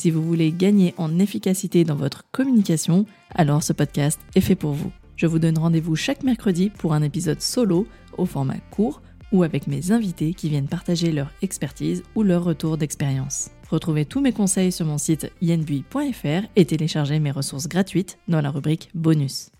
Si 0.00 0.10
vous 0.10 0.22
voulez 0.22 0.50
gagner 0.50 0.94
en 0.96 1.18
efficacité 1.18 1.84
dans 1.84 1.94
votre 1.94 2.24
communication, 2.32 3.04
alors 3.34 3.62
ce 3.62 3.74
podcast 3.74 4.18
est 4.34 4.40
fait 4.40 4.54
pour 4.54 4.72
vous. 4.72 4.90
Je 5.14 5.26
vous 5.26 5.38
donne 5.38 5.58
rendez-vous 5.58 5.94
chaque 5.94 6.22
mercredi 6.22 6.70
pour 6.70 6.94
un 6.94 7.02
épisode 7.02 7.42
solo 7.42 7.86
au 8.16 8.24
format 8.24 8.56
court 8.70 9.02
ou 9.30 9.42
avec 9.42 9.66
mes 9.66 9.92
invités 9.92 10.32
qui 10.32 10.48
viennent 10.48 10.68
partager 10.68 11.12
leur 11.12 11.30
expertise 11.42 12.02
ou 12.14 12.22
leur 12.22 12.44
retour 12.44 12.78
d'expérience. 12.78 13.50
Retrouvez 13.68 14.06
tous 14.06 14.22
mes 14.22 14.32
conseils 14.32 14.72
sur 14.72 14.86
mon 14.86 14.96
site 14.96 15.30
yenbui.fr 15.42 16.46
et 16.56 16.64
téléchargez 16.64 17.20
mes 17.20 17.30
ressources 17.30 17.68
gratuites 17.68 18.16
dans 18.26 18.40
la 18.40 18.50
rubrique 18.50 18.88
bonus. 18.94 19.50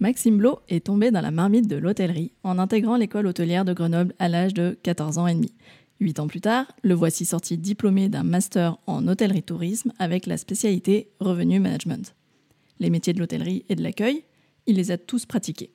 Maxime 0.00 0.38
Blo 0.38 0.60
est 0.70 0.86
tombé 0.86 1.10
dans 1.10 1.20
la 1.20 1.30
marmite 1.30 1.68
de 1.68 1.76
l'hôtellerie 1.76 2.32
en 2.44 2.58
intégrant 2.58 2.96
l'école 2.96 3.26
hôtelière 3.26 3.66
de 3.66 3.74
Grenoble 3.74 4.14
à 4.18 4.30
l'âge 4.30 4.54
de 4.54 4.76
14 4.82 5.18
ans 5.18 5.26
et 5.26 5.34
demi. 5.34 5.52
Huit 6.02 6.18
ans 6.18 6.26
plus 6.26 6.40
tard, 6.40 6.66
le 6.82 6.94
voici 6.94 7.24
sorti 7.24 7.56
diplômé 7.56 8.08
d'un 8.08 8.24
master 8.24 8.76
en 8.88 9.06
hôtellerie 9.06 9.44
tourisme 9.44 9.92
avec 10.00 10.26
la 10.26 10.36
spécialité 10.36 11.12
revenu 11.20 11.60
management. 11.60 12.16
Les 12.80 12.90
métiers 12.90 13.12
de 13.12 13.20
l'hôtellerie 13.20 13.64
et 13.68 13.76
de 13.76 13.84
l'accueil, 13.84 14.24
il 14.66 14.74
les 14.74 14.90
a 14.90 14.98
tous 14.98 15.26
pratiqués. 15.26 15.70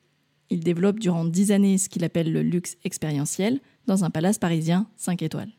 Il 0.49 0.65
développe 0.65 0.99
durant 0.99 1.23
dix 1.23 1.53
années 1.53 1.77
ce 1.77 1.87
qu'il 1.87 2.03
appelle 2.03 2.33
le 2.33 2.41
luxe 2.41 2.75
expérientiel 2.83 3.61
dans 3.85 4.03
un 4.03 4.09
palace 4.09 4.37
parisien 4.37 4.89
5 4.97 5.21
étoiles. 5.21 5.53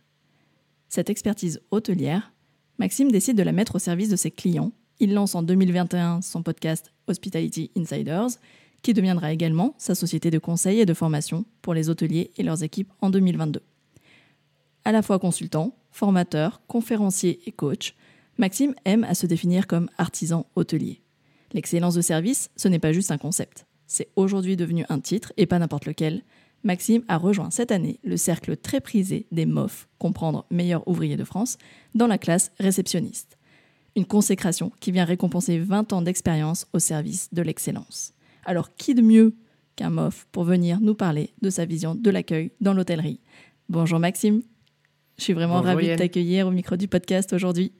Cette 0.91 1.09
expertise 1.09 1.63
hôtelière, 1.71 2.35
Maxime 2.79 3.11
décide 3.11 3.39
de 3.39 3.43
la 3.43 3.53
mettre 3.53 3.77
au 3.77 3.79
service 3.79 4.11
de 4.11 4.17
ses 4.17 4.31
clients. 4.31 4.73
Il 5.01 5.15
lance 5.15 5.35
en 5.35 5.43
2021 5.43 6.21
son 6.21 6.43
podcast 6.43 6.93
Hospitality 7.07 7.71
Insiders, 7.75 8.37
qui 8.83 8.93
deviendra 8.93 9.33
également 9.33 9.75
sa 9.79 9.95
société 9.95 10.31
de 10.31 10.39
conseil 10.39 10.81
et 10.81 10.87
de 10.87 10.93
formation 10.93 11.47
pour 11.63 11.73
les 11.73 11.89
hôteliers 11.89 12.33
et 12.37 12.43
leurs 12.43 12.63
équipes 12.63 12.93
en 13.01 13.09
2022 13.09 13.63
à 14.89 14.93
la 14.93 15.03
fois 15.03 15.19
consultant, 15.19 15.77
formateur, 15.91 16.63
conférencier 16.67 17.41
et 17.45 17.53
coach, 17.53 17.95
Maxime 18.39 18.75
aime 18.87 19.05
à 19.05 19.15
se 19.15 19.27
définir 19.27 19.67
comme 19.67 19.91
artisan 19.99 20.47
hôtelier. 20.57 21.03
L'excellence 21.53 21.95
de 21.95 22.01
service, 22.01 22.49
ce 22.57 22.69
n'est 22.69 22.79
pas 22.79 22.95
juste 22.95 23.11
un 23.11 23.19
concept. 23.19 23.67
C'est 23.87 24.09
aujourd'hui 24.17 24.57
devenu 24.57 24.87
un 24.89 24.99
titre 24.99 25.35
et 25.37 25.45
pas 25.45 25.59
n'importe 25.59 25.85
lequel. 25.85 26.23
Maxime 26.65 27.05
a 27.07 27.19
rejoint 27.19 27.51
cette 27.51 27.71
année 27.71 28.01
le 28.03 28.17
cercle 28.17 28.57
très 28.57 28.81
prisé 28.81 29.27
des 29.31 29.45
MOF, 29.45 29.89
comprendre 29.99 30.47
meilleur 30.51 30.89
ouvrier 30.89 31.19
de 31.19 31.25
France, 31.25 31.59
dans 31.95 32.07
la 32.07 32.17
classe 32.17 32.51
réceptionniste. 32.59 33.37
Une 33.95 34.07
consécration 34.07 34.73
qui 34.81 34.91
vient 34.91 35.05
récompenser 35.05 35.59
20 35.59 35.93
ans 35.93 36.01
d'expérience 36.01 36.67
au 36.73 36.79
service 36.79 37.29
de 37.35 37.43
l'excellence. 37.43 38.15
Alors 38.47 38.75
qui 38.75 38.95
de 38.95 39.03
mieux 39.03 39.37
qu'un 39.77 39.91
MOF 39.91 40.27
pour 40.33 40.45
venir 40.45 40.81
nous 40.81 40.95
parler 40.95 41.35
de 41.43 41.51
sa 41.51 41.67
vision 41.67 41.95
de 41.95 42.09
l'accueil 42.09 42.53
dans 42.63 42.73
l'hôtellerie? 42.73 43.21
Bonjour 43.69 43.99
Maxime. 43.99 44.41
Je 45.19 45.25
suis 45.25 45.33
vraiment 45.33 45.61
ravie 45.61 45.89
de 45.89 45.97
t'accueillir 45.97 46.47
au 46.47 46.51
micro 46.53 46.77
du 46.77 46.87
podcast 46.87 47.33
aujourd'hui. 47.33 47.73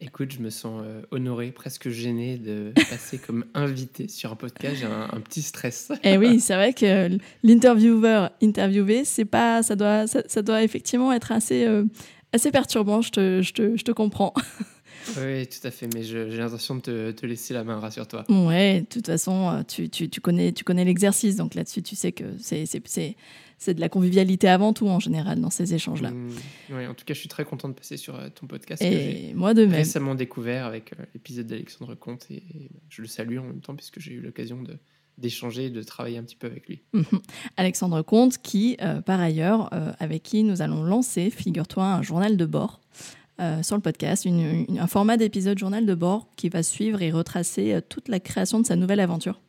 Écoute, 0.00 0.30
je 0.30 0.38
me 0.38 0.48
sens 0.48 0.80
euh, 0.84 1.02
honoré, 1.10 1.50
presque 1.50 1.88
gêné 1.88 2.38
de 2.38 2.72
passer 2.88 3.18
comme 3.26 3.44
invité 3.52 4.06
sur 4.06 4.30
un 4.30 4.36
podcast. 4.36 4.76
J'ai 4.76 4.86
un, 4.86 5.20
petit 5.20 5.42
stress. 5.42 5.90
Eh 6.04 6.16
oui, 6.16 6.38
c'est 6.40 6.54
vrai 6.54 6.72
que 6.72 7.18
l'intervieweur 7.42 8.30
interviewé, 8.40 9.04
c'est 9.04 9.24
pas, 9.24 9.64
ça 9.64 9.74
doit, 9.74 10.06
ça, 10.06 10.42
doit 10.42 10.62
effectivement 10.62 11.12
être 11.12 11.32
assez, 11.32 11.64
euh, 11.64 11.84
assez 12.32 12.52
perturbant. 12.52 13.02
Je 13.02 13.10
te, 13.10 13.42
je 13.42 13.52
te, 13.52 13.76
je 13.76 13.82
te 13.82 13.90
comprends. 13.90 14.32
Oui, 15.16 15.46
tout 15.46 15.66
à 15.66 15.70
fait, 15.72 15.88
mais 15.92 16.04
j'ai 16.04 16.26
l'intention 16.26 16.76
de 16.76 16.80
te, 16.80 17.10
te, 17.12 17.26
laisser 17.26 17.54
la 17.54 17.64
main, 17.64 17.80
rassure-toi. 17.80 18.24
Ouais, 18.28 18.82
de 18.82 18.86
toute 18.86 19.06
façon, 19.06 19.48
euh, 19.50 19.62
tu, 19.66 19.88
tu, 19.88 20.08
tu 20.08 20.20
connais, 20.20 20.52
tu 20.52 20.62
connais 20.64 20.84
l'exercice, 20.84 21.36
donc 21.36 21.54
là-dessus, 21.54 21.82
tu 21.82 21.96
sais 21.96 22.12
que 22.12 22.24
c'est 22.38 22.66
c'est 23.58 23.74
de 23.74 23.80
la 23.80 23.88
convivialité 23.88 24.48
avant 24.48 24.72
tout 24.72 24.88
en 24.88 25.00
général 25.00 25.40
dans 25.40 25.50
ces 25.50 25.74
échanges-là. 25.74 26.12
Mmh, 26.12 26.88
en 26.88 26.94
tout 26.94 27.04
cas, 27.04 27.14
je 27.14 27.18
suis 27.18 27.28
très 27.28 27.44
content 27.44 27.68
de 27.68 27.74
passer 27.74 27.96
sur 27.96 28.14
euh, 28.14 28.28
ton 28.32 28.46
podcast. 28.46 28.80
Et 28.82 29.34
moi 29.34 29.52
de 29.52 29.64
même. 29.64 29.74
Récemment 29.74 30.14
découvert 30.14 30.64
avec 30.64 30.92
euh, 30.92 31.02
l'épisode 31.12 31.46
d'Alexandre 31.46 31.94
Comte 31.96 32.26
et, 32.30 32.42
je 32.88 33.02
le 33.02 33.08
salue 33.08 33.38
en 33.38 33.42
même 33.42 33.60
temps 33.60 33.74
puisque 33.74 33.98
j'ai 34.00 34.12
eu 34.12 34.20
l'occasion 34.20 34.62
de 34.62 34.76
d'échanger 35.18 35.64
et 35.64 35.70
de 35.70 35.82
travailler 35.82 36.16
un 36.16 36.22
petit 36.22 36.36
peu 36.36 36.46
avec 36.46 36.68
lui. 36.68 36.84
Mmh. 36.92 37.02
Alexandre 37.56 38.02
Comte, 38.02 38.38
qui, 38.38 38.76
euh, 38.80 39.00
par 39.00 39.20
ailleurs, 39.20 39.68
avec 39.98 40.22
qui 40.22 40.44
nous 40.44 40.62
allons 40.62 40.84
lancer, 40.84 41.28
figure-toi, 41.30 41.84
un 41.84 42.02
journal 42.02 42.36
de 42.36 42.46
bord 42.46 42.80
sur 43.62 43.74
le 43.74 43.82
podcast, 43.82 44.28
un 44.28 44.86
format 44.86 45.16
d'épisode 45.16 45.58
journal 45.58 45.86
de 45.86 45.94
bord 45.96 46.28
qui 46.36 46.48
va 46.48 46.62
suivre 46.62 47.02
et 47.02 47.10
retracer 47.10 47.80
toute 47.88 48.06
la 48.06 48.20
création 48.20 48.60
de 48.60 48.66
sa 48.66 48.76
nouvelle 48.76 49.00
aventure. 49.00 49.40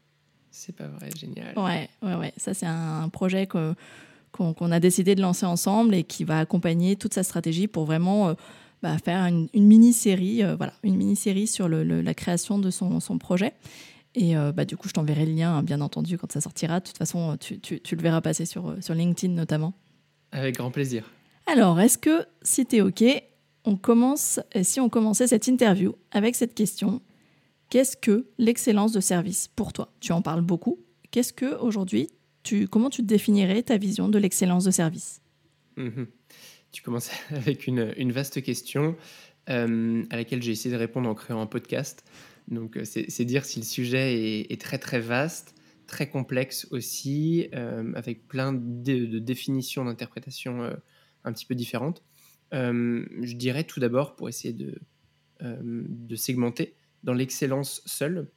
C'est 0.52 0.76
pas 0.76 0.88
vrai, 0.88 1.10
génial. 1.16 1.58
Ouais, 1.58 1.90
ouais, 2.02 2.16
ouais. 2.16 2.34
Ça, 2.38 2.54
c'est 2.54 2.66
un 2.66 3.08
projet 3.10 3.48
qu'on 3.48 4.72
a 4.72 4.80
décidé 4.80 5.16
de 5.16 5.22
lancer 5.22 5.46
ensemble 5.46 5.94
et 5.96 6.04
qui 6.04 6.24
va 6.24 6.40
accompagner 6.40 6.96
toute 6.96 7.14
sa 7.14 7.24
stratégie 7.24 7.68
pour 7.68 7.86
vraiment 7.86 8.30
euh, 8.30 8.34
bah, 8.82 8.98
faire 8.98 9.26
une, 9.26 9.48
mini-série, 9.54 10.44
euh, 10.44 10.56
voilà, 10.56 10.74
une 10.84 10.96
mini-série 10.96 11.48
sur 11.48 11.68
le, 11.68 11.84
la 11.84 12.14
création 12.14 12.60
de 12.60 12.72
son, 12.72 13.00
son 13.00 13.18
projet. 13.18 13.54
Et 14.16 14.36
euh, 14.36 14.52
bah, 14.52 14.66
du 14.66 14.76
coup, 14.76 14.88
je 14.88 14.94
t'enverrai 14.94 15.26
le 15.26 15.34
lien, 15.34 15.62
bien 15.62 15.82
entendu, 15.82 16.18
quand 16.18 16.32
ça 16.32 16.42
sortira. 16.42 16.80
De 16.80 16.86
toute 16.86 16.98
façon, 16.98 17.38
tu, 17.40 17.60
tu, 17.60 17.80
tu 17.80 17.96
le 17.96 18.02
verras 18.02 18.22
passer 18.22 18.46
sur, 18.46 18.76
sur 18.82 18.96
LinkedIn 18.96 19.34
notamment. 19.34 19.74
Avec 20.32 20.56
grand 20.56 20.72
plaisir. 20.72 21.04
Alors, 21.46 21.80
est-ce 21.80 21.98
que, 21.98 22.26
si 22.42 22.66
tu 22.66 22.78
es 22.78 22.82
OK, 22.82 23.04
on 23.66 23.76
commence, 23.76 24.40
si 24.64 24.80
on 24.80 24.90
commençait 24.90 25.28
cette 25.28 25.48
interview 25.48 25.96
avec 26.12 26.36
cette 26.36 26.56
question 26.56 27.02
Qu'est-ce 27.70 27.96
que 27.96 28.26
l'excellence 28.40 28.94
de 28.94 29.00
service 29.00 29.48
pour 29.48 29.74
toi? 29.74 29.94
Tu 30.00 30.12
en 30.12 30.24
parles 30.24 30.42
beaucoup. 30.42 30.84
Qu'est-ce 31.12 31.34
que 31.34 31.56
aujourd'hui, 31.60 32.10
tu, 32.42 32.68
comment 32.68 32.90
tu 32.90 33.04
définirais 33.04 33.62
ta 33.62 33.78
vision 33.78 34.10
de 34.10 34.18
l'excellence 34.18 34.64
de 34.64 34.72
service? 34.72 35.22
Mhm. 35.78 36.08
Tu 36.72 36.82
commences 36.82 37.12
avec 37.30 37.68
une, 37.68 38.12
vaste 38.12 38.42
question 38.42 38.96
euh, 39.50 40.04
à 40.10 40.16
laquelle 40.16 40.42
j'ai 40.42 40.52
essayé 40.52 40.74
de 40.74 40.80
répondre 40.80 41.08
en 41.08 41.14
créant 41.14 41.42
un 41.42 41.46
podcast. 41.46 42.04
Donc, 42.48 42.76
euh, 42.76 42.84
c'est 42.86 43.26
dire 43.26 43.46
si 43.46 43.60
le 43.60 43.66
sujet 43.66 44.42
est, 44.52 44.60
très 44.60 44.80
très 44.80 45.00
vaste, 45.00 45.54
très 45.86 46.10
complexe 46.10 46.68
aussi, 46.72 47.50
euh, 47.54 47.94
avec 47.94 48.28
plein 48.28 48.52
de, 48.52 49.20
définitions, 49.20 49.86
d'interprétations 49.86 50.76
un 51.24 51.34
petit 51.34 51.46
peu 51.46 51.54
différentes. 51.54 52.02
je 52.52 53.36
dirais 53.36 53.64
tout 53.64 53.80
d'abord, 53.80 54.16
pour 54.16 54.28
essayer 54.28 54.54
de, 54.54 54.80
de 55.42 56.16
segmenter, 56.16 56.74
dans 57.04 57.14
l'excellence 57.14 57.82
seule, 57.86 58.32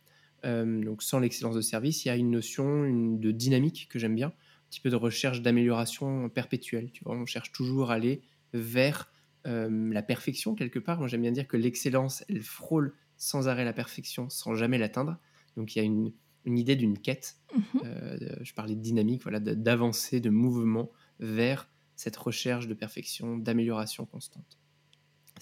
euh, 0.44 0.84
donc 0.84 1.02
sans 1.02 1.20
l'excellence 1.20 1.54
de 1.54 1.60
service, 1.60 2.04
il 2.04 2.08
y 2.08 2.10
a 2.10 2.16
une 2.16 2.30
notion 2.30 2.88
de 3.16 3.30
dynamique 3.30 3.88
que 3.90 3.98
j'aime 3.98 4.14
bien, 4.14 4.28
un 4.28 4.68
petit 4.70 4.80
peu 4.80 4.90
de 4.90 4.96
recherche 4.96 5.42
d'amélioration 5.42 6.28
perpétuelle. 6.28 6.90
Tu 6.92 7.04
vois, 7.04 7.16
on 7.16 7.26
cherche 7.26 7.52
toujours 7.52 7.90
à 7.90 7.94
aller 7.94 8.22
vers 8.52 9.10
euh, 9.46 9.92
la 9.92 10.02
perfection 10.02 10.54
quelque 10.54 10.78
part. 10.78 10.98
Moi, 10.98 11.08
j'aime 11.08 11.22
bien 11.22 11.32
dire 11.32 11.46
que 11.46 11.56
l'excellence, 11.56 12.24
elle 12.28 12.42
frôle 12.42 12.94
sans 13.16 13.48
arrêt 13.48 13.64
la 13.64 13.72
perfection, 13.72 14.28
sans 14.28 14.54
jamais 14.54 14.78
l'atteindre. 14.78 15.18
Donc, 15.56 15.76
il 15.76 15.78
y 15.78 15.82
a 15.82 15.84
une, 15.84 16.12
idée 16.44 16.76
d'une 16.76 16.98
quête. 16.98 17.36
Mhm. 17.54 17.80
Euh, 17.84 18.18
je 18.42 18.54
parlais 18.54 18.74
de 18.74 18.80
dynamique, 18.80 19.22
voilà, 19.22 19.38
d'avancer, 19.40 20.20
de, 20.20 20.30
mouvement 20.30 20.90
vers 21.20 21.68
cette 21.94 22.16
recherche 22.16 22.66
de 22.66 22.74
perfection, 22.74 23.36
d'amélioration 23.36 24.06
constante. 24.06 24.58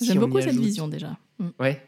J'aime 0.01 0.19
beaucoup 0.19 0.41
cette 0.41 0.57
vision 0.57 0.89
déjà. 0.89 1.19
Mm. 1.39 1.49
Ouais, 1.59 1.83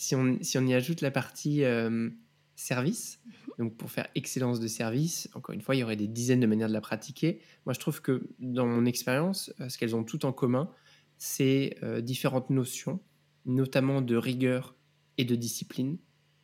si 0.00 0.16
on, 0.16 0.66
y 0.66 0.72
ajoute 0.72 1.02
la 1.02 1.10
partie 1.10 1.62
euh, 1.62 2.08
service, 2.56 3.20
donc 3.58 3.76
pour 3.76 3.90
faire 3.90 4.08
excellence 4.14 4.58
de 4.58 4.66
service, 4.66 5.28
encore 5.34 5.54
une 5.54 5.60
fois, 5.60 5.76
il 5.76 5.80
y 5.80 5.84
aurait 5.84 5.96
des 5.96 6.08
dizaines 6.08 6.40
de 6.40 6.46
manières 6.46 6.68
de 6.68 6.72
la 6.72 6.80
pratiquer. 6.80 7.42
Moi, 7.66 7.74
je 7.74 7.80
trouve 7.80 8.00
que 8.00 8.26
dans 8.38 8.66
mon 8.66 8.86
expérience, 8.86 9.52
euh, 9.60 9.68
ce 9.68 9.76
qu'elles 9.76 9.94
ont 9.94 10.02
tout 10.02 10.24
en 10.24 10.32
commun, 10.32 10.70
c'est 11.18 11.76
euh, 11.82 12.00
différentes 12.00 12.48
notions, 12.48 12.98
notamment 13.44 14.00
de 14.00 14.16
rigueur 14.16 14.74
et 15.18 15.26
de 15.26 15.34
discipline. 15.34 15.98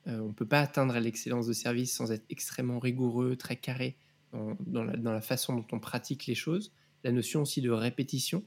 on 0.04 0.28
ne 0.28 0.32
peut 0.32 0.46
pas 0.46 0.60
atteindre 0.60 0.98
l'excellence 0.98 1.46
de 1.46 1.54
service 1.54 1.94
sans 1.94 2.12
être 2.12 2.26
extrêmement 2.28 2.78
rigoureux, 2.78 3.36
très 3.36 3.56
carré 3.56 3.96
dans, 4.34 4.84
la, 4.84 5.20
façon 5.22 5.56
dont 5.56 5.66
on 5.72 5.80
pratique 5.80 6.26
les 6.26 6.34
choses. 6.34 6.74
La 7.04 7.10
notion 7.10 7.40
aussi 7.40 7.62
de 7.62 7.70
répétition. 7.70 8.44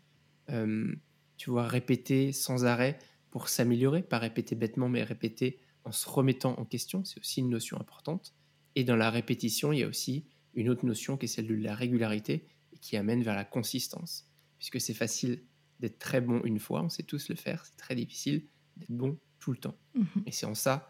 tu 1.38 1.50
vois, 1.50 1.66
répéter 1.66 2.32
sans 2.32 2.66
arrêt 2.66 3.00
pour 3.32 3.50
s'améliorer, 3.50 4.02
pas 4.02 4.20
répéter 4.20 4.56
bêtement, 4.56 4.90
mais 4.90 5.04
répéter 5.04 5.60
en 5.84 5.92
se 5.92 6.10
remettant 6.10 6.60
en 6.60 6.66
question, 6.66 7.04
c'est 7.06 7.20
aussi 7.20 7.40
une 7.42 7.50
notion 7.50 7.80
importante. 7.80 8.34
Et 8.76 8.84
dans 8.84 8.96
la 8.96 9.10
répétition, 9.10 9.72
il 9.72 9.80
y 9.80 9.84
a 9.84 9.88
aussi 9.88 10.26
une 10.54 10.70
autre 10.70 10.86
notion 10.86 11.18
qui 11.18 11.26
est 11.26 11.30
celle 11.30 11.48
de 11.48 11.56
la 11.56 11.76
régularité 11.76 12.48
et 12.74 12.78
qui 12.78 12.98
amène 12.98 13.24
vers 13.24 13.36
la 13.36 13.46
consistance. 13.46 14.28
Puisque 14.58 14.82
c'est 14.82 14.94
facile 14.94 15.44
d'être 15.80 16.00
très 16.00 16.22
bon 16.22 16.42
une 16.44 16.60
fois, 16.60 16.84
on 16.84 16.90
sait 16.90 17.04
tous 17.04 17.30
le 17.30 17.36
faire, 17.36 17.66
c'est 17.66 17.78
très 17.78 17.96
difficile 17.96 18.46
d'être 18.78 18.92
bon 18.92 19.18
tout 19.40 19.52
le 19.52 19.58
temps. 19.58 19.78
Mhm. 19.96 20.24
Et 20.26 20.32
c'est 20.32 20.46
en 20.46 20.56
ça 20.56 20.90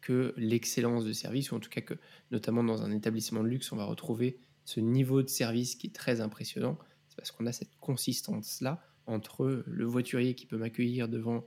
que 0.00 0.32
l'excellence 0.38 1.04
de 1.04 1.12
service, 1.12 1.52
ou 1.52 1.56
en 1.56 1.60
tout 1.60 1.68
cas 1.68 1.82
que, 1.82 1.94
notamment 2.30 2.64
dans 2.64 2.82
un 2.82 2.90
établissement 2.92 3.42
de 3.42 3.48
luxe, 3.48 3.70
on 3.72 3.76
va 3.76 3.84
retrouver 3.84 4.38
ce 4.64 4.80
niveau 4.80 5.22
de 5.22 5.28
service 5.28 5.74
qui 5.74 5.88
est 5.88 5.94
très 5.94 6.22
impressionnant. 6.22 6.78
C'est 7.08 7.16
parce 7.16 7.30
qu'on 7.30 7.46
a 7.46 7.52
cette 7.52 7.76
consistance-là 7.78 8.82
entre 9.06 9.62
le 9.66 9.84
voiturier 9.84 10.34
qui 10.34 10.46
peut 10.46 10.56
m'accueillir 10.56 11.08
devant 11.08 11.46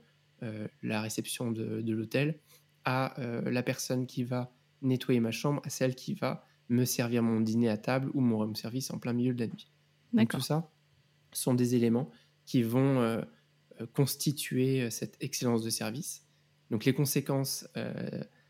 la 0.81 1.01
réception 1.01 1.51
de, 1.51 1.81
de 1.81 1.94
l'hôtel 1.94 2.40
à 2.86 3.16
la 3.45 3.63
personne 3.63 4.06
qui 4.07 4.24
va 4.24 4.54
nettoyer 4.81 5.19
ma 5.19 5.31
chambre, 5.31 5.62
à 5.66 5.69
celle 5.69 5.95
qui 5.95 6.13
va 6.13 6.45
me 6.69 6.86
servir 6.86 7.24
mon 7.24 7.40
dîner 7.40 7.69
à 7.69 7.78
table 7.78 8.10
ou 8.13 8.22
mon 8.22 8.38
room 8.38 8.56
service 8.56 8.92
en 8.92 9.00
plein 9.00 9.13
milieu 9.13 9.34
de 9.34 9.40
la 9.40 9.48
nuit. 9.48 9.72
Donc, 10.13 10.30
tout 10.30 10.42
ça 10.42 10.69
sont 11.31 11.54
des 11.54 11.75
éléments 11.75 12.10
qui 12.45 12.63
vont 12.63 13.00
euh, 13.00 13.22
euh, 13.81 13.88
constituer 13.94 14.81
euh, 14.81 14.90
cette 14.90 15.18
excellence 15.22 15.63
de 15.63 15.69
service. 15.69 16.25
Donc 16.69 16.86
les 16.86 16.94
conséquences, 16.94 17.68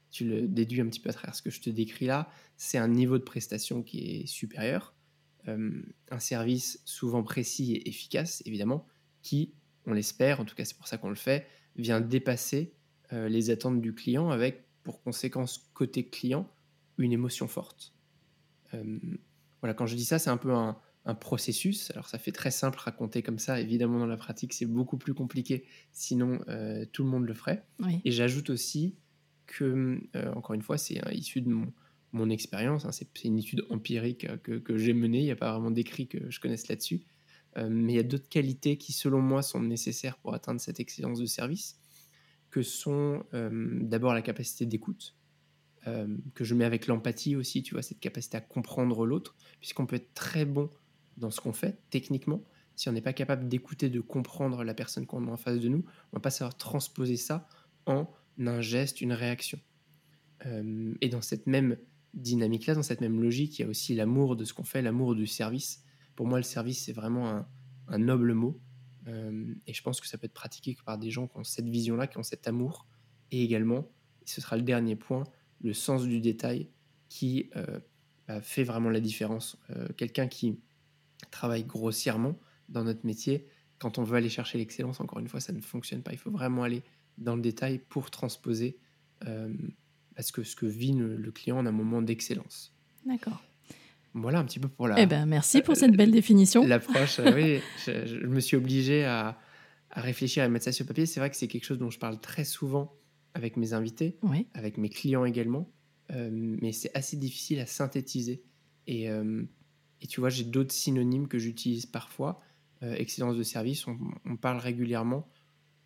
tu 0.10 0.24
le 0.24 0.48
déduis 0.48 0.80
un 0.80 0.88
petit 0.88 1.02
peu 1.02 1.10
à 1.10 1.14
travers 1.14 1.36
ce 1.36 1.42
que 1.42 1.50
je 1.50 1.60
te 1.60 1.70
décris 1.70 2.06
là, 2.06 2.30
c'est 2.56 2.78
un 2.78 2.88
niveau 2.88 3.18
de 3.18 3.24
prestation 3.24 3.84
qui 3.84 4.00
est 4.00 4.28
supérieur, 4.28 4.96
un 5.46 6.20
service 6.20 6.82
souvent 6.86 7.22
précis 7.22 7.74
et 7.74 7.90
efficace, 7.90 8.42
évidemment, 8.46 8.88
qui, 9.24 9.52
on 9.86 9.92
l'espère, 9.92 10.40
en 10.40 10.46
tout 10.46 10.56
cas 10.56 10.64
c'est 10.64 10.78
pour 10.78 10.88
ça 10.88 10.98
qu'on 10.98 11.10
le 11.10 11.16
fait, 11.16 11.46
vient 11.76 12.02
dépasser 12.02 12.74
les 13.12 13.52
attentes 13.52 13.80
du 13.80 13.94
client 13.94 14.32
avec 14.32 14.66
pour 14.82 15.04
conséquence 15.04 15.70
côté 15.74 16.08
client 16.08 16.50
une 16.98 17.12
émotion 17.12 17.48
forte. 17.48 17.94
voilà, 19.62 19.74
quand 19.76 19.86
je 19.86 19.96
dis 19.96 20.06
ça, 20.06 20.18
c'est 20.18 20.32
un 20.32 20.38
peu 20.38 20.52
un, 20.54 20.78
un 21.06 21.16
processus. 21.16 21.92
Alors 21.92 22.08
ça 22.08 22.18
fait 22.18 22.32
très 22.32 22.52
simple 22.52 22.80
raconter 22.80 23.22
comme 23.22 23.40
ça. 23.40 23.60
Évidemment, 23.60 24.00
dans 24.00 24.08
la 24.08 24.18
pratique, 24.18 24.54
c'est 24.54 24.66
beaucoup 24.66 24.98
plus 24.98 25.14
compliqué. 25.14 25.66
Sinon, 25.92 26.40
euh, 26.48 26.86
tout 26.92 27.04
le 27.04 27.10
monde 27.10 27.26
le 27.26 27.34
ferait. 27.34 27.66
Et 28.06 28.12
j'ajoute 28.12 28.50
aussi 28.50 28.96
que, 29.46 30.02
euh, 30.16 30.34
encore 30.34 30.54
une 30.54 30.62
fois, 30.62 30.78
c'est 30.78 31.02
issu 31.14 31.42
de 31.42 31.50
mon, 31.50 32.30
expérience. 32.30 32.86
Hein. 32.86 32.92
c'est 32.92 33.26
une 33.26 33.40
étude 33.40 33.66
empirique 33.70 34.26
euh, 34.26 34.38
que, 34.38 34.78
j'ai 34.78 34.94
menée. 34.94 35.20
Il 35.20 35.26
n'y 35.26 35.32
a 35.32 35.36
pas 35.36 35.52
vraiment 35.52 35.72
d'écrit 35.72 36.08
que 36.08 36.30
je 36.30 36.40
connaisse 36.40 36.68
là-dessus. 36.68 37.02
Mais 37.58 37.94
il 37.94 37.96
y 37.96 38.00
a 38.00 38.04
d'autres 38.04 38.30
qualités 38.30 38.78
qui, 38.78 38.94
selon 38.94 39.22
moi, 39.22 39.42
sont 39.42 39.62
nécessaires 39.62 40.18
pour 40.18 40.34
atteindre 40.34 40.60
cette 40.60 40.80
excellence 40.80 41.20
de 41.20 41.26
service, 41.26 41.80
que 42.50 42.62
sont 42.62 43.24
d'abord 43.32 44.14
la 44.14 44.22
capacité 44.22 44.66
d'écoute. 44.66 45.16
que 45.86 46.44
je 46.44 46.56
mets 46.56 46.66
avec 46.66 46.88
l'empathie 46.88 47.36
aussi, 47.36 47.64
tu 47.64 47.76
vois, 47.76 47.84
cette 47.84 48.00
capacité 48.00 48.38
à 48.38 48.42
comprendre 48.42 49.06
l'autre, 49.06 49.36
puisqu'on 49.60 49.86
peut 49.86 49.98
être 49.98 50.14
très 50.14 50.46
bon 50.46 50.70
dans 51.18 51.30
ce 51.30 51.42
qu'on 51.42 51.54
fait, 51.54 51.78
techniquement, 51.90 52.44
si 52.76 52.90
on 52.90 52.92
n'est 52.92 53.02
pas 53.02 53.14
capable 53.14 53.48
d'écouter, 53.48 53.90
de 53.90 54.00
comprendre 54.00 54.64
la 54.64 54.74
personne 54.74 55.06
qu'on 55.06 55.28
a 55.28 55.32
en 55.32 55.38
face 55.38 55.60
de 55.60 55.70
nous, 55.70 55.84
on 56.12 56.18
va 56.18 56.22
pas 56.22 56.32
savoir 56.32 56.58
transposer 56.58 57.18
ça 57.18 57.48
en 57.86 58.10
un 58.40 58.62
geste, 58.62 59.02
une 59.02 59.14
réaction. 59.14 59.60
Euh, 60.46 60.94
et 61.02 61.10
dans 61.10 61.22
cette 61.22 61.48
même 61.48 61.78
dynamique-là, 62.14 62.76
dans 62.76 62.84
cette 62.84 63.02
même 63.02 63.22
logique, 63.22 63.60
il 63.60 63.62
y 63.64 63.66
a 63.66 63.68
aussi 63.68 63.96
l'amour 63.96 64.36
de 64.36 64.44
ce 64.44 64.54
qu'on 64.54 64.64
fait, 64.64 64.82
l'amour 64.82 65.16
du 65.16 65.28
service. 65.28 65.83
Pour 66.16 66.28
moi, 66.28 66.38
le 66.40 66.44
service, 66.44 66.86
c'est 66.86 66.94
vraiment 66.94 67.46
un, 67.88 67.98
noble 67.98 68.34
mot. 68.34 68.60
Euh, 69.08 69.54
et 69.68 69.74
je 69.74 69.84
pense 69.84 70.00
que 70.00 70.08
ça 70.08 70.18
peut 70.18 70.26
être 70.26 70.34
pratiqué 70.34 70.78
par 70.86 70.98
des 70.98 71.12
gens 71.12 71.28
qui 71.28 71.38
ont 71.38 71.44
cette 71.44 71.68
vision-là, 71.68 72.08
qui 72.08 72.18
ont 72.18 72.24
cet 72.24 72.48
amour. 72.48 72.88
Et 73.32 73.44
également, 73.44 73.88
ce 74.26 74.42
sera 74.42 74.56
le 74.56 74.64
dernier 74.64 74.96
point, 74.96 75.24
le 75.62 75.74
sens 75.74 76.04
du 76.04 76.22
détail 76.22 76.70
qui 77.10 77.50
euh, 77.56 77.80
bah, 78.28 78.42
fait 78.42 78.64
vraiment 78.64 78.90
la 78.90 79.00
différence. 79.00 79.58
Quelqu'un 79.98 80.28
qui 80.28 80.60
travaille 81.32 81.64
grossièrement 81.64 82.38
dans 82.70 82.84
notre 82.84 83.06
métier. 83.06 83.48
Quand 83.80 83.98
on 83.98 84.04
veut 84.04 84.18
aller 84.18 84.30
chercher 84.30 84.58
l'excellence, 84.58 85.00
encore 85.00 85.20
une 85.20 85.28
fois, 85.28 85.40
ça 85.40 85.54
ne 85.54 85.62
fonctionne 85.62 86.02
pas. 86.02 86.12
Il 86.12 86.18
faut 86.18 86.32
vraiment 86.32 86.64
aller 86.64 86.84
dans 87.18 87.36
le 87.36 87.42
détail 87.42 87.80
pour 87.80 88.12
transposer 88.12 88.78
euh, 89.28 89.54
parce 90.16 90.32
que 90.32 90.44
ce 90.44 90.56
que 90.56 90.66
vit 90.66 90.94
le, 90.94 91.32
client 91.32 91.58
en 91.58 91.66
un 91.66 91.72
moment 91.72 92.02
d'excellence. 92.02 92.76
D'accord. 93.06 93.42
Voilà 94.14 94.40
un 94.40 94.46
petit 94.46 94.60
peu 94.60 94.68
pour 94.68 94.88
la. 94.88 95.00
Eh 95.00 95.06
ben, 95.06 95.26
merci 95.26 95.62
pour 95.62 95.76
cette 95.76 95.96
belle 95.96 96.12
définition. 96.12 96.66
L'approche, 96.66 97.20
euh, 97.20 97.34
oui, 97.34 97.60
je, 97.86 98.26
me 98.26 98.40
suis 98.40 98.56
obligé 98.56 99.06
à, 99.06 99.40
à, 99.90 100.02
réfléchir, 100.02 100.44
à 100.44 100.50
mettre 100.50 100.66
ça 100.66 100.72
sur 100.72 100.86
papier. 100.86 101.06
C'est 101.06 101.20
vrai 101.20 101.30
que 101.30 101.36
c'est 101.36 101.48
quelque 101.48 101.66
chose 101.66 101.80
dont 101.80 101.90
je 101.90 102.00
parle 102.00 102.20
très 102.20 102.46
souvent 102.46 102.94
avec 103.34 103.58
mes 103.58 103.74
invités, 103.74 104.18
avec 104.54 104.78
mes 104.78 104.90
clients 104.90 105.26
également, 105.26 105.72
euh, 106.12 106.30
mais 106.32 106.72
c'est 106.72 106.96
assez 106.96 107.18
difficile 107.18 107.60
à 107.60 107.66
synthétiser. 107.66 108.44
Et, 108.86 109.10
euh, 109.10 109.44
et 110.02 110.08
tu 110.08 110.20
vois, 110.20 110.30
j'ai 110.30 110.44
d'autres 110.44 110.74
synonymes 110.74 111.28
que 111.28 111.40
j'utilise 111.40 111.86
parfois. 111.86 112.42
Euh, 112.84 112.96
excellence 112.96 113.38
de 113.38 113.44
service, 113.44 113.86
on, 113.88 114.36
parle 114.36 114.58
régulièrement 114.58 115.30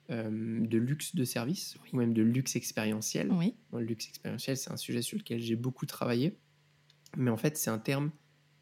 euh, 0.09 0.59
de 0.65 0.77
luxe 0.77 1.15
de 1.15 1.24
service 1.24 1.77
ou 1.94 1.97
même 1.97 2.13
de 2.13 2.24
luxe 2.24 2.56
expérientiel. 2.56 3.31
Oui. 3.31 3.53
le 3.71 3.83
luxe 3.83 4.07
expérientiel, 4.07 4.57
c'est 4.57 4.71
un 4.71 4.77
sujet 4.77 5.03
sur 5.03 5.18
lequel 5.18 5.39
j'ai 5.39 5.56
beaucoup 5.56 5.85
travaillé. 5.85 6.38
Mais 7.15 7.31
en 7.31 7.38
fait, 7.38 7.57
c'est 7.57 7.69
un 7.69 7.80
terme 7.80 8.12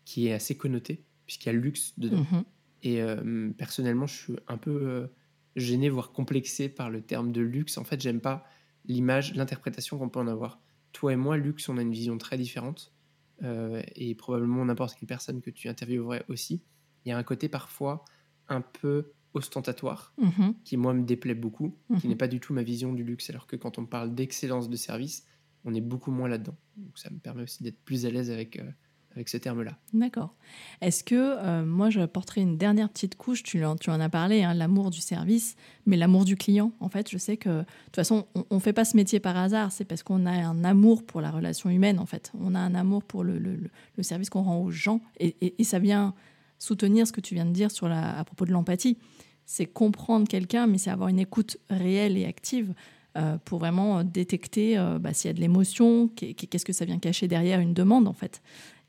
qui 0.03 0.27
est 0.27 0.33
assez 0.33 0.55
connoté 0.55 1.03
puisqu'il 1.25 1.47
y 1.47 1.49
a 1.49 1.53
luxe 1.53 1.97
dedans. 1.97 2.25
Mhm. 2.31 2.43
Et 2.83 3.01
euh, 3.01 3.49
personnellement, 3.57 4.05
je 4.05 4.15
suis 4.15 4.35
un 4.47 4.57
peu 4.57 5.09
gêné, 5.55 5.89
voire 5.89 6.11
complexé 6.11 6.69
par 6.69 6.91
le 6.91 7.01
terme 7.01 7.31
de 7.31 7.41
luxe. 7.41 7.77
En 7.77 7.83
fait, 7.83 7.99
j'aime 7.99 8.21
pas 8.21 8.45
l'image, 8.85 9.33
l'interprétation 9.33 9.97
qu'on 9.97 10.09
peut 10.09 10.19
en 10.19 10.27
avoir. 10.27 10.61
Toi 10.91 11.13
et 11.13 11.15
moi, 11.15 11.37
luxe, 11.37 11.67
on 11.69 11.77
a 11.77 11.81
une 11.81 11.91
vision 11.91 12.17
très 12.17 12.37
différente. 12.37 12.95
Euh, 13.43 13.81
et 13.95 14.15
probablement 14.15 14.63
n'importe 14.63 14.97
quelle 14.97 15.07
personne 15.07 15.41
que 15.41 15.49
tu 15.49 15.67
interviewerais 15.67 16.23
aussi, 16.29 16.63
il 17.03 17.09
y 17.09 17.11
a 17.11 17.17
un 17.17 17.23
côté 17.23 17.49
parfois 17.49 18.05
un 18.47 18.61
peu 18.61 19.11
ostentatoire 19.33 20.13
mhm. 20.17 20.55
qui 20.63 20.77
moi 20.77 20.93
me 20.93 21.03
déplaît 21.03 21.35
beaucoup, 21.35 21.77
qui 21.97 22.07
mhm. 22.07 22.09
n'est 22.09 22.15
pas 22.15 22.29
du 22.29 22.39
tout 22.39 22.53
ma 22.53 22.63
vision 22.63 22.93
du 22.93 23.03
luxe, 23.03 23.29
alors 23.29 23.47
que 23.47 23.57
quand 23.57 23.77
on 23.77 23.85
parle 23.85 24.15
d'excellence 24.15 24.69
de 24.69 24.75
service, 24.77 25.25
on 25.65 25.73
est 25.73 25.81
beaucoup 25.81 26.11
moins 26.11 26.29
là-dedans. 26.29 26.55
Donc 26.77 26.97
ça 26.97 27.09
me 27.09 27.17
permet 27.17 27.43
aussi 27.43 27.63
d'être 27.63 27.79
plus 27.83 28.05
à 28.05 28.09
l'aise 28.09 28.29
avec, 28.29 28.57
euh, 28.59 28.69
avec 29.15 29.29
ce 29.29 29.37
terme-là. 29.37 29.77
D'accord. 29.93 30.35
Est-ce 30.81 31.03
que 31.03 31.15
euh, 31.15 31.65
moi, 31.65 31.89
je 31.89 32.01
porterai 32.05 32.41
une 32.41 32.57
dernière 32.57 32.89
petite 32.89 33.15
couche, 33.15 33.43
tu 33.43 33.63
en, 33.65 33.75
as 33.75 34.09
parlé, 34.09 34.43
hein, 34.43 34.53
l'amour 34.53 34.91
du 34.91 34.99
service, 34.99 35.55
mais 35.85 35.97
l'amour 35.97 36.25
du 36.25 36.35
client. 36.35 36.71
En 36.79 36.89
fait, 36.89 37.09
je 37.09 37.17
sais 37.17 37.37
que 37.37 37.49
de 37.49 37.65
toute 37.85 37.95
façon, 37.95 38.27
on 38.49 38.55
ne 38.55 38.59
fait 38.59 38.73
pas 38.73 38.85
ce 38.85 38.95
métier 38.95 39.19
par 39.19 39.35
hasard, 39.35 39.71
c'est 39.71 39.85
parce 39.85 40.03
qu'on 40.03 40.25
a 40.25 40.31
un 40.31 40.63
amour 40.63 41.03
pour 41.03 41.21
la 41.21 41.31
relation 41.31 41.69
humaine, 41.69 41.99
en 41.99 42.05
fait. 42.05 42.31
On 42.39 42.53
a 42.55 42.59
un 42.59 42.75
amour 42.75 43.03
pour 43.03 43.23
le, 43.23 43.39
le, 43.39 44.03
service 44.03 44.29
qu'on 44.29 44.43
rend 44.43 44.59
aux 44.59 44.71
gens, 44.71 45.01
et, 45.19 45.55
et, 45.59 45.63
ça 45.63 45.79
vient 45.79 46.13
soutenir 46.59 47.07
ce 47.07 47.11
que 47.11 47.21
tu 47.21 47.33
viens 47.33 47.45
de 47.45 47.51
dire 47.51 47.71
sur 47.71 47.89
la, 47.89 48.19
à 48.19 48.23
propos 48.23 48.45
de 48.45 48.51
l'empathie. 48.51 48.97
C'est 49.45 49.65
comprendre 49.65 50.27
quelqu'un, 50.27 50.67
mais 50.67 50.77
c'est 50.77 50.89
avoir 50.91 51.09
une 51.09 51.19
écoute 51.19 51.57
réelle 51.69 52.17
et 52.17 52.25
active. 52.25 52.73
Euh, 53.17 53.37
pour 53.45 53.59
vraiment 53.59 54.03
détecter 54.03 54.77
euh, 54.77 54.99
bah, 54.99 55.13
s'il 55.13 55.29
y 55.29 55.31
a 55.31 55.33
de 55.33 55.39
l'émotion, 55.39 56.09
qu'est-ce 56.09 56.65
que 56.65 56.73
ça 56.73 56.83
vient 56.83 56.99
cacher 56.99 57.29
derrière 57.29 57.61
une 57.61 57.73
demande 57.73 58.09
en 58.09 58.13
fait. 58.13 58.41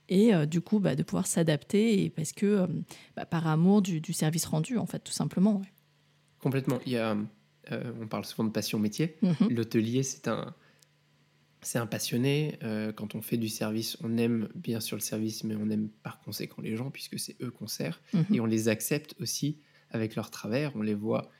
Et 0.08 0.34
euh, 0.34 0.46
du 0.46 0.60
coup 0.60 0.78
bah, 0.78 0.94
de 0.94 1.02
pouvoir 1.02 1.26
s'adapter 1.26 2.10
parce 2.10 2.32
que 2.32 2.46
euh, 2.46 2.66
bah, 3.16 3.26
par 3.26 3.46
amour 3.46 3.82
du, 3.82 4.12
service 4.12 4.46
rendu 4.46 4.78
en 4.78 4.86
fait 4.86 5.00
tout 5.00 5.12
simplement 5.12 5.62
complètement. 6.38 6.78
Il 6.86 6.92
y 6.92 6.98
a 6.98 7.16
euh, 7.72 7.92
on 8.00 8.06
parle 8.06 8.24
souvent 8.24 8.44
de 8.44 8.52
passion 8.52 8.78
métier. 8.78 9.16
Mhm. 9.22 9.48
l'hôtelier 9.50 10.02
c'est 10.02 10.28
un 10.28 10.54
c'est 11.62 11.78
un 11.78 11.86
passionné. 11.86 12.58
Quand 12.94 13.16
on 13.16 13.22
fait 13.22 13.38
du 13.38 13.48
service 13.48 13.96
on 14.02 14.16
aime 14.18 14.48
bien 14.54 14.78
sûr 14.78 14.96
le 14.96 15.02
service 15.02 15.42
mais 15.42 15.56
on 15.56 15.68
aime 15.70 15.88
par 16.02 16.20
conséquent 16.20 16.62
les 16.62 16.76
gens 16.76 16.90
puisque 16.90 17.18
c'est 17.18 17.36
eux 17.42 17.50
qu'on 17.50 17.66
sert. 17.66 18.00
Mhm. 18.12 18.26
et 18.32 18.40
on 18.40 18.46
les 18.46 18.68
accepte 18.68 19.16
aussi 19.20 19.58
avec 19.90 20.14
leur 20.14 20.30
travers. 20.30 20.76
On 20.76 20.82
les 20.82 20.94
voit 20.94 21.30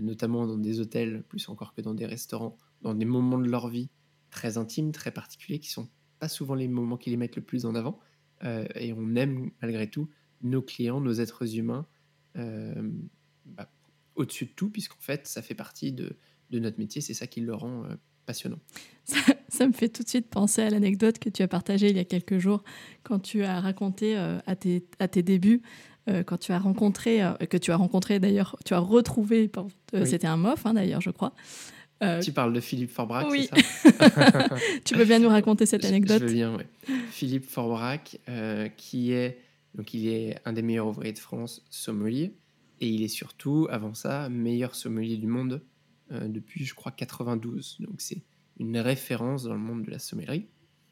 notamment 0.00 0.46
dans 0.46 0.58
des 0.58 0.80
hôtels 0.80 1.22
plus 1.28 1.48
encore 1.48 1.74
que 1.74 1.80
dans 1.80 1.94
des 1.94 2.06
restaurants 2.06 2.56
dans 2.82 2.94
des 2.94 3.04
moments 3.04 3.38
de 3.38 3.48
leur 3.48 3.68
vie 3.68 3.88
très 4.30 4.58
intimes 4.58 4.92
très 4.92 5.10
particuliers 5.10 5.58
qui 5.58 5.70
sont 5.70 5.88
pas 6.18 6.28
souvent 6.28 6.54
les 6.54 6.68
moments 6.68 6.96
qui 6.96 7.10
les 7.10 7.16
mettent 7.16 7.36
le 7.36 7.42
plus 7.42 7.66
en 7.66 7.74
avant. 7.74 7.98
Euh, 8.44 8.66
et 8.74 8.92
on 8.92 9.16
aime 9.16 9.50
malgré 9.60 9.88
tout 9.88 10.08
nos 10.42 10.62
clients, 10.62 11.00
nos 11.00 11.14
êtres 11.14 11.56
humains, 11.56 11.86
euh, 12.36 12.90
bah, 13.46 13.70
au-dessus 14.14 14.46
de 14.46 14.52
tout, 14.52 14.70
puisqu'en 14.70 15.00
fait, 15.00 15.26
ça 15.26 15.42
fait 15.42 15.54
partie 15.54 15.92
de, 15.92 16.16
notre 16.52 16.78
métier. 16.78 17.00
C'est 17.00 17.14
ça 17.14 17.26
qui 17.26 17.40
le 17.40 17.54
rend 17.54 17.84
euh, 17.84 17.96
passionnant. 18.26 18.60
Ça, 19.48 19.66
me 19.66 19.72
fait 19.72 19.88
tout 19.88 20.04
de 20.04 20.08
suite 20.08 20.30
penser 20.30 20.62
à 20.62 20.70
l'anecdote 20.70 21.18
que 21.18 21.28
tu 21.28 21.42
as 21.42 21.48
partagée 21.48 21.90
il 21.90 21.96
y 21.96 22.00
a 22.00 22.04
quelques 22.04 22.38
jours 22.38 22.62
quand 23.02 23.18
tu 23.18 23.42
as 23.42 23.60
raconté 23.60 24.16
à, 24.16 24.56
tes, 24.56 24.86
à 25.00 25.08
tes 25.08 25.24
débuts. 25.24 25.60
Quand 26.26 26.38
tu 26.38 26.52
as 26.52 26.58
rencontré, 26.58 27.22
que 27.48 27.56
tu 27.56 27.70
as 27.72 27.76
rencontré 27.76 28.18
d'ailleurs, 28.18 28.56
tu 28.64 28.74
as 28.74 28.78
retrouvé, 28.78 29.50
c'était 30.04 30.26
un 30.26 30.36
mof 30.36 30.66
hein, 30.66 30.74
d'ailleurs, 30.74 31.00
je 31.00 31.10
crois, 31.10 31.32
euh, 32.02 32.20
tu 32.20 32.32
parles 32.32 32.52
de 32.54 32.60
Philippe 32.60 32.90
Forbrac, 32.90 33.26
oui. 33.28 33.48
c'est 33.52 33.92
ça 33.92 34.48
Tu 34.84 34.94
peux 34.94 35.04
bien 35.04 35.18
nous 35.18 35.28
raconter 35.28 35.66
cette 35.66 35.84
anecdote 35.84 36.20
Je, 36.20 36.26
veux 36.26 36.32
bien, 36.32 36.56
oui. 36.56 36.94
Philippe 37.10 37.44
Forbrac, 37.44 38.18
euh, 38.28 38.68
qui 38.68 39.12
est, 39.12 39.38
donc 39.74 39.92
il 39.92 40.08
est 40.08 40.38
un 40.46 40.54
des 40.54 40.62
meilleurs 40.62 40.86
ouvriers 40.86 41.12
de 41.12 41.18
France 41.18 41.62
sommelier, 41.68 42.32
et 42.80 42.88
il 42.88 43.02
est 43.02 43.08
surtout, 43.08 43.68
avant 43.70 43.92
ça, 43.92 44.30
meilleur 44.30 44.74
sommelier 44.74 45.18
du 45.18 45.26
monde 45.26 45.62
euh, 46.12 46.26
depuis, 46.26 46.64
je 46.64 46.74
crois, 46.74 46.90
92. 46.92 47.76
Donc 47.80 48.00
c'est 48.00 48.22
une 48.58 48.78
référence 48.78 49.42
dans 49.44 49.52
le 49.52 49.58
monde 49.58 49.84
de 49.84 49.90
la 49.90 49.98
sommellerie. 49.98 50.46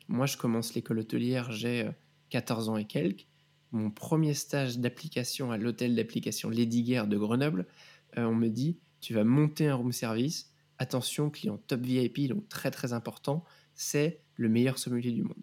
Moi, 0.09 0.27
je 0.27 0.37
commence 0.37 0.75
l'école 0.75 0.99
hôtelière, 0.99 1.53
j'ai 1.53 1.89
14 2.29 2.69
ans 2.69 2.77
et 2.77 2.85
quelques. 2.85 3.27
Mon 3.73 3.91
premier 3.91 4.35
stage 4.35 4.79
d'application 4.79 5.51
à 5.51 5.59
l'hôtel 5.59 5.95
d'application 5.95 6.49
Lady 6.49 6.83
Guerre 6.83 7.07
de 7.07 7.17
Grenoble, 7.17 7.67
on 8.17 8.35
me 8.35 8.49
dit, 8.49 8.79
tu 9.01 9.15
vas 9.15 9.25
monter 9.25 9.69
un 9.69 9.75
room 9.75 9.93
service 9.93 10.53
attention, 10.79 11.31
client 11.31 11.59
top 11.67 11.81
VIP, 11.81 12.29
donc 12.29 12.49
très 12.49 12.71
très 12.71 12.93
important, 12.93 13.45
c'est 13.75 14.23
le 14.37 14.49
meilleur 14.49 14.79
sommelier 14.79 15.13
du 15.13 15.23
monde. 15.23 15.43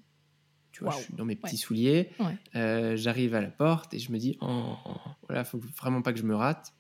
Tu 0.71 0.83
vois, 0.83 0.91
je 0.91 1.03
suis 1.03 1.13
dans 1.13 1.23
mes 1.23 1.37
petits 1.37 1.57
souliers, 1.57 2.09
euh, 2.55 2.97
j'arrive 2.97 3.33
à 3.33 3.41
la 3.41 3.49
porte 3.49 3.93
et 3.93 3.99
je 3.99 4.11
me 4.11 4.17
dis, 4.17 4.37
oh, 4.41 4.75
voilà, 5.27 5.45
faut 5.45 5.59
vraiment 5.77 6.01
pas 6.01 6.11
que 6.11 6.19
je 6.19 6.25
me 6.25 6.35
rate. 6.35 6.73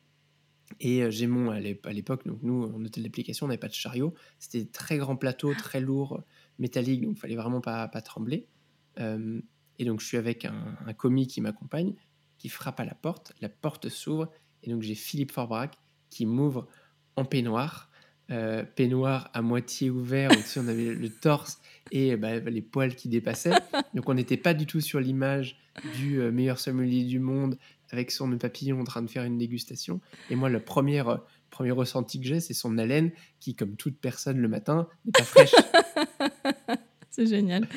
Et 0.81 1.03
euh, 1.03 1.11
j'ai 1.11 1.27
mon, 1.27 1.51
à 1.51 1.59
l'époque, 1.59 2.25
donc 2.27 2.39
nous, 2.41 2.63
en 2.63 2.83
hôtel 2.83 3.03
d'application, 3.03 3.45
on 3.45 3.49
n'avait 3.49 3.59
pas 3.59 3.69
de 3.69 3.73
chariot. 3.73 4.13
C'était 4.39 4.65
très 4.65 4.97
grand 4.97 5.15
plateau, 5.15 5.53
ah. 5.55 5.59
très 5.59 5.79
lourd, 5.79 6.23
métallique, 6.59 7.01
donc 7.03 7.15
il 7.15 7.19
fallait 7.19 7.35
vraiment 7.35 7.61
pas, 7.61 7.87
pas 7.87 8.01
trembler. 8.01 8.47
Euh, 8.99 9.39
et 9.79 9.85
donc 9.85 10.01
je 10.01 10.05
suis 10.05 10.17
avec 10.17 10.45
un, 10.45 10.93
commis 10.97 11.27
qui 11.27 11.41
m'accompagne, 11.41 11.93
qui 12.37 12.49
frappe 12.49 12.79
à 12.79 12.85
la 12.85 12.95
porte, 12.95 13.33
la 13.41 13.49
porte 13.49 13.89
s'ouvre, 13.89 14.31
et 14.63 14.69
donc 14.69 14.81
j'ai 14.81 14.95
Philippe 14.95 15.31
Forbrac 15.31 15.77
qui 16.09 16.25
m'ouvre 16.25 16.67
en 17.15 17.25
peignoir, 17.25 17.89
euh, 18.31 18.63
peignoir 18.63 19.29
à 19.33 19.41
moitié 19.41 19.89
ouvert, 19.89 20.31
au-dessus 20.31 20.59
on 20.59 20.67
avait 20.67 20.93
le 20.93 21.09
torse 21.09 21.59
et 21.91 22.15
bah, 22.15 22.39
les 22.39 22.61
poils 22.61 22.95
qui 22.95 23.09
dépassaient. 23.09 23.53
Donc 23.93 24.09
on 24.09 24.13
n'était 24.13 24.37
pas 24.37 24.53
du 24.53 24.65
tout 24.65 24.81
sur 24.81 24.99
l'image 24.99 25.57
du 25.97 26.21
euh, 26.21 26.31
meilleur 26.31 26.59
sommelier 26.59 27.03
du 27.03 27.19
monde 27.19 27.57
avec 27.91 28.11
son 28.11 28.37
papillon 28.37 28.79
en 28.79 28.83
train 28.83 29.01
de 29.01 29.09
faire 29.09 29.23
une 29.23 29.37
dégustation. 29.37 30.01
Et 30.29 30.35
moi, 30.35 30.49
le 30.49 30.59
premier, 30.59 31.01
euh, 31.07 31.17
premier 31.49 31.71
ressenti 31.71 32.19
que 32.19 32.25
j'ai, 32.25 32.39
c'est 32.39 32.53
son 32.53 32.77
haleine 32.77 33.11
qui, 33.39 33.55
comme 33.55 33.75
toute 33.75 33.99
personne 33.99 34.37
le 34.37 34.47
matin, 34.47 34.87
n'est 35.05 35.11
pas 35.11 35.23
fraîche. 35.23 35.53
c'est 37.15 37.27
génial. 37.27 37.67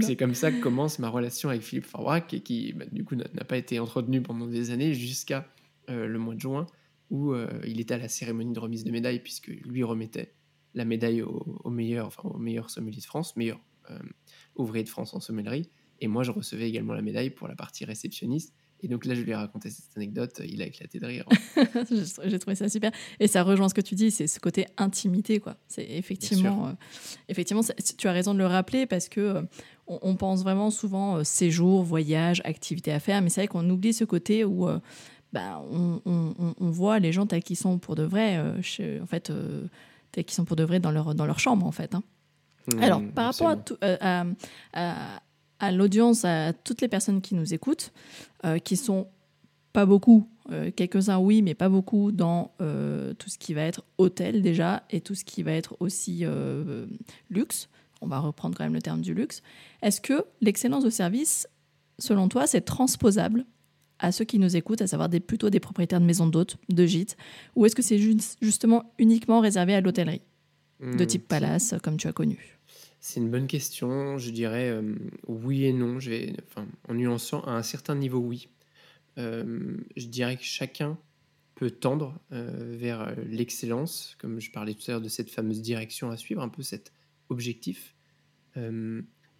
c'est 0.00 0.16
comme 0.16 0.34
ça 0.34 0.52
que 0.52 0.60
commence 0.60 0.98
ma 0.98 1.08
relation 1.08 1.48
avec 1.48 1.62
Philippe 1.62 1.86
Forbrac 1.86 2.32
et 2.34 2.40
qui, 2.40 2.72
bah, 2.72 2.84
du 2.90 3.04
coup, 3.04 3.14
n'a 3.14 3.44
pas 3.44 3.56
été 3.56 3.78
entretenue 3.78 4.22
pendant 4.22 4.46
des 4.46 4.70
années 4.70 4.94
jusqu'à 4.94 5.46
le 5.88 6.18
mois 6.18 6.34
de 6.34 6.40
juin 6.40 6.66
où 7.10 7.32
euh, 7.32 7.48
il 7.64 7.80
était 7.80 7.94
à 7.94 7.98
la 7.98 8.08
cérémonie 8.08 8.52
de 8.52 8.58
remise 8.58 8.84
de 8.84 8.90
médaille, 8.90 9.20
puisque 9.20 9.48
lui 9.48 9.82
remettait 9.82 10.34
la 10.74 10.84
médaille 10.84 11.22
au, 11.22 11.70
meilleur, 11.70 12.06
enfin, 12.06 12.28
au 12.28 12.38
meilleur 12.38 12.68
sommelier 12.70 12.98
de 12.98 13.04
France, 13.04 13.36
meilleur 13.36 13.60
euh, 13.90 13.98
ouvrier 14.56 14.84
de 14.84 14.88
France 14.88 15.14
en 15.14 15.20
sommellerie. 15.20 15.70
Et 16.00 16.08
moi, 16.08 16.22
je 16.22 16.30
recevais 16.30 16.68
également 16.68 16.92
la 16.92 17.02
médaille 17.02 17.30
pour 17.30 17.48
la 17.48 17.54
partie 17.54 17.84
réceptionniste. 17.84 18.54
Et 18.82 18.88
donc 18.88 19.04
là, 19.06 19.14
je 19.14 19.22
lui 19.22 19.30
ai 19.30 19.34
raconté 19.34 19.70
cette 19.70 19.96
anecdote, 19.96 20.40
il 20.44 20.60
a 20.62 20.66
éclaté 20.66 20.98
de 20.98 21.06
rire. 21.06 21.24
J'ai 22.24 22.38
trouvé 22.38 22.54
ça 22.54 22.68
super. 22.68 22.90
Et 23.20 23.26
ça 23.26 23.42
rejoint 23.42 23.68
ce 23.68 23.74
que 23.74 23.80
tu 23.80 23.94
dis, 23.94 24.10
c'est 24.10 24.26
ce 24.26 24.38
côté 24.38 24.66
intimité, 24.76 25.40
quoi. 25.40 25.56
C'est 25.66 25.86
effectivement, 25.88 26.68
euh, 26.68 26.72
effectivement, 27.28 27.62
tu 27.96 28.08
as 28.08 28.12
raison 28.12 28.34
de 28.34 28.38
le 28.38 28.46
rappeler 28.46 28.86
parce 28.86 29.08
que 29.08 29.46
on, 29.86 30.16
pense 30.16 30.42
vraiment 30.42 30.70
souvent 30.70 31.22
séjour, 31.22 31.84
voyage, 31.84 32.42
activité 32.44 32.92
à 32.92 32.98
faire, 32.98 33.22
mais 33.22 33.28
c'est 33.28 33.42
vrai 33.42 33.48
qu'on 33.48 33.68
oublie 33.70 33.92
ce 33.92 34.04
côté 34.04 34.44
où 34.44 34.68
bah, 35.36 35.62
on, 35.70 36.70
voit 36.70 36.98
les 36.98 37.12
gens 37.12 37.26
tels 37.26 37.42
qu'ils 37.42 37.56
sont 37.56 37.78
pour 37.78 37.94
de 37.94 38.02
vrai, 38.02 38.38
euh, 38.38 39.02
en 39.02 39.06
fait, 39.06 39.30
euh, 39.30 39.66
tels 40.12 40.24
qu'ils 40.24 40.34
sont 40.34 40.44
pour 40.44 40.56
de 40.56 40.64
vrai 40.64 40.80
dans 40.80 40.90
leur, 40.90 41.14
dans 41.14 41.26
leur 41.26 41.38
chambre, 41.38 41.66
en 41.66 41.72
fait. 41.72 41.94
Hein. 41.94 42.02
Mmh, 42.72 42.82
Alors, 42.82 43.02
par 43.14 43.26
rapport 43.26 43.76
euh, 43.84 43.96
à, 44.00 44.24
à, 44.72 45.20
à, 45.58 45.72
l'audience, 45.72 46.24
à 46.24 46.52
toutes 46.52 46.80
les 46.80 46.88
personnes 46.88 47.20
qui 47.20 47.34
nous 47.34 47.54
écoutent, 47.54 47.92
qui 48.64 48.76
sont 48.76 49.08
pas 49.72 49.86
beaucoup, 49.86 50.28
quelques-uns 50.76 51.18
oui, 51.18 51.42
mais 51.42 51.54
pas 51.54 51.68
beaucoup 51.68 52.12
dans 52.12 52.52
tout 52.58 53.28
ce 53.28 53.38
qui 53.38 53.54
va 53.54 53.62
être 53.62 53.84
hôtel 53.98 54.42
déjà 54.42 54.84
et 54.90 55.00
tout 55.00 55.14
ce 55.14 55.24
qui 55.24 55.42
va 55.42 55.52
être 55.52 55.76
aussi 55.80 56.24
luxe. 57.30 57.68
On 58.00 58.06
va 58.06 58.18
reprendre 58.18 58.56
quand 58.56 58.64
même 58.64 58.74
le 58.74 58.82
terme 58.82 59.00
du 59.00 59.14
luxe. 59.14 59.42
Est-ce 59.82 60.00
que 60.00 60.24
l'excellence 60.40 60.84
de 60.84 60.90
service, 60.90 61.48
selon 61.98 62.28
toi, 62.28 62.46
c'est 62.46 62.60
transposable 62.60 63.46
à 63.98 64.12
ceux 64.12 64.24
qui 64.24 64.38
nous 64.38 64.56
écoutent, 64.56 64.82
à 64.82 64.86
savoir 64.86 65.08
des, 65.08 65.20
plutôt 65.20 65.50
des 65.50 65.60
propriétaires 65.60 66.00
de 66.00 66.06
maisons 66.06 66.26
d'hôtes, 66.26 66.56
de 66.68 66.86
gîtes, 66.86 67.16
ou 67.54 67.66
est-ce 67.66 67.74
que 67.74 67.82
c'est 67.82 67.98
justement 68.42 68.92
uniquement 68.98 69.40
réservé 69.40 69.74
à 69.74 69.80
l'hôtellerie, 69.80 70.22
de 70.80 71.04
hmm, 71.04 71.06
type 71.06 71.28
palace, 71.28 71.74
comme 71.82 71.96
tu 71.96 72.06
as 72.06 72.12
connu? 72.12 72.55
C'est 73.00 73.20
une 73.20 73.30
bonne 73.30 73.46
question. 73.46 74.18
Je 74.18 74.30
dirais 74.30 74.70
euh, 74.70 74.94
oui 75.26 75.64
et 75.64 75.72
non. 75.72 76.00
Je 76.00 76.10
vais, 76.10 76.36
enfin, 76.46 76.66
en 76.88 76.94
nuançant 76.94 77.40
à 77.42 77.52
un 77.52 77.62
certain 77.62 77.94
niveau, 77.94 78.18
oui. 78.18 78.48
Euh, 79.18 79.76
je 79.96 80.06
dirais 80.06 80.36
que 80.36 80.44
chacun 80.44 80.98
peut 81.54 81.70
tendre 81.70 82.18
euh, 82.32 82.76
vers 82.76 83.14
l'excellence, 83.28 84.16
comme 84.18 84.40
je 84.40 84.50
parlais 84.50 84.74
tout 84.74 84.82
à 84.88 84.92
l'heure 84.92 85.00
de 85.00 85.08
cette 85.08 85.30
fameuse 85.30 85.62
direction 85.62 86.10
à 86.10 86.16
suivre, 86.16 86.42
un 86.42 86.48
peu 86.48 86.62
cet 86.62 86.92
objectif 87.28 87.94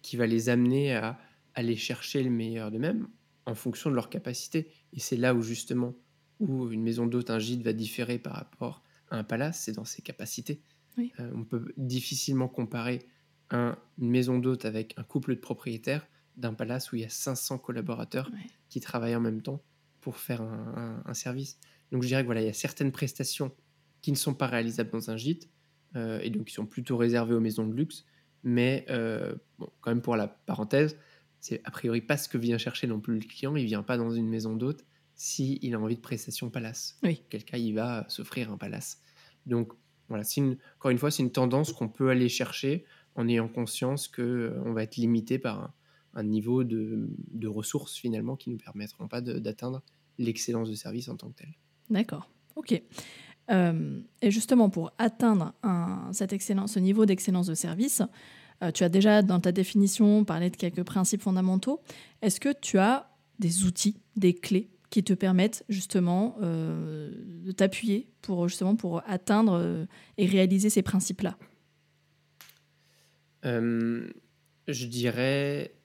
qui 0.03 0.15
va 0.15 0.27
les 0.27 0.49
amener 0.49 0.93
à 0.93 1.19
aller 1.55 1.75
chercher 1.75 2.21
le 2.21 2.29
meilleur 2.29 2.69
d'eux-mêmes 2.69 3.07
en 3.47 3.55
fonction 3.55 3.89
de 3.89 3.95
leur 3.95 4.11
capacité. 4.11 4.69
Et 4.93 4.99
c'est 4.99 5.17
là 5.17 5.33
où 5.33 5.41
justement, 5.41 5.95
où 6.39 6.69
une 6.71 6.83
maison 6.83 7.07
d'hôte, 7.07 7.31
un 7.31 7.39
gîte 7.39 7.63
va 7.63 7.73
différer 7.73 8.19
par 8.19 8.33
rapport 8.33 8.83
à 9.09 9.17
un 9.17 9.23
palace, 9.23 9.61
c'est 9.61 9.71
dans 9.71 9.85
ses 9.85 10.03
capacités. 10.03 10.61
On 11.17 11.43
peut 11.43 11.73
difficilement 11.77 12.47
comparer 12.47 12.99
une 13.51 13.75
maison 13.97 14.39
d'hôte 14.39 14.65
avec 14.65 14.93
un 14.97 15.03
couple 15.03 15.35
de 15.35 15.39
propriétaires 15.39 16.07
d'un 16.35 16.53
palace 16.53 16.91
où 16.91 16.95
il 16.95 17.01
y 17.01 17.05
a 17.05 17.09
500 17.09 17.57
collaborateurs 17.57 18.29
qui 18.69 18.79
travaillent 18.79 19.15
en 19.15 19.21
même 19.21 19.41
temps 19.41 19.61
pour 20.01 20.17
faire 20.17 20.41
un, 20.41 21.13
service. 21.13 21.59
Donc 21.91 22.03
je 22.03 22.07
dirais 22.07 22.21
que 22.21 22.27
voilà, 22.27 22.41
il 22.41 22.47
y 22.47 22.49
a 22.49 22.53
certaines 22.53 22.91
prestations 22.91 23.51
qui 24.01 24.11
ne 24.11 24.17
sont 24.17 24.33
pas 24.33 24.47
réalisables 24.47 24.91
dans 24.91 25.09
un 25.09 25.17
gîte 25.17 25.49
euh, 25.95 26.19
et 26.21 26.29
donc 26.29 26.45
qui 26.45 26.53
sont 26.53 26.65
plutôt 26.65 26.97
réservées 26.97 27.33
aux 27.33 27.39
maisons 27.39 27.65
de 27.65 27.73
luxe. 27.73 28.05
Mais 28.43 28.85
euh, 28.89 29.33
bon, 29.57 29.69
quand 29.81 29.91
même 29.91 30.01
pour 30.01 30.15
la 30.15 30.27
parenthèse, 30.27 30.97
c'est 31.39 31.61
a 31.63 31.71
priori 31.71 32.01
pas 32.01 32.17
ce 32.17 32.29
que 32.29 32.37
vient 32.37 32.57
chercher 32.57 32.87
non 32.87 32.99
plus 32.99 33.15
le 33.19 33.25
client. 33.25 33.55
Il 33.55 33.65
vient 33.65 33.83
pas 33.83 33.97
dans 33.97 34.11
une 34.11 34.27
maison 34.27 34.55
d'hôte 34.55 34.85
s'il 35.15 35.63
il 35.63 35.73
a 35.73 35.79
envie 35.79 35.95
de 35.95 36.01
prestation 36.01 36.49
palace. 36.49 36.99
Oui. 37.03 37.23
Quel 37.29 37.43
cas 37.43 37.57
il 37.57 37.73
va 37.73 38.05
s'offrir 38.07 38.51
un 38.51 38.57
palace. 38.57 39.01
Donc 39.45 39.73
voilà, 40.07 40.23
une, 40.37 40.57
encore 40.77 40.91
une 40.91 40.97
fois, 40.97 41.11
c'est 41.11 41.23
une 41.23 41.31
tendance 41.31 41.73
qu'on 41.73 41.89
peut 41.89 42.09
aller 42.09 42.29
chercher 42.29 42.85
en 43.17 43.27
ayant 43.27 43.47
conscience 43.47 44.07
que 44.07 44.21
euh, 44.21 44.71
va 44.71 44.83
être 44.83 44.95
limité 44.95 45.39
par 45.39 45.73
un, 46.13 46.23
niveau 46.23 46.63
de, 46.63 47.09
ressources 47.45 47.97
finalement 47.97 48.35
qui 48.35 48.49
nous 48.49 48.57
permettront 48.57 49.07
pas 49.07 49.21
d'atteindre 49.21 49.83
l'excellence 50.17 50.69
de 50.69 50.75
service 50.75 51.09
en 51.09 51.15
tant 51.15 51.29
que 51.29 51.39
tel. 51.43 51.53
D'accord. 51.89 52.29
Ok. 52.55 52.81
Euh, 53.49 53.99
et 54.21 54.31
justement, 54.31 54.69
pour 54.69 54.91
atteindre 54.97 55.53
cette 56.11 56.33
excellence, 56.33 56.73
ce 56.73 56.79
niveau 56.79 57.05
d'excellence 57.05 57.45
de 57.45 57.53
service, 57.53 58.01
euh, 58.63 58.71
tu 58.71 58.83
as 58.83 58.89
déjà 58.89 59.21
dans 59.21 59.39
ta 59.39 59.51
définition 59.51 60.25
parlé 60.25 60.49
de 60.49 60.55
quelques 60.55 60.83
principes 60.83 61.21
fondamentaux. 61.21 61.81
Est-ce 62.23 62.39
que 62.39 62.49
tu 62.59 62.79
as 62.79 63.11
des 63.37 63.65
outils, 63.65 63.97
des 64.15 64.33
clés 64.33 64.71
qui 64.89 65.03
te 65.03 65.13
permettent 65.13 65.63
justement 65.69 66.37
de 66.39 67.51
t'appuyer 67.51 68.09
pour 68.21 68.47
justement 68.47 68.75
pour 68.75 69.03
atteindre 69.05 69.85
et 70.17 70.25
réaliser 70.25 70.69
ces 70.69 70.81
principes-là? 70.81 71.37
Je 73.43 74.85
dirais 74.85 75.75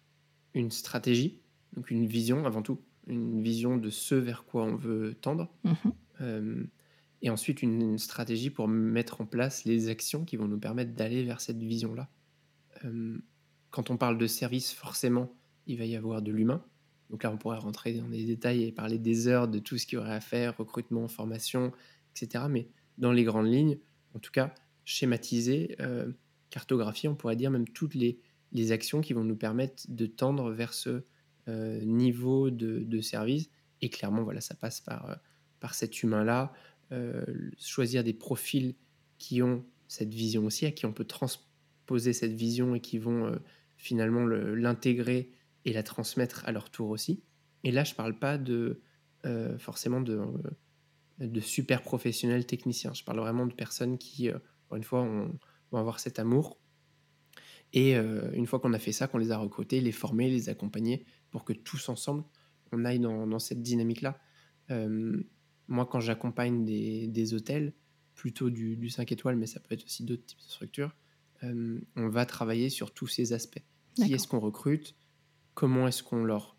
une 0.55 0.71
stratégie, 0.71 1.41
donc 1.77 1.91
une 1.91 2.07
vision 2.07 2.45
avant 2.45 2.63
tout, 2.63 2.81
une 3.07 3.43
vision 3.43 3.77
de 3.77 3.91
ce 3.91 4.15
vers 4.15 4.45
quoi 4.45 4.65
on 4.65 4.77
veut 4.77 5.15
tendre. 5.15 5.49
Mhm. 5.65 6.69
et 7.23 7.31
ensuite 7.31 7.63
une, 7.63 7.99
stratégie 7.99 8.51
pour 8.51 8.69
mettre 8.69 9.21
en 9.21 9.27
place 9.27 9.65
les 9.65 9.89
actions 9.89 10.25
qui 10.25 10.37
vont 10.37 10.47
nous 10.47 10.59
permettre 10.59 10.93
d'aller 10.93 11.25
vers 11.25 11.41
cette 11.41 11.63
vision-là. 11.63 12.09
Euh, 12.85 13.19
quand 13.71 13.91
on 13.91 13.97
parle 13.97 14.19
de 14.19 14.27
service, 14.27 14.73
forcément, 14.73 15.33
il 15.67 15.79
va 15.79 15.85
y 15.85 15.97
avoir 15.97 16.23
de 16.23 16.31
l'humain. 16.31 16.63
Donc 17.11 17.25
là, 17.25 17.33
on 17.33 17.37
pourrait 17.37 17.59
rentrer 17.59 17.95
dans 17.95 18.09
des 18.09 18.25
détails 18.25 18.65
et 18.65 18.73
parler 18.73 18.99
des 18.99 19.29
heures 19.29 19.49
de 19.49 19.59
tout 19.59 19.79
ce 19.79 19.87
qu'il 19.87 19.99
y 19.99 20.01
aurait 20.01 20.15
à 20.15 20.21
faire, 20.21 20.57
recrutement, 20.57 21.09
formation, 21.09 21.73
etc. 22.15 22.45
Mais 22.49 22.69
dans 22.99 23.13
les 23.13 23.25
grandes 23.25 23.53
lignes, 23.53 23.79
en 24.15 24.19
tout 24.19 24.31
cas, 24.31 24.55
schématiser, 24.85 25.77
euh, 25.81 26.11
cartographier, 26.53 27.09
on 27.09 27.17
pourrait 27.17 27.37
dire 27.37 27.51
même 27.51 27.69
toutes 27.69 27.95
les, 27.95 28.21
les, 28.53 28.73
actions 28.73 29.01
qui 29.01 29.13
vont 29.13 29.25
nous 29.25 29.37
permettre 29.37 29.85
de 29.89 30.07
tendre 30.07 30.51
vers 30.53 30.75
ce 30.75 31.03
euh, 31.49 31.81
niveau 31.85 32.51
de, 32.51 33.01
service. 33.01 33.51
Et 33.81 33.89
clairement, 33.89 34.23
voilà, 34.23 34.41
ça 34.41 34.55
passe 34.55 34.81
par, 34.81 35.19
par 35.61 35.75
cet 35.75 36.03
humain-là, 36.03 36.53
choisir 37.59 38.05
des 38.05 38.13
profils 38.13 38.75
qui 39.17 39.41
ont 39.43 39.65
cette 39.89 40.13
vision 40.13 40.45
aussi, 40.45 40.67
à 40.67 40.73
qui 40.73 40.85
on 40.85 40.93
peut 40.93 41.07
transmettre 41.07 41.49
poser 41.87 42.13
cette 42.13 42.33
vision 42.33 42.75
et 42.75 42.81
qui 42.81 42.99
vont 42.99 43.27
euh, 43.27 43.37
finalement 43.77 44.25
l'intégrer 44.25 45.31
et 45.65 45.73
la 45.73 45.83
transmettre 45.83 46.43
à 46.47 46.53
leur 46.53 46.71
tour 46.71 46.91
aussi. 46.91 47.23
Et 47.65 47.71
là, 47.71 47.85
je 47.85 47.93
ne 47.93 47.97
parle 47.97 48.19
pas 48.19 48.39
de 48.39 48.81
euh, 49.27 49.59
forcément 49.59 50.01
de, 50.01 50.19
euh, 50.19 51.27
de 51.27 51.41
super 51.41 51.83
professionnels 51.83 52.47
techniciens. 52.47 52.93
Je 52.95 53.05
parle 53.05 53.21
vraiment 53.21 53.47
de 53.47 53.53
personnes 53.53 53.99
qui, 53.99 54.31
encore 54.31 54.77
une 54.77 54.85
fois, 54.85 55.07
vont 55.73 55.79
avoir 55.79 55.99
cet 55.99 56.19
amour. 56.19 56.59
Et 57.73 57.95
une 57.95 58.47
fois 58.47 58.61
qu'on 58.61 58.75
a 58.75 58.79
fait 58.79 58.93
ça, 58.93 59.09
qu'on 59.09 59.17
les 59.17 59.31
a 59.31 59.39
recrutés, 59.39 59.81
les 59.81 59.93
former, 59.93 60.29
les 60.29 60.51
accompagner 60.51 61.07
pour 61.31 61.43
que 61.43 61.55
tous 61.55 61.89
ensemble, 61.89 62.23
on 62.71 62.85
aille 62.85 63.01
dans, 63.01 63.39
cette 63.39 63.63
dynamique-là. 63.63 64.21
moi, 65.69 65.87
quand 65.87 66.01
j'accompagne 66.01 66.67
des, 66.67 67.09
des, 67.09 67.33
hôtels, 67.33 67.73
plutôt 68.15 68.51
du, 68.51 68.77
du 68.77 68.91
5 68.91 69.11
étoiles, 69.11 69.37
mais 69.37 69.47
ça 69.47 69.59
peut 69.59 69.75
être 69.75 69.85
aussi 69.85 70.05
d'autres 70.05 70.27
types 70.27 70.39
de 70.39 70.51
structures, 70.51 70.95
euh, 71.45 71.81
on 71.97 72.09
va 72.09 72.27
travailler 72.27 72.71
sur 72.71 72.93
tous 72.93 73.07
ces 73.07 73.33
aspects. 73.33 73.63
Qui 73.95 74.15
est-ce 74.15 74.27
qu'on 74.29 74.39
recrute? 74.39 74.95
Comment 75.55 75.87
est-ce 75.89 76.03
qu'on 76.03 76.25
leur 76.25 76.57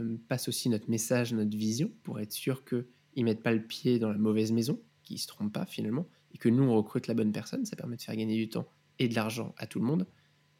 euh, 0.00 0.16
passe 0.28 0.48
aussi 0.48 0.68
notre 0.68 0.90
message, 0.90 1.32
notre 1.32 1.56
vision, 1.56 1.90
pour 2.02 2.18
être 2.18 2.32
sûr 2.32 2.64
qu'ils 2.64 2.86
ne 3.16 3.24
mettent 3.24 3.42
pas 3.42 3.52
le 3.52 3.62
pied 3.62 3.98
dans 3.98 4.10
la 4.10 4.18
mauvaise 4.18 4.52
maison, 4.52 4.80
qu'ils 5.02 5.16
ne 5.16 5.20
se 5.20 5.26
trompent 5.26 5.52
pas 5.52 5.66
finalement, 5.66 6.08
et 6.34 6.38
que 6.38 6.48
nous, 6.48 6.62
on 6.64 6.74
recrute 6.76 7.06
la 7.06 7.14
bonne 7.14 7.32
personne. 7.32 7.64
Ça 7.66 7.76
permet 7.76 7.96
de 7.96 8.02
faire 8.02 8.16
gagner 8.16 8.36
du 8.36 8.48
temps 8.48 8.66
et 8.98 9.08
de 9.08 9.14
l'argent 9.14 9.54
à 9.58 9.66
tout 9.66 9.78
le 9.80 9.86
monde. 9.86 10.06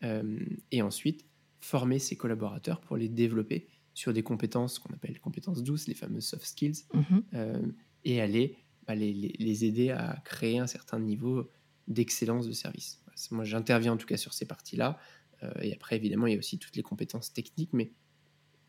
Euh, 0.05 0.39
et 0.71 0.83
ensuite, 0.83 1.25
former 1.61 1.99
ses 1.99 2.17
collaborateurs 2.17 2.81
pour 2.81 2.97
les 2.97 3.09
développer 3.09 3.69
sur 3.95 4.13
des 4.13 4.23
compétences 4.23 4.79
qu'on 4.79 4.93
appelle 4.95 5.21
compétences 5.21 5.63
douces, 5.63 5.87
les 5.87 5.95
fameuses 5.95 6.25
soft 6.27 6.45
skills, 6.45 6.85
Mhm. 6.95 7.23
euh, 7.35 7.63
et 8.05 8.21
aller 8.21 8.57
bah, 8.87 8.95
les, 8.97 9.13
les- 9.13 9.37
les 9.39 9.65
aider 9.65 9.91
à 9.91 10.21
créer 10.25 10.59
un 10.59 10.67
certain 10.67 10.99
niveau 10.99 11.49
d'excellence 11.87 12.49
de 12.49 12.53
service. 12.53 13.01
Moi, 13.31 13.45
j'interviens 13.45 13.93
en 13.93 13.97
tout 13.97 14.07
cas 14.07 14.17
sur 14.17 14.33
ces 14.35 14.45
parties-là. 14.45 14.99
Euh, 15.45 15.53
et 15.61 15.73
après, 15.73 15.95
évidemment, 15.97 16.27
il 16.27 16.33
y 16.33 16.37
a 16.37 16.39
aussi 16.39 16.59
toutes 16.59 16.75
les 16.75 16.83
compétences 16.83 17.33
techniques, 17.33 17.73
mais 17.73 17.93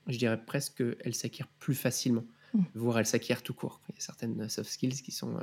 je 0.07 0.17
dirais 0.19 0.43
presque 0.45 0.77
qu'elles 0.77 1.15
s'acquièrent 1.15 1.47
plus 1.59 1.73
facilement, 1.75 2.25
Mm. 2.53 2.61
voire 2.75 2.99
elles 2.99 3.07
s'acquièrent 3.07 3.41
tout 3.41 3.55
court. 3.55 3.81
Il 3.89 3.95
y 3.95 3.97
a 3.97 4.01
certaines 4.01 4.47
soft 4.49 4.69
skills 4.69 5.01
qui 5.01 5.11
sont 5.11 5.35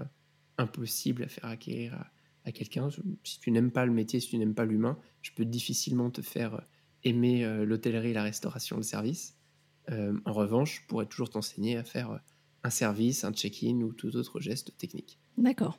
impossibles 0.61 1.25
à 1.25 1.29
faire 1.29 1.47
acquérir 1.47 1.95
à, 1.95 2.11
à 2.45 2.53
quelqu'un. 2.53 2.89
Si 3.25 3.41
tu 3.41 3.51
n'aimes 3.51 3.71
pas 3.71 3.87
le 3.87 3.93
métier, 3.93 4.21
si 4.21 4.29
tu 4.29 4.39
n'aimes 4.39 4.55
pas 4.55 4.65
l'humain, 4.65 4.99
je 5.23 5.31
peux 5.33 5.45
difficilement 5.45 6.11
te 6.11 6.23
faire 6.23 6.55
euh, 6.55 6.61
aimer 7.05 7.45
euh, 7.45 7.65
l'hôtellerie, 7.65 8.13
la 8.13 8.23
restauration, 8.23 8.77
le 8.77 8.83
service. 8.83 9.37
Euh, 9.91 10.17
en 10.25 10.33
revanche, 10.33 10.81
je 10.83 10.87
pourrais 10.87 11.07
toujours 11.07 11.31
t'enseigner 11.31 11.77
à 11.77 11.85
faire 11.85 12.21
un 12.63 12.71
service, 12.71 13.25
un 13.25 13.33
check-in 13.33 13.81
ou 13.81 13.93
tout 13.93 14.15
autre 14.17 14.41
geste 14.41 14.77
technique. 14.77 15.19
D'accord. 15.39 15.79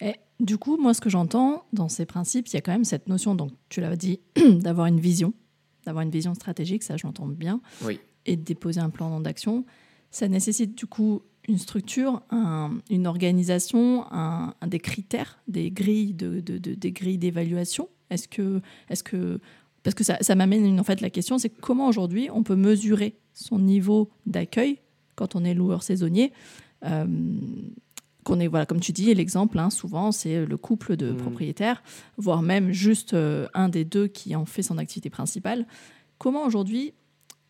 Et 0.00 0.14
du 0.40 0.56
coup, 0.56 0.76
moi, 0.78 0.94
ce 0.94 1.00
que 1.00 1.10
j'entends 1.10 1.66
dans 1.72 1.88
ces 1.88 2.06
principes, 2.06 2.48
il 2.48 2.54
y 2.54 2.56
a 2.56 2.62
quand 2.62 2.72
même 2.72 2.84
cette 2.84 3.08
notion, 3.08 3.34
donc 3.34 3.52
tu 3.68 3.80
l'as 3.80 3.96
dit, 3.96 4.20
d'avoir 4.50 4.86
une 4.86 5.00
vision, 5.00 5.34
d'avoir 5.84 6.02
une 6.02 6.10
vision 6.10 6.34
stratégique, 6.34 6.82
ça 6.82 6.96
je 6.96 7.06
l'entends 7.06 7.28
bien, 7.28 7.60
Oui, 7.82 8.00
et 8.24 8.36
de 8.36 8.42
déposer 8.42 8.80
un 8.80 8.90
plan 8.90 9.20
d'action. 9.20 9.66
Ça 10.10 10.28
nécessite 10.28 10.76
du 10.76 10.86
coup 10.86 11.22
une 11.48 11.58
structure, 11.58 12.22
un- 12.30 12.78
une 12.90 13.06
organisation, 13.06 14.04
un, 14.12 14.54
un- 14.60 14.66
des 14.66 14.78
critères, 14.78 15.38
des 15.48 15.70
grilles 15.70 16.14
de, 16.14 16.40
de- 16.40 16.58
de- 16.58 16.74
des 16.74 16.92
grilles 16.92 17.18
d'évaluation. 17.18 17.88
Est-ce 18.10 18.28
que, 18.28 18.60
est-ce 18.88 19.02
que, 19.02 19.40
parce 19.82 19.94
que 19.94 20.04
ça, 20.04 20.18
ça 20.20 20.34
m'amène 20.34 20.78
en 20.78 20.84
fait 20.84 21.00
la 21.00 21.10
question, 21.10 21.38
c'est 21.38 21.48
comment 21.48 21.88
aujourd'hui 21.88 22.28
on 22.32 22.42
peut 22.42 22.54
mesurer 22.56 23.16
son 23.34 23.58
niveau 23.58 24.10
d'accueil 24.26 24.78
quand 25.16 25.34
on 25.34 25.44
est 25.44 25.54
loueur 25.54 25.82
saisonnier. 25.82 26.32
euh, 26.84 27.06
qu'on 28.24 28.38
est 28.38 28.46
voilà 28.46 28.66
comme 28.66 28.78
tu 28.78 28.92
dis 28.92 29.12
l'exemple 29.14 29.58
hein, 29.58 29.68
souvent 29.70 30.12
c'est 30.12 30.46
le 30.46 30.56
couple 30.56 30.96
de 30.96 31.10
Mhm. 31.10 31.16
propriétaires 31.16 31.82
voire 32.18 32.40
même 32.40 32.70
juste 32.70 33.14
euh, 33.14 33.48
un 33.52 33.68
des 33.68 33.84
deux 33.84 34.06
qui 34.06 34.36
en 34.36 34.44
fait 34.44 34.62
son 34.62 34.78
activité 34.78 35.10
principale 35.10 35.66
comment 36.18 36.44
aujourd'hui 36.46 36.92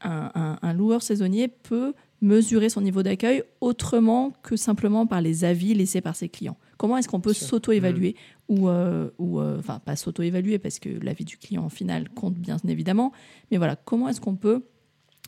un, 0.00 0.30
un- 0.34 0.58
un 0.62 0.72
loueur 0.72 1.02
saisonnier 1.02 1.48
peut 1.48 1.92
mesurer 2.22 2.70
son 2.70 2.80
niveau 2.80 3.02
d'accueil 3.02 3.42
autrement 3.60 4.30
que 4.42 4.56
simplement 4.56 5.06
par 5.06 5.20
les 5.20 5.44
avis 5.44 5.74
laissés 5.74 6.00
par 6.00 6.16
ses 6.16 6.28
clients 6.28 6.56
Comment 6.78 6.96
est-ce 6.96 7.06
qu'on 7.08 7.20
peut 7.20 7.32
s'auto-évaluer 7.32 8.16
ou, 8.48 8.68
euh, 8.68 9.10
ou 9.18 9.38
euh, 9.40 9.58
enfin 9.58 9.78
pas 9.78 9.94
s'auto-évaluer 9.94 10.58
parce 10.58 10.78
que 10.80 10.88
l'avis 10.88 11.24
du 11.24 11.36
client 11.36 11.66
au 11.66 11.68
final 11.68 12.08
compte 12.08 12.34
bien 12.34 12.56
évidemment, 12.66 13.12
mais 13.50 13.56
voilà 13.58 13.76
comment 13.76 14.08
est-ce 14.08 14.20
qu'on 14.20 14.34
peut 14.34 14.64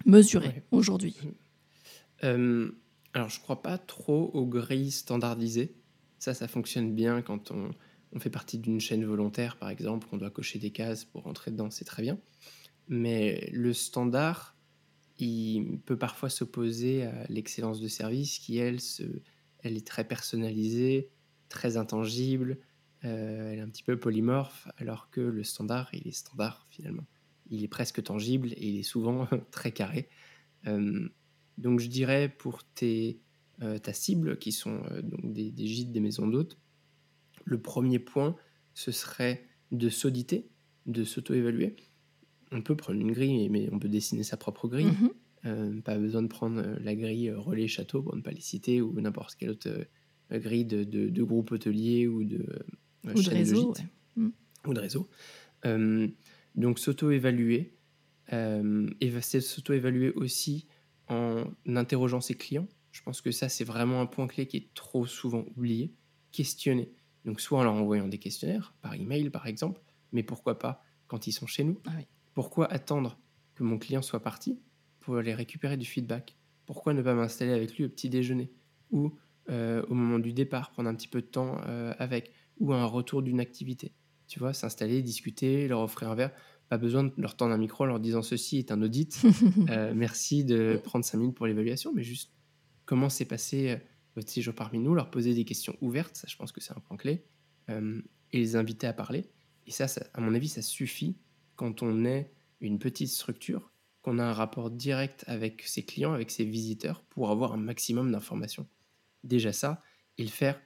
mesurer 0.07 0.49
Ouais. 0.49 0.63
aujourd'hui? 0.73 1.17
Euh, 2.25 2.73
alors, 3.13 3.29
je 3.29 3.39
crois 3.41 3.63
pas 3.63 3.79
trop 3.79 4.31
aux 4.35 4.47
grilles 4.47 4.91
standardisées. 4.91 5.75
Ça, 6.19 6.35
ça 6.35 6.49
fonctionne 6.49 6.93
bien 6.95 7.23
quand 7.23 7.53
on, 7.53 7.71
on 8.13 8.19
fait 8.19 8.31
partie 8.31 8.59
d'une 8.59 8.81
chaîne 8.81 9.05
volontaire, 9.05 9.57
par 9.57 9.71
exemple, 9.71 10.09
qu'on 10.09 10.17
doit 10.17 10.31
cocher 10.31 10.59
des 10.59 10.71
cases 10.71 11.05
pour 11.05 11.23
rentrer 11.23 11.51
dedans, 11.51 11.71
c'est 11.71 11.85
très 11.85 12.03
bien. 12.03 12.19
Mais 12.89 13.49
le 13.53 13.73
standard, 13.73 14.54
il 15.19 15.79
peut 15.85 15.97
parfois 15.97 16.29
s'opposer 16.29 17.05
à 17.05 17.27
l'excellence 17.29 17.81
de 17.81 17.89
service 17.89 18.39
qui, 18.39 18.59
elle, 18.59 18.79
elle 19.61 19.77
est 19.77 19.87
très 19.87 20.05
personnalisée, 20.05 21.11
très 21.49 21.77
intangible, 21.77 22.59
euh, 23.05 23.53
elle 23.53 23.59
est 23.59 23.63
un 23.63 23.69
petit 23.69 23.83
peu 23.83 23.99
polymorphe, 23.99 24.69
alors 24.77 25.11
que 25.11 25.21
le 25.21 25.45
standard, 25.45 25.91
il 25.93 26.09
est 26.09 26.13
standard 26.13 26.67
finalement. 26.71 27.07
Il 27.51 27.63
est 27.63 27.69
presque 27.69 28.03
tangible 28.03 28.53
et 28.55 28.69
il 28.69 28.79
est 28.79 28.85
souvent 28.85 29.29
très 29.51 29.73
carré. 29.73 30.09
Euh, 30.67 31.09
donc 31.59 31.81
je 31.81 31.89
dirais 31.89 32.29
pour 32.29 32.65
tes, 32.65 33.21
euh, 33.63 33.79
ta 33.79 33.93
cible, 33.93 34.39
qui 34.39 34.53
sont 34.53 34.83
donc 35.03 35.33
des, 35.33 35.51
des 35.51 35.67
gîtes, 35.67 35.93
des 35.93 36.01
maisons 36.01 36.27
d'hôtes, 36.27 36.59
le 37.45 37.61
premier 37.61 37.99
point, 37.99 38.37
ce 38.73 38.91
serait 38.91 39.47
de 39.71 39.89
s'auditer, 39.89 40.49
de 40.87 41.05
s'auto-évaluer. 41.05 41.77
On 42.55 42.63
peut 42.63 42.77
prendre 42.77 42.99
une 42.99 43.13
grille, 43.13 43.49
mais 43.51 43.69
on 43.73 43.79
peut 43.79 43.89
dessiner 43.89 44.23
sa 44.23 44.37
propre 44.37 44.69
grille. 44.69 44.87
Mhm. 44.87 45.11
Euh, 45.47 45.81
pas 45.83 45.99
besoin 45.99 46.23
de 46.23 46.29
prendre 46.29 46.59
euh, 46.59 46.77
la 46.81 46.95
grille 46.95 47.29
euh, 47.29 47.39
relais 47.39 47.69
château 47.69 48.03
pour 48.03 48.17
ne 48.17 48.23
pas 48.23 48.31
les 48.31 48.41
citer 48.41 48.81
ou 48.81 48.99
n'importe 48.99 49.35
quelle 49.35 49.51
autre 49.51 49.69
grille 50.31 50.65
de, 50.65 50.85
de, 50.85 51.09
de 51.09 51.23
groupe 51.23 51.53
hôtelier 51.53 52.07
ou 52.07 52.25
de, 52.25 52.47
euh, 53.07 53.13
ou 53.15 53.23
de 53.23 53.31
réseau 53.31 53.75
ouais. 54.17 54.31
ou 54.67 54.75
de 54.75 54.81
réseau. 54.81 55.09
Euh, 55.67 56.09
donc 56.55 56.79
s'auto-évaluer, 56.79 57.75
euh, 58.33 58.89
s'auto-évaluer 59.41 60.13
aussi 60.13 60.67
en 61.09 61.45
interrogeant 61.67 62.21
ses 62.21 62.35
clients. 62.35 62.69
Je 62.93 63.03
pense 63.03 63.21
que 63.21 63.33
ça, 63.33 63.49
c'est 63.49 63.65
vraiment 63.65 64.01
un 64.01 64.07
point 64.07 64.27
clé 64.27 64.47
qui 64.47 64.57
est 64.57 64.75
trop 64.75 65.05
souvent 65.07 65.45
oublié. 65.57 65.93
Questionner. 66.33 66.93
Donc 67.25 67.41
soit 67.41 67.61
en 67.61 67.65
leur 67.65 67.75
envoyant 67.75 68.09
des 68.09 68.19
questionnaires, 68.19 68.75
par 68.83 68.95
email 68.95 69.31
par 69.31 69.47
exemple, 69.47 69.81
mais 70.13 70.23
pourquoi 70.23 70.59
pas 70.59 70.83
quand 71.07 71.27
ils 71.27 71.33
sont 71.33 71.47
chez 71.47 71.65
nous 71.65 71.81
Ah 71.87 71.93
oui. 71.97 72.07
Pourquoi 72.35 72.71
attendre 72.73 73.19
que 73.55 73.63
mon 73.63 73.79
client 73.79 74.03
soit 74.03 74.21
parti 74.21 74.61
pour 75.01 75.17
aller 75.17 75.35
récupérer 75.35 75.77
du 75.77 75.87
feedback? 75.87 76.37
Pourquoi 76.67 76.93
ne 76.93 77.03
pas 77.03 77.15
m'installer 77.15 77.53
avec 77.53 77.77
lui 77.77 77.85
au 77.85 77.89
petit 77.89 78.11
déjeuner? 78.11 78.53
Ou 78.91 79.15
euh, 79.51 79.85
au 79.89 79.95
moment 79.95 80.19
du 80.19 80.33
départ, 80.33 80.73
prendre 80.73 80.89
un 80.89 80.95
petit 80.95 81.09
peu 81.09 81.21
de 81.21 81.27
temps 81.27 81.61
euh, 81.67 81.95
avec? 81.99 82.33
Ou 82.59 82.73
à 82.73 82.77
un 82.77 82.87
retour 82.87 83.23
d'une 83.23 83.41
activité? 83.41 83.95
Tu 84.27 84.39
vois, 84.41 84.53
s'installer, 84.53 85.03
discuter, 85.03 85.69
leur 85.69 85.81
offrir 85.81 86.11
un 86.11 86.15
verre. 86.15 86.33
Pas 86.69 86.79
besoin 86.79 87.05
de 87.05 87.13
leur 87.19 87.37
tendre 87.37 87.53
un 87.53 87.59
micro 87.59 87.85
en 87.85 87.87
leur 87.87 88.01
disant 88.01 88.23
ceci 88.23 88.59
est 88.59 88.73
un 88.73 88.83
audit. 88.83 89.23
Euh, 89.71 89.93
merci 89.95 90.45
de 90.45 90.81
prendre 90.83 91.05
cinq 91.05 91.19
minutes 91.19 91.37
pour 91.37 91.47
l'évaluation, 91.47 91.93
mais 91.95 92.03
juste 92.03 92.33
comment 92.85 93.09
s'est 93.09 93.25
passé 93.25 93.79
votre 94.15 94.29
séjour 94.29 94.55
parmi 94.55 94.79
nous, 94.79 94.95
leur 94.95 95.11
poser 95.11 95.35
des 95.35 95.45
questions 95.45 95.77
ouvertes, 95.81 96.17
ça 96.17 96.27
je 96.29 96.37
pense 96.37 96.53
que 96.53 96.61
c'est 96.61 96.73
un 96.73 96.81
point 96.81 96.97
clé, 96.97 97.25
et 97.69 98.39
les 98.39 98.57
inviter 98.57 98.87
à 98.87 98.93
parler. 98.93 99.25
Et 99.67 99.71
ça, 99.71 99.89
ça, 99.89 100.05
à 100.13 100.21
mon 100.21 100.35
avis, 100.35 100.49
ça 100.49 100.61
suffit 100.63 101.17
quand 101.57 101.83
on 101.83 102.05
est 102.05 102.31
une 102.61 102.79
petite 102.79 103.09
structure, 103.09 103.71
qu'on 104.03 104.19
a 104.19 104.25
un 104.25 104.33
rapport 104.33 104.71
direct 104.71 105.25
avec 105.27 105.63
ses 105.63 105.83
clients, 105.85 106.13
avec 106.13 106.31
ses 106.31 106.45
visiteurs, 106.45 107.03
pour 107.05 107.31
avoir 107.31 107.53
un 107.53 107.57
maximum 107.59 108.11
d'informations. 108.13 108.67
Déjà 109.23 109.53
ça, 109.53 109.83
et 110.19 110.23
le 110.25 110.29
faire 110.31 110.61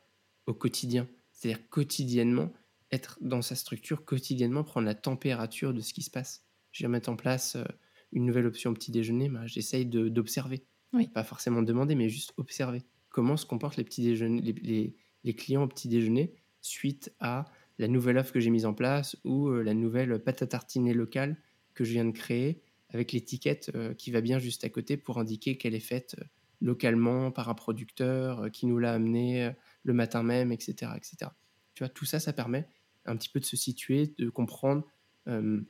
au 0.47 0.55
quotidien, 0.55 1.07
c'est-à-dire 1.33 1.69
quotidiennement, 1.69 2.53
être 2.91 3.19
dans 3.21 3.43
sa 3.43 3.55
structure 3.55 4.05
quotidiennement, 4.05 4.65
prendre 4.65 4.87
la 4.87 4.95
température 4.95 5.73
de 5.75 5.81
ce 5.81 5.93
qui 5.93 6.03
se 6.03 6.11
passe. 6.11 6.45
Je 6.73 6.85
vais 6.85 6.89
mettre 6.89 7.09
en 7.11 7.17
place 7.17 7.57
euh, 7.57 7.65
une 8.13 8.25
nouvelle 8.25 8.47
option 8.47 8.71
au 8.71 8.75
petit 8.75 8.91
déjeuner, 8.91 9.29
ben, 9.29 9.47
j'essaye 9.47 9.87
d'observer. 9.87 10.65
Oui. 10.93 11.07
Pas 11.09 11.23
forcément 11.25 11.63
demander, 11.63 11.95
mais 11.95 12.09
juste 12.09 12.33
observer. 12.39 12.83
Comment 13.11 13.37
se 13.37 13.45
comportent 13.47 13.77
les, 13.77 13.85
petits 13.85 14.03
déjeuners, 14.03 14.41
les, 14.41 14.53
les- 14.53 14.97
les 15.25 15.35
clients 15.35 15.65
au 15.65 15.69
petit 15.69 15.89
déjeuner 15.89 16.35
suite 16.61 17.13
à 17.21 17.45
la 17.79 17.89
nouvelle 17.89 18.19
offre 18.19 18.33
que 18.33 18.41
j'ai 18.41 18.51
mise 18.51 18.67
en 18.67 18.75
place 18.75 19.17
ou 19.25 19.49
euh, 19.49 19.63
la 19.63 19.75
nouvelle 19.75 20.19
pâte 20.19 20.43
à 20.43 20.47
tartiner 20.47 20.93
locale 20.93 21.37
que 21.75 21.85
je 21.85 21.93
viens 21.93 22.05
de 22.05 22.11
créer 22.11 22.63
avec 22.91 23.13
l'étiquette 23.13 23.71
euh, 23.75 23.95
qui 23.95 24.11
va 24.11 24.21
bien 24.21 24.39
juste 24.39 24.65
à 24.65 24.69
côté 24.69 24.97
pour 24.97 25.19
indiquer 25.19 25.57
qu'elle 25.57 25.75
est 25.75 25.81
faite 25.81 26.17
euh, 26.19 26.25
localement 26.61 27.31
par 27.31 27.49
un 27.49 27.55
producteur 27.55 28.51
qui 28.51 28.67
nous 28.67 28.79
l'a 28.79 28.93
amené 28.93 29.53
le 29.85 29.93
matin 29.93 30.25
même, 30.25 30.51
etc., 30.51 30.91
etc. 30.97 31.31
Tu 31.75 31.85
vois, 31.85 31.89
tout 31.89 32.05
ça, 32.05 32.19
ça 32.19 32.33
permet 32.33 32.67
un 33.07 33.17
petit 33.17 33.29
peu 33.29 33.39
de 33.39 33.45
se 33.45 33.57
situer, 33.57 34.13
de 34.19 34.29
comprendre 34.29 34.85
le 35.27 35.65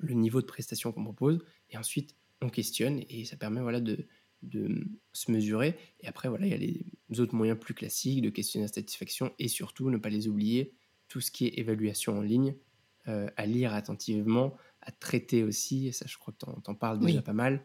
niveau 0.00 0.40
de 0.40 0.46
prestation 0.46 0.92
qu'on 0.92 1.02
propose, 1.02 1.44
et 1.70 1.76
ensuite 1.76 2.14
on 2.40 2.50
questionne, 2.50 3.02
et 3.08 3.24
ça 3.24 3.36
permet 3.36 3.60
voilà, 3.60 3.80
de, 3.80 4.06
de 4.42 4.84
se 5.12 5.32
mesurer. 5.32 5.76
Et 5.98 6.06
après, 6.06 6.28
voilà, 6.28 6.46
il 6.46 6.52
y 6.52 6.54
a 6.54 6.56
les 6.56 7.20
autres 7.20 7.34
moyens 7.34 7.58
plus 7.58 7.74
classiques 7.74 8.22
de 8.22 8.30
questionner 8.30 8.66
la 8.66 8.72
satisfaction, 8.72 9.32
et 9.40 9.48
surtout, 9.48 9.90
ne 9.90 9.96
pas 9.96 10.08
les 10.08 10.28
oublier, 10.28 10.72
tout 11.12 11.20
ce 11.20 11.30
qui 11.30 11.44
est 11.46 11.58
évaluation 11.58 12.16
en 12.16 12.22
ligne, 12.22 12.54
euh, 13.06 13.28
à 13.36 13.44
lire 13.44 13.74
attentivement, 13.74 14.56
à 14.80 14.90
traiter 14.92 15.44
aussi, 15.44 15.88
et 15.88 15.92
ça 15.92 16.06
je 16.08 16.16
crois 16.16 16.32
que 16.32 16.46
tu 16.46 16.70
en, 16.70 16.74
parles 16.74 16.98
déjà 17.00 17.18
Oui. 17.18 17.22
pas 17.24 17.34
mal, 17.34 17.62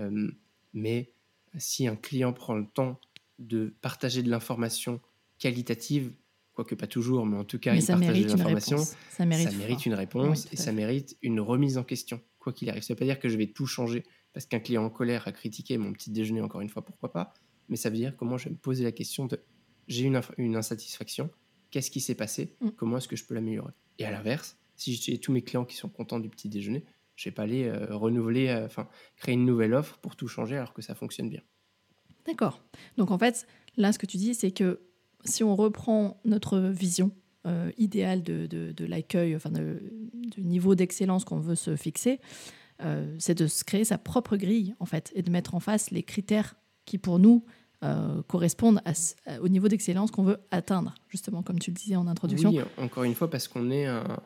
Euh, 0.00 0.30
mais 0.74 1.12
si 1.56 1.86
un 1.86 1.94
client 1.96 2.32
prend 2.32 2.54
le 2.56 2.66
temps 2.66 3.00
de 3.38 3.72
partager 3.80 4.22
de 4.24 4.28
l'information 4.30 5.00
qualitative, 5.38 6.12
quoique 6.54 6.74
pas 6.74 6.88
toujours, 6.88 7.24
mais 7.24 7.36
en 7.38 7.44
tout 7.44 7.60
cas, 7.60 7.72
Mais 7.72 7.78
il 7.78 7.82
ça 7.82 7.92
partage 7.94 8.20
de 8.20 8.28
l'information. 8.28 8.78
Ça 8.78 9.24
mérite, 9.24 9.50
ça 9.50 9.56
mérite 9.56 9.78
fort. 9.78 9.86
une 9.86 9.94
réponse 9.94 10.44
Oui, 10.44 10.50
et 10.52 10.56
ça 10.56 10.72
mérite 10.72 11.16
une 11.22 11.40
remise 11.40 11.78
en 11.78 11.84
question, 11.84 12.20
quoi 12.40 12.52
qu'il 12.52 12.68
arrive. 12.68 12.82
Ça 12.82 12.94
veut 12.94 12.98
pas 12.98 13.04
dire 13.04 13.20
que 13.20 13.28
je 13.28 13.36
vais 13.38 13.46
tout 13.46 13.66
changer 13.66 14.02
parce 14.32 14.44
qu'un 14.46 14.58
client 14.60 14.84
en 14.84 14.90
colère 14.90 15.26
a 15.28 15.32
critiqué 15.32 15.78
mon 15.78 15.92
petit 15.92 16.10
déjeuner, 16.10 16.40
encore 16.42 16.60
une 16.60 16.68
fois, 16.68 16.84
pourquoi 16.84 17.12
pas, 17.12 17.32
mais 17.68 17.76
ça 17.76 17.90
veut 17.90 17.96
dire 17.96 18.16
comment 18.16 18.36
je 18.36 18.46
vais 18.46 18.50
me 18.50 18.56
poser 18.68 18.82
la 18.82 18.92
question 18.92 19.26
de 19.26 19.40
j'ai 19.86 20.04
une, 20.04 20.20
une 20.36 20.56
insatisfaction, 20.56 21.30
qu'est-ce 21.70 21.90
qui 21.90 22.00
s'est 22.00 22.14
passé, 22.14 22.54
Mm. 22.60 22.70
comment 22.76 22.98
est-ce 22.98 23.08
que 23.08 23.16
je 23.16 23.24
peux 23.24 23.34
l'améliorer. 23.34 23.72
Et 23.98 24.04
à 24.04 24.10
l'inverse, 24.10 24.56
si 24.76 24.94
j'ai 24.94 25.18
tous 25.18 25.32
mes 25.32 25.42
clients 25.42 25.64
qui 25.64 25.76
sont 25.76 25.88
contents 25.88 26.20
du 26.20 26.28
petit 26.28 26.48
déjeuner, 26.48 26.84
je 27.16 27.28
vais 27.28 27.34
pas 27.34 27.42
aller 27.42 27.64
euh, 27.64 27.96
renouveler, 27.96 28.48
euh, 28.48 28.64
enfin 28.66 28.88
créer 29.16 29.34
une 29.34 29.44
nouvelle 29.44 29.74
offre 29.74 29.98
pour 29.98 30.14
tout 30.14 30.28
changer 30.28 30.56
alors 30.56 30.72
que 30.72 30.82
ça 30.82 30.94
fonctionne 30.94 31.28
bien. 31.28 31.42
D'accord. 32.26 32.62
Donc 32.96 33.10
en 33.10 33.18
fait, 33.18 33.46
là, 33.76 33.92
ce 33.92 33.98
que 33.98 34.06
tu 34.06 34.16
dis, 34.16 34.34
c'est 34.34 34.52
que 34.52 34.80
si 35.24 35.42
on 35.42 35.56
reprend 35.56 36.20
notre 36.24 36.60
vision 36.60 37.10
euh, 37.46 37.72
idéal 37.76 38.22
de, 38.22 38.46
de, 38.46 38.84
l'accueil, 38.84 39.34
enfin 39.34 39.50
du 39.50 40.42
niveau 40.42 40.76
d'excellence 40.76 41.24
qu'on 41.24 41.40
veut 41.40 41.56
se 41.56 41.76
fixer, 41.76 42.20
c'est 43.18 43.34
de 43.34 43.48
se 43.48 43.64
créer 43.64 43.82
sa 43.82 43.98
propre 43.98 44.36
grille, 44.36 44.76
en 44.78 44.86
fait, 44.86 45.10
et 45.16 45.22
de 45.22 45.30
mettre 45.32 45.56
en 45.56 45.60
face 45.60 45.90
les 45.90 46.04
critères 46.04 46.54
qui, 46.84 46.96
pour 46.96 47.18
nous, 47.18 47.44
euh, 47.84 48.22
correspondent 48.22 48.80
à, 48.84 48.92
au 49.40 49.48
niveau 49.48 49.68
d'excellence 49.68 50.10
qu'on 50.10 50.24
veut 50.24 50.38
atteindre, 50.50 50.94
justement, 51.08 51.42
comme 51.42 51.58
tu 51.58 51.70
le 51.70 51.76
disais 51.76 51.96
en 51.96 52.06
introduction. 52.06 52.50
Oui, 52.50 52.60
encore 52.76 53.04
une 53.04 53.14
fois, 53.14 53.30
parce 53.30 53.48
qu'on 53.48 53.70
est 53.70 53.86
un, 53.86 54.20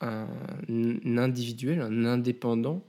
un, 0.00 0.28
individuel, 1.18 1.80
un 1.80 2.04
indépendant 2.04 2.84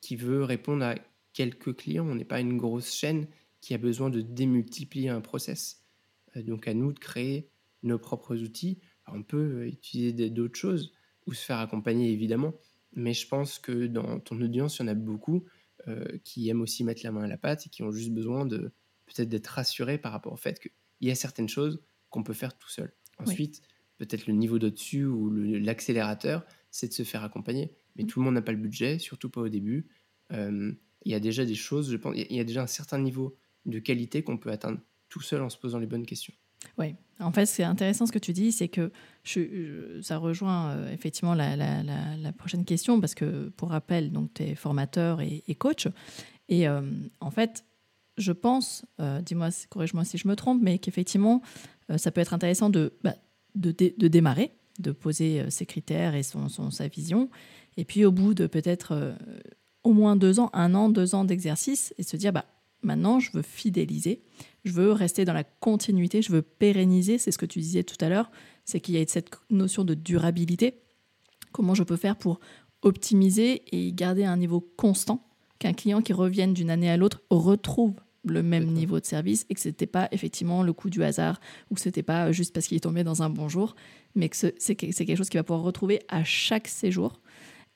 qui 0.00 0.16
veut 0.16 0.42
répondre 0.44 0.82
à 0.82 0.94
quelques 1.34 1.76
clients. 1.76 2.06
On 2.08 2.14
n'est 2.14 2.24
pas 2.24 2.40
une 2.40 2.56
grosse 2.56 2.94
chaîne 2.94 3.26
qui 3.60 3.74
a 3.74 3.78
besoin 3.78 4.08
de 4.08 4.22
démultiplier 4.22 5.10
un 5.10 5.20
process. 5.20 5.84
donc 6.36 6.66
à 6.68 6.72
nous 6.72 6.94
de 6.94 6.98
créer 6.98 7.50
nos 7.82 7.98
propres 7.98 8.36
outils. 8.36 8.78
on 9.06 9.22
peut 9.22 9.66
utiliser 9.66 10.30
d'autres 10.30 10.58
choses 10.58 10.92
ou 11.26 11.34
se 11.34 11.44
faire 11.44 11.58
accompagner 11.58 12.10
évidemment, 12.10 12.54
mais 12.94 13.12
je 13.12 13.28
pense 13.28 13.58
que 13.58 13.86
dans 13.86 14.20
ton 14.20 14.40
audience, 14.40 14.78
il 14.78 14.82
y 14.82 14.84
en 14.84 14.88
a 14.88 14.94
beaucoup 14.94 15.44
euh, 15.88 16.18
qui 16.24 16.48
aiment 16.48 16.62
aussi 16.62 16.84
mettre 16.84 17.02
la 17.04 17.12
main 17.12 17.22
à 17.22 17.26
la 17.28 17.36
pâte 17.36 17.66
et 17.66 17.68
qui 17.68 17.82
ont 17.82 17.92
juste 17.92 18.10
besoin 18.10 18.46
de 18.46 18.72
peut-être 19.06 19.28
d'être 19.28 19.46
rassurés 19.46 19.98
par 19.98 20.12
rapport 20.12 20.32
au 20.32 20.36
fait 20.36 20.58
qu'il 20.58 20.72
y 21.00 21.10
a 21.10 21.14
certaines 21.14 21.48
choses 21.48 21.80
qu'on 22.10 22.22
peut 22.22 22.32
faire 22.32 22.56
tout 22.56 22.68
seul. 22.68 22.92
Ensuite, 23.18 23.62
peut-être 23.98 24.26
le 24.26 24.34
niveau 24.34 24.58
d'au-dessus 24.58 25.04
ou 25.06 25.30
l'accélérateur, 25.30 26.44
c'est 26.70 26.88
de 26.88 26.92
se 26.92 27.02
faire 27.02 27.24
accompagner. 27.24 27.72
Mais 27.96 28.04
mmh. 28.04 28.06
tout 28.06 28.20
le 28.20 28.24
monde 28.24 28.34
n'a 28.34 28.42
pas 28.42 28.52
le 28.52 28.58
budget, 28.58 28.98
surtout 28.98 29.30
pas 29.30 29.40
au 29.40 29.48
début. 29.48 29.86
Euh, 30.32 30.72
il 31.04 31.12
y 31.12 31.14
a 31.14 31.20
déjà 31.20 31.44
des 31.44 31.54
choses, 31.54 31.90
je 31.90 31.96
pense, 31.96 32.14
il 32.16 32.36
y 32.36 32.40
a 32.40 32.44
déjà 32.44 32.62
un 32.62 32.66
certain 32.66 32.98
niveau 32.98 33.36
de 33.64 33.78
qualité 33.78 34.22
qu'on 34.22 34.38
peut 34.38 34.50
atteindre 34.50 34.80
tout 35.08 35.20
seul 35.20 35.40
en 35.40 35.48
se 35.48 35.56
posant 35.56 35.78
les 35.78 35.86
bonnes 35.86 36.06
questions. 36.06 36.34
Oui, 36.78 36.94
en 37.20 37.32
fait, 37.32 37.46
c'est 37.46 37.64
intéressant 37.64 38.06
ce 38.06 38.12
que 38.12 38.18
tu 38.18 38.32
dis, 38.32 38.52
c'est 38.52 38.68
que 38.68 38.90
ça 40.02 40.18
rejoint 40.18 40.70
euh, 40.70 40.92
effectivement 40.92 41.34
la, 41.34 42.32
prochaine 42.36 42.64
question, 42.64 43.00
parce 43.00 43.14
que 43.14 43.48
pour 43.56 43.70
rappel, 43.70 44.12
tu 44.34 44.42
es 44.42 44.54
formateur 44.54 45.20
et, 45.20 45.54
coach. 45.54 45.88
Et 46.48 46.68
euh, 46.68 46.82
en 47.20 47.30
fait, 47.30 47.64
je 48.18 48.32
pense, 48.32 48.84
euh, 49.00 49.20
dis-moi, 49.20 49.48
corrige-moi 49.70 50.04
si 50.04 50.18
je 50.18 50.28
me 50.28 50.36
trompe, 50.36 50.60
mais 50.62 50.78
qu'effectivement, 50.78 51.42
ça 51.96 52.10
peut 52.10 52.20
être 52.20 52.34
intéressant 52.34 52.68
de, 52.68 52.92
bah, 53.02 53.14
de, 53.54 53.70
démarrer, 54.08 54.52
de 54.78 54.90
poser 54.92 55.48
ses 55.50 55.66
critères 55.66 56.14
et 56.14 56.22
son, 56.22 56.48
son, 56.48 56.70
sa 56.70 56.88
vision. 56.88 57.30
Et 57.76 57.84
puis 57.84 58.04
au 58.04 58.12
bout 58.12 58.34
de 58.34 58.46
peut-être 58.46 59.14
au 59.84 59.92
moins 59.92 60.16
deux 60.16 60.40
ans, 60.40 60.50
un 60.52 60.74
an, 60.74 60.88
deux 60.88 61.14
ans 61.14 61.24
d'exercice, 61.24 61.94
et 61.96 62.02
se 62.02 62.16
dire, 62.16 62.32
bah, 62.32 62.44
Maintenant, 62.82 63.18
je 63.20 63.30
veux 63.32 63.42
fidéliser, 63.42 64.22
je 64.64 64.72
veux 64.72 64.92
rester 64.92 65.24
dans 65.24 65.32
la 65.32 65.44
continuité, 65.44 66.22
je 66.22 66.32
veux 66.32 66.42
pérenniser, 66.42 67.18
c'est 67.18 67.32
ce 67.32 67.38
que 67.38 67.46
tu 67.46 67.58
disais 67.60 67.82
tout 67.82 67.96
à 68.00 68.08
l'heure, 68.08 68.30
c'est 68.64 68.80
qu'il 68.80 68.96
y 68.96 69.00
a 69.00 69.06
cette 69.06 69.30
notion 69.50 69.84
de 69.84 69.94
durabilité. 69.94 70.82
Comment 71.52 71.74
je 71.74 71.82
peux 71.82 71.96
faire 71.96 72.16
pour 72.16 72.40
optimiser 72.82 73.62
et 73.72 73.92
garder 73.92 74.24
un 74.24 74.36
niveau 74.36 74.60
constant, 74.60 75.26
qu'un 75.58 75.72
client 75.72 76.02
qui 76.02 76.12
revienne 76.12 76.52
d'une 76.52 76.70
année 76.70 76.90
à 76.90 76.96
l'autre 76.96 77.22
retrouve 77.30 77.94
le 78.24 78.42
même 78.42 78.66
niveau 78.66 79.00
de 79.00 79.04
service 79.04 79.46
et 79.48 79.54
que 79.54 79.60
ce 79.60 79.68
n'était 79.68 79.86
pas 79.86 80.08
effectivement 80.10 80.62
le 80.62 80.72
coup 80.72 80.90
du 80.90 81.02
hasard 81.02 81.40
ou 81.70 81.74
que 81.74 81.80
ce 81.80 81.88
n'était 81.88 82.02
pas 82.02 82.32
juste 82.32 82.52
parce 82.52 82.66
qu'il 82.66 82.76
est 82.76 82.80
tombé 82.80 83.04
dans 83.04 83.22
un 83.22 83.30
bon 83.30 83.48
jour, 83.48 83.76
mais 84.14 84.28
que 84.28 84.36
c'est 84.36 84.74
quelque 84.74 85.16
chose 85.16 85.28
qu'il 85.28 85.38
va 85.38 85.44
pouvoir 85.44 85.64
retrouver 85.64 86.00
à 86.08 86.24
chaque 86.24 86.68
séjour 86.68 87.20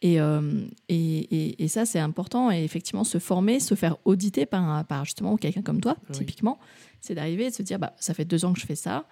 euh, 0.05 0.67
et, 0.89 1.19
et, 1.19 1.63
et, 1.63 1.69
ça, 1.69 1.85
c'est 1.85 1.99
important. 1.99 2.51
Et 2.51 2.65
effectivement, 2.65 3.05
se 3.05 3.19
former, 3.19 3.61
se 3.61 3.75
faire 3.75 3.97
auditer 4.05 4.47
par, 4.47 4.85
par 4.87 5.05
justement 5.05 5.37
quelqu'un 5.37 5.63
comme 5.63 5.81
toi, 5.81 5.97
typiquement, 6.13 6.59
c'est 7.01 7.15
d'arriver 7.15 7.47
et 7.47 7.51
de 7.51 7.55
se 7.55 7.63
dire 7.63 7.79
bah, 7.79 7.95
ça 7.99 8.15
fait 8.15 8.25
deux 8.25 8.45
ans 8.45 8.53
que 8.53 8.61
je 8.61 8.67
fais 8.67 8.77
ça, 8.77 9.07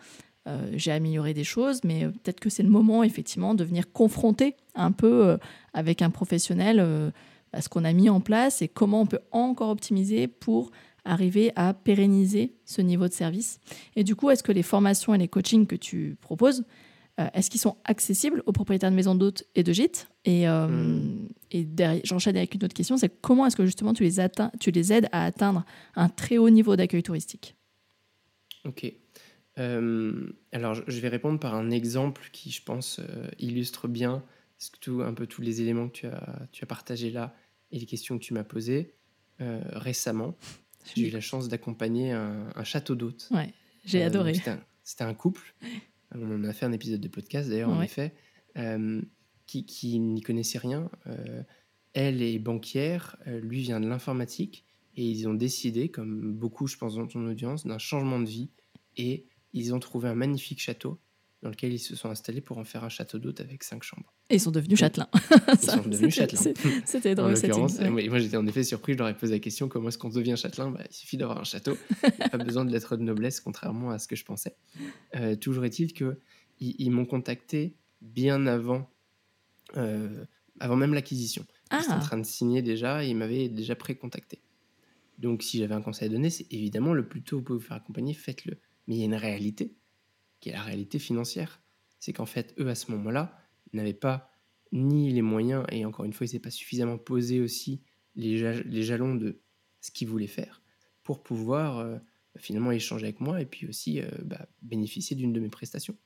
euh, 0.46 0.70
j'ai 0.74 0.92
amélioré 0.92 1.34
des 1.34 1.44
choses, 1.44 1.80
mais 1.84 2.04
euh, 2.04 2.10
peut-être 2.10 2.40
que 2.40 2.48
c'est 2.48 2.62
le 2.62 2.70
moment, 2.70 3.02
effectivement, 3.02 3.54
de 3.54 3.64
venir 3.64 3.92
confronter 3.92 4.56
un 4.74 4.92
peu 4.92 5.36
avec 5.74 6.02
un 6.02 6.10
professionnel 6.10 7.12
bah, 7.52 7.60
ce 7.60 7.68
qu'on 7.68 7.84
a 7.84 7.92
mis 7.92 8.08
en 8.08 8.20
place 8.20 8.62
et 8.62 8.68
comment 8.68 9.02
on 9.02 9.06
peut 9.06 9.20
encore 9.32 9.70
optimiser 9.70 10.28
pour 10.28 10.70
arriver 11.04 11.52
à 11.56 11.74
pérenniser 11.74 12.54
ce 12.64 12.80
niveau 12.80 13.08
de 13.08 13.12
service. 13.12 13.60
Et 13.96 14.04
du 14.04 14.14
coup, 14.14 14.30
est-ce 14.30 14.42
que 14.42 14.52
les 14.52 14.62
formations 14.62 15.14
et 15.14 15.18
les 15.18 15.28
coachings 15.28 15.66
que 15.66 15.76
tu 15.76 16.16
proposes, 16.20 16.64
est-ce 17.34 17.50
qu'ils 17.50 17.60
sont 17.60 17.76
accessibles 17.84 18.42
aux 18.46 18.52
propriétaires 18.52 18.90
de 18.90 18.96
maisons 18.96 19.14
d'hôtes 19.14 19.44
et 19.54 19.62
de 19.62 19.72
gîtes 19.72 20.08
Et, 20.24 20.48
euh, 20.48 20.68
hmm. 20.68 21.28
j'enchaîne 22.04 22.36
avec 22.36 22.54
une 22.54 22.64
autre 22.64 22.74
question, 22.74 22.96
c'est 22.96 23.08
comment 23.20 23.46
est-ce 23.46 23.56
que 23.56 23.64
justement 23.64 23.92
tu 23.92 24.04
les, 24.04 24.20
atteins, 24.20 24.52
tu 24.60 24.70
les 24.70 24.92
aides 24.92 25.08
à 25.12 25.24
atteindre 25.24 25.64
un 25.96 26.08
très 26.08 26.38
haut 26.38 26.50
niveau 26.50 26.76
d'accueil 26.76 27.02
touristique 27.02 27.56
Ok. 28.64 28.92
Euh, 29.58 30.32
alors, 30.52 30.74
je 30.74 31.00
vais 31.00 31.08
répondre 31.08 31.40
par 31.40 31.54
un 31.54 31.70
exemple 31.70 32.28
qui, 32.32 32.50
je 32.50 32.62
pense, 32.62 33.00
illustre 33.38 33.88
bien 33.88 34.22
tout, 34.80 35.02
un 35.02 35.14
peu 35.14 35.26
tous 35.26 35.42
les 35.42 35.60
éléments 35.60 35.88
que 35.88 35.94
tu 35.94 36.06
as, 36.06 36.48
tu 36.52 36.62
as 36.62 36.66
partagés 36.66 37.10
là 37.10 37.34
et 37.72 37.78
les 37.78 37.86
questions 37.86 38.18
que 38.18 38.24
tu 38.24 38.34
m'as 38.34 38.44
posées. 38.44 38.94
récemment, 39.40 40.36
j'ai 40.94 41.08
eu 41.08 41.10
la 41.10 41.20
chance 41.20 41.48
d'accompagner 41.48 42.12
un, 42.12 42.64
château 42.64 42.94
d'hôtes. 42.94 43.28
Ouais, 43.32 43.52
j'ai 43.84 44.04
adoré. 44.04 44.34
C'était 44.84 45.04
un, 45.04 45.14
couple 45.14 45.54
on 46.14 46.30
en 46.34 46.44
a 46.44 46.52
fait 46.52 46.66
un 46.66 46.72
épisode 46.72 47.00
de 47.00 47.08
podcast 47.08 47.48
d'ailleurs, 47.48 47.70
en 47.70 47.82
effet, 47.82 48.14
euh, 48.56 49.02
qui, 49.46 49.64
qui 49.64 49.98
n'y 49.98 50.20
connaissait 50.22 50.58
rien. 50.58 50.90
Euh, 51.06 51.42
elle 51.94 52.22
est 52.22 52.38
banquière, 52.38 53.16
euh, 53.26 53.40
lui 53.40 53.60
vient 53.60 53.80
de 53.80 53.88
l'informatique, 53.88 54.64
et 54.96 55.04
ils 55.04 55.28
ont 55.28 55.34
décidé, 55.34 55.90
comme 55.90 56.32
beaucoup, 56.32 56.66
je 56.66 56.76
pense, 56.76 56.96
dans 56.96 57.06
ton 57.06 57.26
audience, 57.26 57.66
d'un 57.66 57.78
changement 57.78 58.20
de 58.20 58.28
vie, 58.28 58.50
et 58.96 59.26
ils 59.52 59.74
ont 59.74 59.80
trouvé 59.80 60.08
un 60.08 60.14
magnifique 60.14 60.60
château 60.60 61.00
dans 61.42 61.50
lequel 61.50 61.72
ils 61.72 61.78
se 61.78 61.94
sont 61.94 62.10
installés 62.10 62.40
pour 62.40 62.58
en 62.58 62.64
faire 62.64 62.82
un 62.82 62.88
château 62.88 63.18
d'hôte 63.18 63.40
avec 63.40 63.62
cinq 63.62 63.82
chambres. 63.82 64.12
Et 64.28 64.36
ils 64.36 64.40
sont 64.40 64.50
devenus 64.50 64.78
châtelains. 64.78 65.08
Ils 65.52 65.58
sont 65.58 65.82
devenus 65.88 66.14
châtelains. 66.14 66.52
C'était 66.84 67.14
drôle. 67.14 67.34
En 67.34 67.90
moi 67.90 68.18
j'étais 68.18 68.36
en 68.36 68.46
effet 68.46 68.64
surpris, 68.64 68.94
je 68.94 68.98
leur 68.98 69.08
ai 69.08 69.16
posé 69.16 69.34
la 69.34 69.38
question 69.38 69.68
comment 69.68 69.88
est-ce 69.88 69.98
qu'on 69.98 70.08
devient 70.08 70.34
châtelain? 70.36 70.70
Bah, 70.70 70.82
Il 70.88 70.94
suffit 70.94 71.16
d'avoir 71.16 71.38
un 71.38 71.44
château, 71.44 71.76
il 72.02 72.12
n'y 72.18 72.24
a 72.24 72.28
pas 72.28 72.38
besoin 72.38 72.64
de 72.64 72.72
lettres 72.72 72.96
de 72.96 73.02
noblesse, 73.02 73.40
contrairement 73.40 73.90
à 73.90 73.98
ce 73.98 74.08
que 74.08 74.16
je 74.16 74.24
pensais. 74.24 74.56
Euh, 75.14 75.36
toujours 75.36 75.64
est-il 75.64 75.92
qu'ils 75.92 76.16
ils, 76.60 76.90
m'ont 76.90 77.06
contacté 77.06 77.76
bien 78.00 78.46
avant, 78.46 78.90
euh, 79.76 80.24
avant 80.58 80.76
même 80.76 80.94
l'acquisition. 80.94 81.44
Ils 81.70 81.78
étaient 81.78 81.92
en 81.92 81.98
ah. 81.98 82.00
train 82.00 82.18
de 82.18 82.26
signer 82.26 82.62
déjà, 82.62 83.04
et 83.04 83.08
ils 83.08 83.16
m'avaient 83.16 83.48
déjà 83.48 83.76
pré-contacté. 83.76 84.40
Donc 85.18 85.42
si 85.42 85.58
j'avais 85.58 85.74
un 85.74 85.82
conseil 85.82 86.08
à 86.08 86.10
donner, 86.10 86.30
c'est 86.30 86.52
évidemment 86.52 86.94
le 86.94 87.06
plus 87.06 87.22
tôt 87.22 87.38
vous 87.38 87.42
pouvez 87.42 87.58
vous 87.58 87.64
faire 87.64 87.76
accompagner, 87.76 88.14
faites-le. 88.14 88.58
Mais 88.86 88.96
il 88.96 88.98
y 88.98 89.02
a 89.02 89.06
une 89.06 89.14
réalité 89.14 89.74
qui 90.40 90.50
est 90.50 90.52
la 90.52 90.62
réalité 90.62 90.98
financière. 90.98 91.60
C'est 91.98 92.12
qu'en 92.12 92.26
fait, 92.26 92.54
eux, 92.58 92.68
à 92.68 92.74
ce 92.74 92.90
moment-là, 92.92 93.38
n'avaient 93.72 93.92
pas 93.92 94.30
ni 94.72 95.10
les 95.12 95.22
moyens, 95.22 95.64
et 95.70 95.84
encore 95.84 96.04
une 96.04 96.12
fois, 96.12 96.26
ils 96.26 96.30
n'étaient 96.30 96.38
pas 96.38 96.50
suffisamment 96.50 96.98
posé 96.98 97.40
aussi 97.40 97.82
les, 98.18 98.36
jalons 98.82 99.14
de 99.14 99.40
ce 99.80 99.90
qu'ils 99.90 100.08
voulaient 100.08 100.26
faire 100.26 100.62
pour 101.02 101.22
pouvoir 101.22 101.78
euh, 101.78 101.98
finalement 102.36 102.72
échanger 102.72 103.06
avec 103.06 103.20
moi 103.20 103.40
et 103.40 103.46
puis 103.46 103.66
aussi 103.66 104.00
euh, 104.00 104.08
bah, 104.24 104.46
bénéficier 104.62 105.16
d'une 105.16 105.32
de 105.32 105.40
mes 105.40 105.48
prestations. 105.48 105.96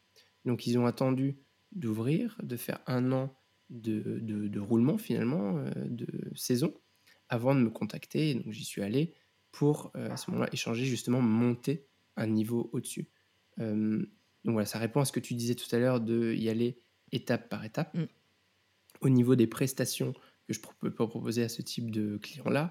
Donc 0.45 0.67
ils 0.67 0.79
ont 0.79 0.87
attendu 0.87 1.39
d'ouvrir, 1.73 2.37
de 2.43 2.57
faire 2.57 2.81
un 2.87 3.13
an 3.13 3.35
de, 3.71 4.19
de, 4.21 4.61
roulement 4.61 4.99
finalement, 4.99 5.57
euh, 5.57 5.71
de 5.87 6.07
saison, 6.37 6.75
avant 7.31 7.55
de 7.55 7.61
me 7.61 7.71
contacter. 7.71 8.35
donc 8.35 8.53
j'y 8.53 8.65
suis 8.65 8.83
allé 8.83 9.15
pour 9.51 9.91
à 9.95 10.17
ce 10.17 10.31
moment-là 10.31 10.49
échanger, 10.53 10.85
justement 10.85 11.21
monter 11.21 11.87
un 12.17 12.27
niveau 12.27 12.71
au-dessus. 12.73 13.11
Donc 14.45 14.55
voilà, 14.55 14.67
ça 14.67 14.79
répond 14.79 15.01
à 15.01 15.05
ce 15.05 15.13
que 15.13 15.21
tu 15.21 15.35
disais 15.35 15.55
tout 15.55 15.75
à 15.75 15.79
l'heure 15.79 16.01
de 16.01 16.35
y 16.35 16.49
aller 16.49 16.79
étape 17.13 17.49
par 17.49 17.65
étape. 17.65 17.95
Mm. 17.95 18.07
Au 19.01 19.09
niveau 19.09 19.35
des 19.35 19.47
prestations 19.47 20.13
que 20.47 20.55
je 20.55 20.61
peux 20.81 20.93
proposer 20.93 21.43
à 21.43 21.49
ce 21.49 21.63
type 21.63 21.91
de 21.91 22.19
client-là, 22.19 22.71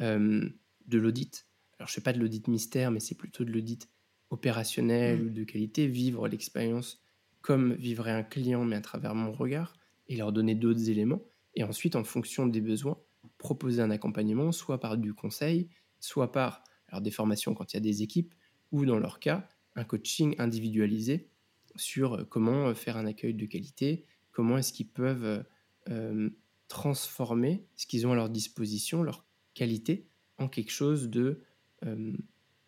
euh, 0.00 0.48
de 0.86 0.98
l'audit. 0.98 1.46
Alors 1.78 1.88
je 1.88 1.94
fais 1.94 2.00
pas 2.00 2.12
de 2.12 2.18
l'audit 2.18 2.46
mystère, 2.48 2.90
mais 2.90 3.00
c'est 3.00 3.16
plutôt 3.16 3.44
de 3.44 3.50
l'audit 3.50 3.88
opérationnel 4.30 5.22
mm. 5.22 5.26
ou 5.26 5.30
de 5.30 5.44
qualité, 5.44 5.86
vivre 5.86 6.28
l'expérience 6.28 7.02
comme 7.40 7.74
vivrait 7.74 8.12
un 8.12 8.22
client, 8.22 8.64
mais 8.64 8.76
à 8.76 8.80
travers 8.80 9.14
mon 9.14 9.32
regard, 9.32 9.74
et 10.08 10.16
leur 10.16 10.32
donner 10.32 10.54
d'autres 10.54 10.90
éléments. 10.90 11.22
Et 11.54 11.64
ensuite, 11.64 11.96
en 11.96 12.04
fonction 12.04 12.46
des 12.46 12.60
besoins, 12.60 12.98
proposer 13.38 13.80
un 13.80 13.90
accompagnement, 13.90 14.52
soit 14.52 14.80
par 14.80 14.98
du 14.98 15.14
conseil, 15.14 15.68
soit 16.00 16.32
par 16.32 16.62
alors 16.88 17.00
des 17.00 17.10
formations 17.10 17.54
quand 17.54 17.72
il 17.72 17.76
y 17.76 17.78
a 17.78 17.80
des 17.80 18.02
équipes, 18.02 18.34
ou 18.72 18.84
dans 18.84 18.98
leur 18.98 19.18
cas, 19.18 19.48
un 19.76 19.84
coaching 19.84 20.34
individualisé 20.38 21.28
sur 21.76 22.14
euh, 22.14 22.24
comment 22.24 22.68
euh, 22.68 22.74
faire 22.74 22.96
un 22.96 23.06
accueil 23.06 23.34
de 23.34 23.46
qualité, 23.46 24.04
comment 24.32 24.58
est-ce 24.58 24.72
qu'ils 24.72 24.88
peuvent 24.88 25.44
euh, 25.88 26.30
transformer 26.68 27.64
ce 27.76 27.86
qu'ils 27.86 28.06
ont 28.06 28.12
à 28.12 28.16
leur 28.16 28.28
disposition, 28.28 29.02
leur 29.02 29.24
qualité, 29.54 30.06
en 30.36 30.48
quelque 30.48 30.70
chose 30.70 31.08
de 31.08 31.42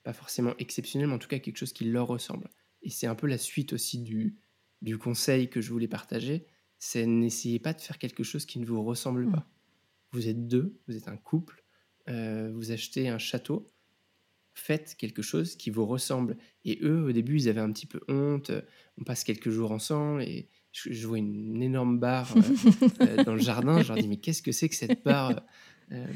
pas 0.05 0.13
forcément 0.13 0.55
exceptionnel, 0.59 1.09
mais 1.09 1.15
en 1.15 1.19
tout 1.19 1.29
cas 1.29 1.41
quelque 1.41 1.57
chose 1.57 1.73
qui 1.73 1.85
leur 1.85 2.07
ressemble. 2.07 2.49
Et 2.83 2.91
c'est 2.91 3.09
un 3.09 3.17
peu 3.17 3.27
la 3.27 3.39
suite 3.39 3.73
aussi 3.73 3.99
du, 3.99 4.37
du 4.83 4.99
conseil 4.99 5.51
que 5.51 5.61
je 5.61 5.71
voulais 5.73 5.89
partager, 5.89 6.47
c'est 6.79 7.07
n'essayez 7.07 7.59
pas 7.59 7.73
de 7.73 7.81
faire 7.81 7.99
quelque 7.99 8.23
chose 8.23 8.47
qui 8.47 8.61
ne 8.61 8.65
vous 8.65 8.83
ressemble 8.85 9.27
mmh. 9.27 9.33
pas. 9.33 9.51
Vous 10.13 10.29
êtes 10.29 10.47
deux, 10.47 10.79
vous 10.87 10.97
êtes 10.97 11.09
un 11.09 11.17
couple, 11.17 11.65
vous 12.07 12.71
achetez 12.71 13.09
un 13.09 13.19
château, 13.19 13.73
faites 14.55 14.97
quelque 14.97 15.23
chose 15.23 15.57
qui 15.57 15.71
vous 15.71 15.87
ressemble. 15.87 16.37
Et 16.65 16.79
eux, 16.83 17.05
au 17.05 17.13
début, 17.13 17.37
ils 17.37 17.49
avaient 17.49 17.61
un 17.61 17.73
petit 17.73 17.87
peu 17.87 18.01
honte. 18.09 18.51
On 18.99 19.05
passe 19.05 19.25
quelques 19.25 19.51
jours 19.51 19.73
ensemble 19.73 20.23
et 20.23 20.49
je, 20.73 21.07
vois 21.07 21.19
une 21.19 21.63
énorme 21.63 21.99
barre 21.99 22.33
euh, 22.37 22.41
euh, 23.01 23.25
dans 23.25 23.35
le 23.35 23.41
jardin. 23.41 23.83
Je 23.83 23.89
leur 23.89 23.97
dis, 23.97 24.09
mais 24.09 24.19
qu'est-ce 24.19 24.43
que 24.43 24.53
c'est 24.53 24.69
que 24.69 24.77
cette 24.77 25.03
barre 25.03 25.43
euh, 25.93 26.07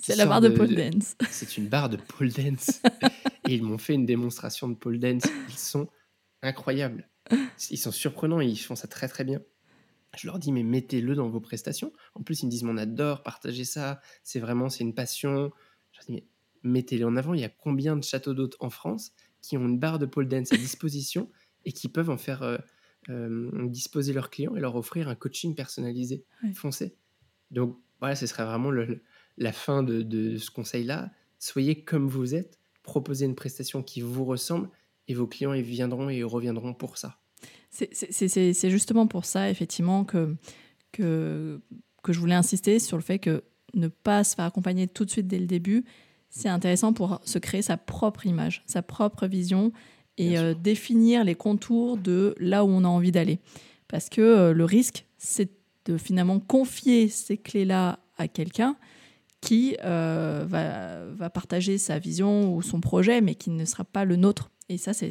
C'est 0.00 0.16
la 0.16 0.26
barre 0.26 0.40
de, 0.40 0.48
pole 0.48 0.74
dance. 0.74 1.16
C'est 1.30 1.56
une 1.56 1.68
barre 1.68 1.88
de 1.88 1.96
pole 1.96 2.30
dance. 2.30 2.80
et 3.48 3.54
ils 3.54 3.62
m'ont 3.62 3.78
fait 3.78 3.94
une 3.94 4.06
démonstration 4.06 4.68
de 4.68 4.74
pole 4.74 4.98
dance. 4.98 5.24
Ils 5.48 5.58
sont 5.58 5.88
incroyables. 6.42 7.08
Ils 7.70 7.78
sont 7.78 7.92
surprenants 7.92 8.40
et 8.40 8.46
ils 8.46 8.56
font 8.56 8.76
ça 8.76 8.88
très 8.88 9.08
très 9.08 9.24
bien. 9.24 9.40
Je 10.16 10.26
leur 10.26 10.38
dis, 10.38 10.50
mais 10.50 10.64
mettez-le 10.64 11.14
dans 11.14 11.28
vos 11.28 11.40
prestations. 11.40 11.92
En 12.14 12.22
plus, 12.22 12.42
ils 12.42 12.46
me 12.46 12.50
disent, 12.50 12.64
on 12.64 12.76
adore 12.76 13.22
partager 13.22 13.64
ça. 13.64 14.00
C'est 14.24 14.40
vraiment, 14.40 14.68
c'est 14.68 14.82
une 14.82 14.94
passion. 14.94 15.52
Je 15.92 15.98
leur 15.98 16.06
dis, 16.06 16.12
mais 16.12 16.24
mettez-les 16.62 17.04
en 17.04 17.16
avant. 17.16 17.34
Il 17.34 17.40
y 17.40 17.44
a 17.44 17.48
combien 17.48 17.96
de 17.96 18.04
châteaux 18.04 18.34
d'hôtes 18.34 18.56
en 18.60 18.70
France 18.70 19.12
qui 19.42 19.56
ont 19.56 19.66
une 19.66 19.78
barre 19.78 19.98
de 19.98 20.06
pole 20.06 20.28
dance 20.28 20.52
à 20.52 20.56
disposition 20.56 21.30
et 21.64 21.72
qui 21.72 21.88
peuvent 21.88 22.10
en 22.10 22.16
faire 22.16 22.42
euh, 22.42 22.58
euh, 23.08 23.68
disposer 23.68 24.12
leurs 24.12 24.30
clients 24.30 24.56
et 24.56 24.60
leur 24.60 24.76
offrir 24.76 25.08
un 25.08 25.14
coaching 25.14 25.54
personnalisé. 25.54 26.24
Foncez. 26.54 26.96
Donc 27.50 27.78
voilà, 28.00 28.14
ce 28.14 28.26
serait 28.26 28.44
vraiment 28.44 28.70
la 29.36 29.52
fin 29.52 29.82
de, 29.82 30.36
ce 30.36 30.50
conseil-là. 30.50 31.10
Soyez 31.38 31.82
comme 31.82 32.08
vous 32.08 32.34
êtes, 32.34 32.58
proposez 32.82 33.26
une 33.26 33.34
prestation 33.34 33.82
qui 33.82 34.00
vous 34.00 34.24
ressemble 34.24 34.68
et 35.08 35.14
vos 35.14 35.26
clients 35.26 35.52
ils 35.52 35.62
viendront 35.62 36.08
et 36.08 36.22
reviendront 36.22 36.74
pour 36.74 36.98
ça. 36.98 37.18
C'est 37.70 38.70
justement 38.70 39.06
pour 39.06 39.24
ça, 39.24 39.48
effectivement, 39.50 40.04
que, 40.04 40.36
que, 40.92 41.60
que 42.02 42.12
je 42.12 42.20
voulais 42.20 42.34
insister 42.34 42.78
sur 42.78 42.96
le 42.96 43.02
fait 43.02 43.18
que 43.18 43.44
ne 43.74 43.88
pas 43.88 44.24
se 44.24 44.34
faire 44.34 44.44
accompagner 44.44 44.88
tout 44.88 45.04
de 45.04 45.10
suite 45.10 45.26
dès 45.26 45.38
le 45.38 45.46
début, 45.46 45.84
c'est 46.30 46.48
intéressant 46.48 46.92
pour 46.92 47.20
se 47.24 47.38
créer 47.38 47.62
sa 47.62 47.76
propre 47.76 48.26
image, 48.26 48.62
sa 48.66 48.82
propre 48.82 49.26
vision 49.26 49.72
et 50.16 50.38
euh, 50.38 50.54
définir 50.54 51.24
les 51.24 51.34
contours 51.34 51.96
de 51.96 52.34
là 52.38 52.64
où 52.64 52.68
on 52.68 52.84
a 52.84 52.88
envie 52.88 53.12
d'aller. 53.12 53.40
Parce 53.88 54.08
que 54.08 54.20
euh, 54.20 54.52
le 54.52 54.64
risque, 54.64 55.06
c'est 55.18 55.50
de 55.86 55.96
finalement 55.96 56.38
confier 56.38 57.08
ces 57.08 57.36
clés-là 57.36 57.98
à 58.16 58.28
quelqu'un 58.28 58.76
qui 59.40 59.76
euh, 59.82 60.44
va, 60.46 61.06
va, 61.06 61.30
partager 61.30 61.78
sa 61.78 61.98
vision 61.98 62.54
ou 62.54 62.62
son 62.62 62.80
projet, 62.80 63.22
mais 63.22 63.34
qui 63.34 63.50
ne 63.50 63.64
sera 63.64 63.84
pas 63.84 64.04
le 64.04 64.16
nôtre. 64.16 64.50
Et 64.68 64.78
ça, 64.78 64.92
c'est 64.92 65.08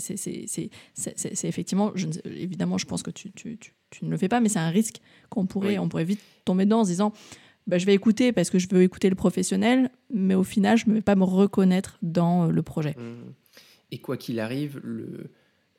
effectivement, 1.44 1.92
je, 1.96 2.08
évidemment, 2.24 2.78
je 2.78 2.86
pense 2.86 3.04
que 3.04 3.12
tu, 3.12 3.32
tu, 3.32 3.58
tu, 3.58 3.74
tu, 3.90 4.06
ne 4.06 4.10
le 4.10 4.16
fais 4.16 4.30
pas, 4.30 4.40
mais 4.40 4.48
c'est 4.48 4.60
un 4.60 4.70
risque 4.70 5.02
qu'on 5.30 5.48
pourrait, 5.48 5.80
on 5.80 5.90
pourrait 5.90 6.06
vite 6.06 6.22
tomber 6.46 6.64
dedans 6.64 6.82
en 6.82 6.86
se 6.86 6.92
disant 6.92 7.12
bah, 7.70 7.78
je 7.78 7.86
vais 7.86 7.94
écouter 7.94 8.34
parce 8.34 8.50
que 8.50 8.58
je 8.58 8.68
veux 8.68 8.82
écouter 8.82 9.10
le 9.10 9.16
professionnel, 9.16 9.92
mais 10.12 10.34
au 10.34 10.44
final, 10.44 10.76
je 10.76 10.90
ne 10.90 10.96
vais 10.96 11.04
pas 11.04 11.16
me 11.16 11.24
reconnaître 11.24 12.00
dans 12.02 12.48
euh, 12.48 12.52
le 12.52 12.64
projet. 12.64 12.96
Mmh. 12.98 13.32
Et 13.92 14.02
quoi 14.02 14.18
qu'il 14.18 14.40
arrive, 14.40 14.80
le 14.84 15.30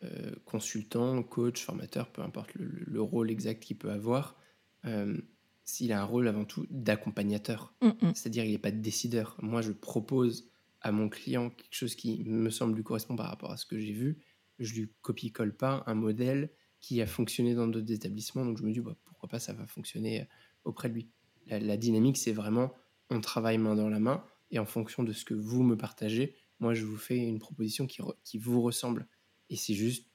euh, 0.04 0.30
consultant, 0.44 1.20
coach, 1.24 1.64
formateur, 1.64 2.08
peu 2.12 2.22
importe 2.22 2.52
le, 2.54 3.02
rôle 3.02 3.28
exact 3.28 3.60
qu'il 3.60 3.76
peut 3.76 3.90
avoir, 3.90 4.36
euh, 4.84 5.18
s'il 5.64 5.92
a 5.92 6.00
un 6.00 6.04
rôle 6.04 6.28
avant 6.28 6.44
tout 6.44 6.64
d'accompagnateur, 6.70 7.74
mmh, 7.82 7.88
mmh. 7.88 8.12
c'est-à-dire 8.14 8.44
il 8.44 8.52
n'est 8.52 8.58
pas 8.58 8.70
de 8.70 8.80
décideur. 8.80 9.36
Moi, 9.42 9.60
je 9.60 9.72
propose 9.72 10.48
à 10.82 10.92
mon 10.92 11.08
client 11.08 11.50
quelque 11.50 11.74
chose 11.74 11.96
qui 11.96 12.22
me 12.24 12.50
semble 12.50 12.76
lui 12.76 12.84
correspond 12.84 13.16
par 13.16 13.26
rapport 13.26 13.50
à 13.50 13.56
ce 13.56 13.66
que 13.66 13.80
j'ai 13.80 13.92
vu. 13.92 14.20
Je 14.60 14.74
lui 14.74 14.92
copie-colle 15.02 15.56
pas 15.56 15.82
un 15.88 15.94
modèle 15.94 16.50
qui 16.78 17.02
a 17.02 17.06
fonctionné 17.06 17.56
dans 17.56 17.66
d'autres 17.66 17.92
établissements, 17.92 18.44
donc 18.44 18.58
je 18.58 18.62
me 18.62 18.70
dis 18.70 18.80
bah, 18.80 18.96
pourquoi 19.06 19.28
pas 19.28 19.40
ça 19.40 19.52
va 19.52 19.66
fonctionner 19.66 20.28
auprès 20.64 20.88
de 20.88 20.94
lui 20.94 21.08
la, 21.58 21.76
dynamique, 21.76 22.16
c'est 22.16 22.32
vraiment 22.32 22.72
on 23.10 23.20
travaille 23.20 23.58
main 23.58 23.74
dans 23.74 23.88
la 23.88 23.98
main 23.98 24.24
et 24.50 24.58
en 24.58 24.66
fonction 24.66 25.02
de 25.02 25.12
ce 25.12 25.24
que 25.24 25.34
vous 25.34 25.62
me 25.62 25.76
partagez, 25.76 26.36
moi 26.60 26.74
je 26.74 26.84
vous 26.84 26.96
fais 26.96 27.18
une 27.18 27.38
proposition 27.38 27.86
qui, 27.86 28.38
vous 28.38 28.62
ressemble. 28.62 29.08
Et 29.48 29.56
c'est 29.56 29.74
juste, 29.74 30.08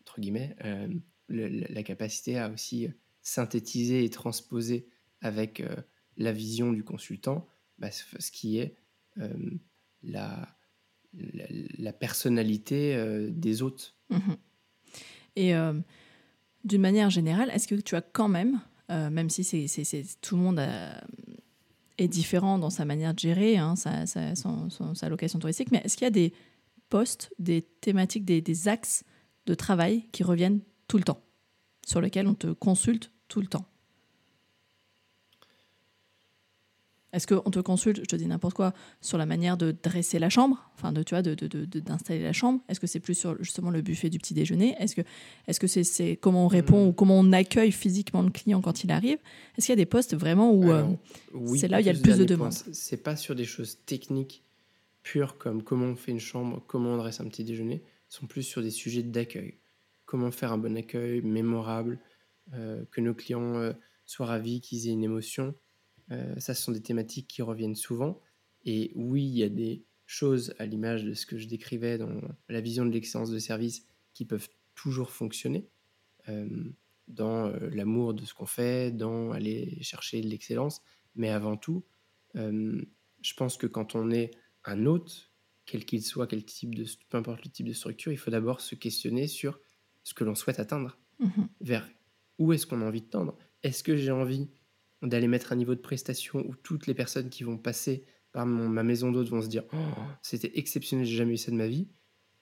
entre 0.00 0.20
guillemets, 0.20 0.56
euh, 0.64 0.88
la 1.28 1.82
capacité 1.82 2.38
à 2.38 2.50
aussi 2.50 2.88
synthétiser 3.22 4.04
et 4.04 4.10
transposer 4.10 4.88
avec 5.20 5.60
euh, 5.60 5.76
la 6.16 6.32
vision 6.32 6.72
du 6.72 6.84
consultant 6.84 7.46
bah, 7.78 7.90
ce 7.90 8.30
qui 8.30 8.58
est 8.58 8.76
euh, 9.18 9.28
la, 10.02 10.54
personnalité 12.00 13.28
des 13.30 13.62
hôtes. 13.62 13.96
Mmh 14.10 14.34
et 15.36 15.52
d'une 16.64 16.80
manière 16.80 17.10
générale, 17.10 17.48
est-ce 17.50 17.68
que 17.68 17.76
tu 17.76 17.94
as 17.94 18.00
quand 18.00 18.26
même 18.26 18.60
euh, 18.90 19.10
même 19.10 19.30
si 19.30 19.44
c'est, 19.44 20.04
tout 20.20 20.36
le 20.36 20.42
monde 20.42 20.66
est 21.98 22.08
différent 22.08 22.58
dans 22.58 22.70
sa 22.70 22.84
manière 22.84 23.14
de 23.14 23.18
gérer 23.18 23.56
hein, 23.56 23.76
sa, 23.76 24.06
sa, 24.06 25.08
location 25.08 25.38
touristique, 25.38 25.70
mais 25.72 25.82
est-ce 25.84 25.96
qu'il 25.96 26.04
y 26.04 26.08
a 26.08 26.10
des 26.10 26.32
postes, 26.88 27.32
des 27.38 27.62
thématiques, 27.62 28.24
des, 28.24 28.40
des 28.40 28.68
axes 28.68 29.04
de 29.46 29.54
travail 29.54 30.04
qui 30.12 30.22
reviennent 30.22 30.60
tout 30.86 30.98
le 30.98 31.04
temps, 31.04 31.20
sur 31.86 32.00
lesquels 32.00 32.26
on 32.26 32.34
te 32.34 32.52
consulte 32.52 33.12
tout 33.28 33.40
le 33.40 33.46
temps? 33.46 33.66
Est-ce 37.12 37.26
qu'on 37.26 37.50
te 37.50 37.58
consulte, 37.60 38.00
je 38.00 38.04
te 38.04 38.16
dis 38.16 38.26
n'importe 38.26 38.54
quoi, 38.54 38.74
sur 39.00 39.16
la 39.16 39.24
manière 39.24 39.56
de 39.56 39.74
dresser 39.82 40.18
la 40.18 40.28
chambre, 40.28 40.70
enfin 40.74 40.92
de 40.92 41.02
tu 41.02 41.14
vois, 41.14 41.22
d'installer 41.22 42.20
de, 42.20 42.24
la 42.24 42.32
chambre? 42.34 42.60
Est-ce 42.68 42.80
que 42.80 42.86
c'est 42.86 43.00
plus 43.00 43.14
sur 43.14 43.42
justement 43.42 43.70
le 43.70 43.80
buffet 43.80 44.10
du 44.10 44.18
petit 44.18 44.34
déjeuner? 44.34 44.76
Est-ce 44.78 44.94
que 44.94 45.00
est-ce 45.46 45.58
que 45.58 45.66
c'est 45.66 46.16
comment 46.16 46.44
on 46.44 46.48
répond 46.48 46.84
hmm. 46.84 46.88
ou 46.88 46.92
comment 46.92 47.18
on 47.18 47.32
accueille 47.32 47.72
physiquement 47.72 48.22
le 48.22 48.30
client 48.30 48.60
quand 48.60 48.84
il 48.84 48.92
arrive? 48.92 49.18
Est-ce 49.56 49.66
qu'il 49.66 49.72
y 49.72 49.74
a 49.74 49.76
des 49.76 49.86
postes 49.86 50.14
vraiment 50.14 50.52
où 50.52 50.70
euh, 50.70 50.84
c'est 51.56 51.68
là 51.68 51.78
où 51.78 51.80
il 51.80 51.86
y 51.86 51.90
a 51.90 51.94
le 51.94 52.00
plus 52.00 52.18
de 52.18 52.24
demandes? 52.24 52.52
C'est 52.52 53.02
pas 53.02 53.16
sur 53.16 53.34
des 53.34 53.46
choses 53.46 53.78
techniques 53.86 54.44
pures 55.02 55.38
comme 55.38 55.62
comment 55.62 55.86
on 55.86 55.96
fait 55.96 56.12
une 56.12 56.20
chambre, 56.20 56.62
comment 56.66 56.90
on 56.90 56.96
dresse 56.98 57.20
un 57.20 57.28
petit 57.28 57.44
déjeuner. 57.44 57.82
Ce 58.10 58.18
sont 58.18 58.26
plus 58.26 58.42
sur 58.42 58.62
des 58.62 58.70
sujets 58.70 59.02
d'accueil. 59.02 59.58
Comment 60.04 60.30
faire 60.30 60.52
un 60.52 60.58
bon 60.58 60.76
accueil 60.76 61.22
mémorable, 61.22 61.98
euh, 62.54 62.84
que 62.90 63.00
nos 63.00 63.14
clients 63.14 63.56
euh, 63.56 63.72
soient 64.04 64.26
ravis, 64.26 64.60
qu'ils 64.60 64.88
aient 64.88 64.92
une 64.92 65.04
émotion. 65.04 65.54
Euh, 66.10 66.34
ça, 66.38 66.54
ce 66.54 66.62
sont 66.62 66.72
des 66.72 66.82
thématiques 66.82 67.28
qui 67.28 67.42
reviennent 67.42 67.74
souvent. 67.74 68.20
Et 68.64 68.92
oui, 68.94 69.24
il 69.24 69.38
y 69.38 69.42
a 69.42 69.48
des 69.48 69.84
choses 70.06 70.54
à 70.58 70.66
l'image 70.66 71.04
de 71.04 71.14
ce 71.14 71.26
que 71.26 71.38
je 71.38 71.46
décrivais 71.46 71.98
dans 71.98 72.20
la 72.48 72.60
vision 72.60 72.86
de 72.86 72.90
l'excellence 72.90 73.30
de 73.30 73.38
service 73.38 73.86
qui 74.14 74.24
peuvent 74.24 74.48
toujours 74.74 75.10
fonctionner 75.10 75.68
euh, 76.28 76.48
dans 77.08 77.46
euh, 77.46 77.68
l'amour 77.70 78.14
de 78.14 78.24
ce 78.24 78.34
qu'on 78.34 78.46
fait, 78.46 78.90
dans 78.90 79.32
aller 79.32 79.78
chercher 79.82 80.20
de 80.20 80.28
l'excellence. 80.28 80.82
Mais 81.14 81.30
avant 81.30 81.56
tout, 81.56 81.84
je 82.34 83.34
pense 83.34 83.56
que 83.56 83.66
quand 83.66 83.96
on 83.96 84.10
est 84.12 84.30
un 84.64 84.86
hôte, 84.86 85.32
quel 85.66 85.84
qu'il 85.84 86.02
soit, 86.02 86.26
quel 86.26 86.44
type 86.44 86.74
de, 86.74 86.84
peu 87.08 87.18
importe 87.18 87.44
le 87.44 87.50
type 87.50 87.66
de 87.66 87.72
structure, 87.72 88.12
il 88.12 88.18
faut 88.18 88.30
d'abord 88.30 88.60
se 88.60 88.74
questionner 88.74 89.26
sur 89.26 89.58
ce 90.04 90.14
que 90.14 90.24
l'on 90.24 90.34
souhaite 90.34 90.60
atteindre, 90.60 90.98
mmh 91.18 91.42
vers 91.60 91.88
où 92.38 92.52
est-ce 92.52 92.66
qu'on 92.66 92.80
a 92.82 92.84
envie 92.84 93.02
de 93.02 93.06
tendre? 93.06 93.36
Est-ce 93.62 93.82
que 93.82 93.96
j'ai 93.96 94.12
envie 94.12 94.48
d'aller 95.02 95.28
mettre 95.28 95.52
un 95.52 95.56
niveau 95.56 95.74
de 95.74 95.80
prestation 95.80 96.44
où 96.46 96.54
toutes 96.54 96.86
les 96.86 96.94
personnes 96.94 97.30
qui 97.30 97.44
vont 97.44 97.58
passer 97.58 98.04
par 98.32 98.46
ma 98.46 98.82
maison 98.82 99.10
d'hôte 99.10 99.28
vont 99.28 99.42
se 99.42 99.48
dire 99.48 99.64
oh, 99.72 100.02
c'était 100.22 100.58
exceptionnel, 100.58 101.06
j'ai 101.06 101.16
jamais 101.16 101.34
eu 101.34 101.38
ça 101.38 101.50
de 101.50 101.56
ma 101.56 101.66
vie, 101.66 101.88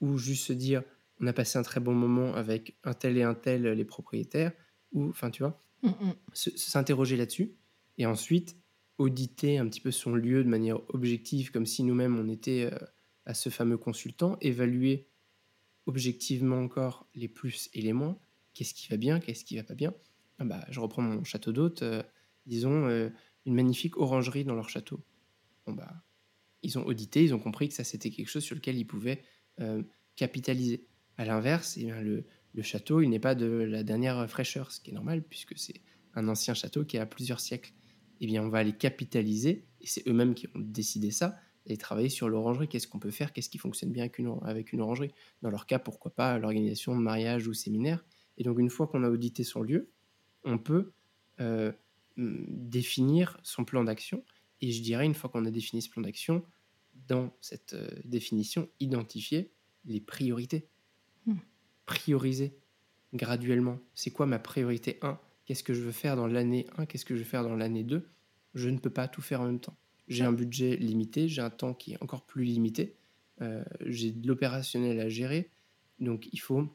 ou 0.01 0.19
juste 0.19 0.47
se 0.47 0.53
dire 0.53 0.83
on 1.21 1.27
a 1.27 1.33
passé 1.33 1.59
un 1.59 1.62
très 1.62 1.81
bon 1.81 1.95
moment 1.95 2.35
avec 2.35 2.77
un 2.85 2.92
tel 2.92 3.16
et 3.16 3.23
un 3.23 3.35
tel 3.35 3.62
les 3.62 3.85
propriétaires, 3.85 4.53
ou 4.92 5.09
enfin 5.09 5.31
tu 5.31 5.42
vois, 5.42 5.62
mm, 5.83 5.88
mm. 5.88 6.14
s'interroger 6.35 7.16
là-dessus, 7.16 7.55
et 7.99 8.07
ensuite 8.07 8.57
auditer 8.99 9.59
un 9.59 9.69
petit 9.69 9.81
peu 9.81 9.90
son 9.90 10.14
lieu 10.14 10.42
de 10.42 10.49
manière 10.49 10.81
objective, 10.88 11.51
comme 11.51 11.66
si 11.66 11.83
nous-mêmes 11.83 12.19
on 12.19 12.29
était 12.29 12.71
euh, 12.73 12.79
à 13.27 13.35
ce 13.35 13.51
fameux 13.51 13.77
consultant, 13.77 14.38
évaluer 14.40 15.09
objectivement 15.87 16.59
encore 16.59 17.07
les 17.14 17.29
plus 17.29 17.69
et 17.75 17.83
les 17.83 17.92
moins, 17.92 18.19
qu'est-ce 18.55 18.75
qui 18.75 18.88
va 18.88 18.97
bien, 18.97 19.21
qu'est-ce 19.21 19.45
qui 19.45 19.57
va 19.57 19.62
pas 19.62 19.75
bien? 19.75 19.95
Ah 20.38 20.45
bah, 20.45 20.64
je 20.71 20.81
reprends 20.81 21.03
mon 21.03 21.25
château 21.25 21.53
d'hôte. 21.53 21.83
Euh, 21.83 22.03
disons, 22.46 22.87
euh, 22.88 23.11
une 23.44 23.54
magnifique 23.54 23.96
orangerie 23.96 24.44
dans 24.44 24.54
leur 24.54 24.68
château. 24.68 25.00
Bon, 25.66 25.72
bah, 25.72 26.02
ils 26.62 26.78
ont 26.78 26.87
audité, 26.87 27.22
ils 27.22 27.35
ont 27.35 27.38
compris 27.38 27.68
que 27.68 27.74
ça, 27.74 27.85
c'était 27.85 28.11
quelque 28.11 28.28
chose 28.28 28.44
sur 28.44 28.56
lequel 28.56 28.76
ils 28.76 28.87
pouvaient 28.87 29.22
euh, 29.61 29.82
capitaliser. 30.16 30.87
À 31.18 31.24
l'inverse, 31.24 31.78
eh 31.78 31.87
le, 31.87 32.26
le, 32.52 32.62
château, 32.62 33.00
il 33.00 33.09
n'est 33.09 33.18
pas 33.18 33.35
de 33.35 33.46
la 33.46 33.82
dernière 33.82 34.28
fraîcheur, 34.28 34.70
ce 34.70 34.80
qui 34.80 34.90
est 34.90 34.94
normal, 34.94 35.22
puisque 35.22 35.56
c'est 35.56 35.80
un 36.14 36.28
ancien 36.28 36.52
château 36.52 36.85
qui 36.85 36.98
a 36.98 37.06
plusieurs 37.06 37.40
siècles. 37.40 37.72
Eh 38.20 38.26
bien, 38.26 38.42
on 38.42 38.48
va 38.48 38.62
les 38.62 38.72
capitaliser, 38.72 39.64
et 39.80 39.87
c'est 39.87 40.06
eux-mêmes 40.09 40.35
qui 40.35 40.46
ont 40.48 40.59
décidé 40.61 41.11
ça, 41.11 41.38
et 41.66 41.76
travailler 41.76 42.09
sur 42.09 42.28
l'orangerie. 42.28 42.68
Qu'est-ce 42.68 42.87
qu'on 42.87 42.98
peut 42.98 43.11
faire? 43.11 43.32
Qu'est-ce 43.32 43.48
qui 43.48 43.59
fonctionne 43.59 43.92
bien 43.92 44.04
avec 44.04 44.18
une, 44.18 44.35
avec 44.42 44.72
une 44.72 44.80
orangerie? 44.80 45.12
Dans 45.42 45.50
leur 45.50 45.66
cas, 45.66 45.78
pourquoi 45.78 46.14
pas 46.14 46.38
l'organisation 46.38 46.96
de 46.96 47.00
mariage 47.00 47.46
ou 47.46 47.54
séminaire. 47.54 48.04
Et 48.38 48.44
donc, 48.44 48.59
une 48.59 48.70
fois 48.70 48.87
qu'on 48.87 49.02
a 49.02 49.11
audité 49.11 49.44
son 49.44 49.62
lieu, 49.62 49.90
on 50.44 50.59
peut 50.59 50.92
euh, 51.40 51.72
définir 52.16 53.38
son 53.42 53.64
plan 53.64 53.85
d'action. 53.85 54.24
Et 54.61 54.72
je 54.72 54.83
dirais, 54.83 55.05
une 55.05 55.14
fois 55.14 55.31
qu'on 55.31 55.44
a 55.44 55.50
défini 55.50 55.83
ce 55.83 55.90
plan 55.90 56.02
d'action, 56.02 56.44
dans 57.09 57.37
cette 57.40 57.74
euh, 57.74 57.88
définition, 58.05 58.68
identifier 58.81 59.52
les 59.85 60.00
priorités. 60.00 60.68
Hmm. 61.26 61.37
Prioriser 61.85 62.59
graduellement. 63.14 63.79
C'est 63.94 64.11
quoi 64.11 64.26
ma 64.26 64.38
priorité 64.38 64.98
1 65.02 65.18
Qu'est-ce 65.44 65.62
que 65.62 65.74
je 65.74 65.83
veux 65.83 65.92
faire 65.92 66.16
dans 66.16 66.26
l'année 66.26 66.66
1 66.76 66.87
Qu'est-ce 66.87 67.05
que 67.05 67.14
je 67.14 67.20
veux 67.20 67.26
faire 67.26 67.44
dans 67.44 67.55
l'année 67.55 67.85
2 67.85 68.09
Je 68.55 68.68
ne 68.68 68.79
peux 68.79 68.90
pas 68.90 69.09
tout 69.09 69.22
faire 69.22 69.42
en 69.42 69.46
même 69.46 69.61
temps. 69.61 69.76
J'ai 70.09 70.24
un 70.24 70.33
budget 70.33 70.76
limité, 70.76 71.29
j'ai 71.29 71.42
un 71.42 71.50
temps 71.50 71.74
qui 71.74 71.92
est 71.92 72.02
encore 72.02 72.26
plus 72.26 72.44
limité. 72.44 72.96
j'ai 73.85 74.12
de 74.12 74.26
l'opérationnel 74.26 75.00
à 75.00 75.09
gérer. 75.09 75.50
Donc 76.00 76.29
il 76.33 76.38
faut 76.38 76.68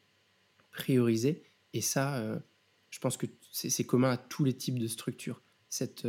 prioriser. 0.72 1.44
Et 1.74 1.82
ça, 1.82 2.42
je 2.90 3.00
pense 3.00 3.18
que 3.18 3.26
c'est 3.52 3.84
commun 3.84 4.12
à 4.12 4.18
tous 4.18 4.44
les 4.44 4.54
types 4.54 4.80
de 4.80 4.88
structures. 4.88 5.42
Cette, 5.70 6.08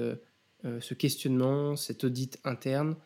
ce 0.62 0.94
questionnement, 0.94 1.76
cet 1.76 2.04
audit 2.04 2.38
interne 2.44 2.96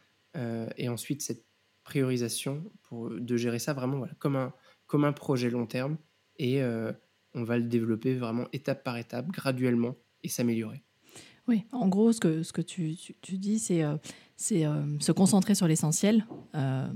et 0.76 0.88
ensuite 0.88 1.22
cette 1.22 1.44
priorisation 1.84 2.70
pour, 2.82 3.10
de 3.10 3.36
gérer 3.36 3.58
ça 3.58 3.72
vraiment 3.72 3.98
voilà, 3.98 4.12
comme, 4.18 4.36
un, 4.36 4.52
comme 4.86 5.04
un 5.04 5.12
projet 5.12 5.50
long 5.50 5.66
terme. 5.66 5.96
Et 6.38 6.62
on 7.34 7.44
va 7.44 7.58
le 7.58 7.64
développer 7.64 8.14
vraiment 8.14 8.46
étape 8.52 8.84
par 8.84 8.96
étape, 8.96 9.28
graduellement, 9.28 9.96
et 10.22 10.28
s'améliorer. 10.28 10.85
Oui, 11.48 11.64
en 11.72 11.86
gros, 11.88 12.12
ce 12.12 12.20
que, 12.20 12.42
ce 12.42 12.52
que 12.52 12.60
tu, 12.60 12.96
tu, 13.22 13.38
dis, 13.38 13.58
c'est 13.58 13.84
euh, 13.84 13.96
c'est 14.36 14.66
euh, 14.66 14.98
se 14.98 15.12
concentrer 15.12 15.54
sur 15.54 15.68
l'essentiel, 15.68 16.26
euh, 16.56 16.86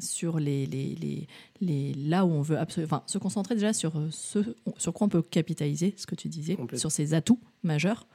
sur 0.00 0.40
les, 0.40 0.66
les, 0.66 0.96
les, 0.96 1.28
les, 1.60 1.94
là 1.94 2.26
où 2.26 2.30
on 2.30 2.42
veut 2.42 2.58
absolument. 2.58 2.88
Enfin, 2.92 3.04
se 3.06 3.18
concentrer 3.18 3.54
déjà 3.54 3.72
sur 3.72 3.92
ce 4.10 4.56
sur 4.76 4.92
quoi 4.92 5.06
on 5.06 5.10
peut 5.10 5.22
capitaliser, 5.22 5.94
ce 5.96 6.06
que 6.06 6.16
tu 6.16 6.28
disais, 6.28 6.56
sur 6.74 6.90
ses 6.90 7.14
atouts 7.14 7.40
majeurs. 7.62 8.06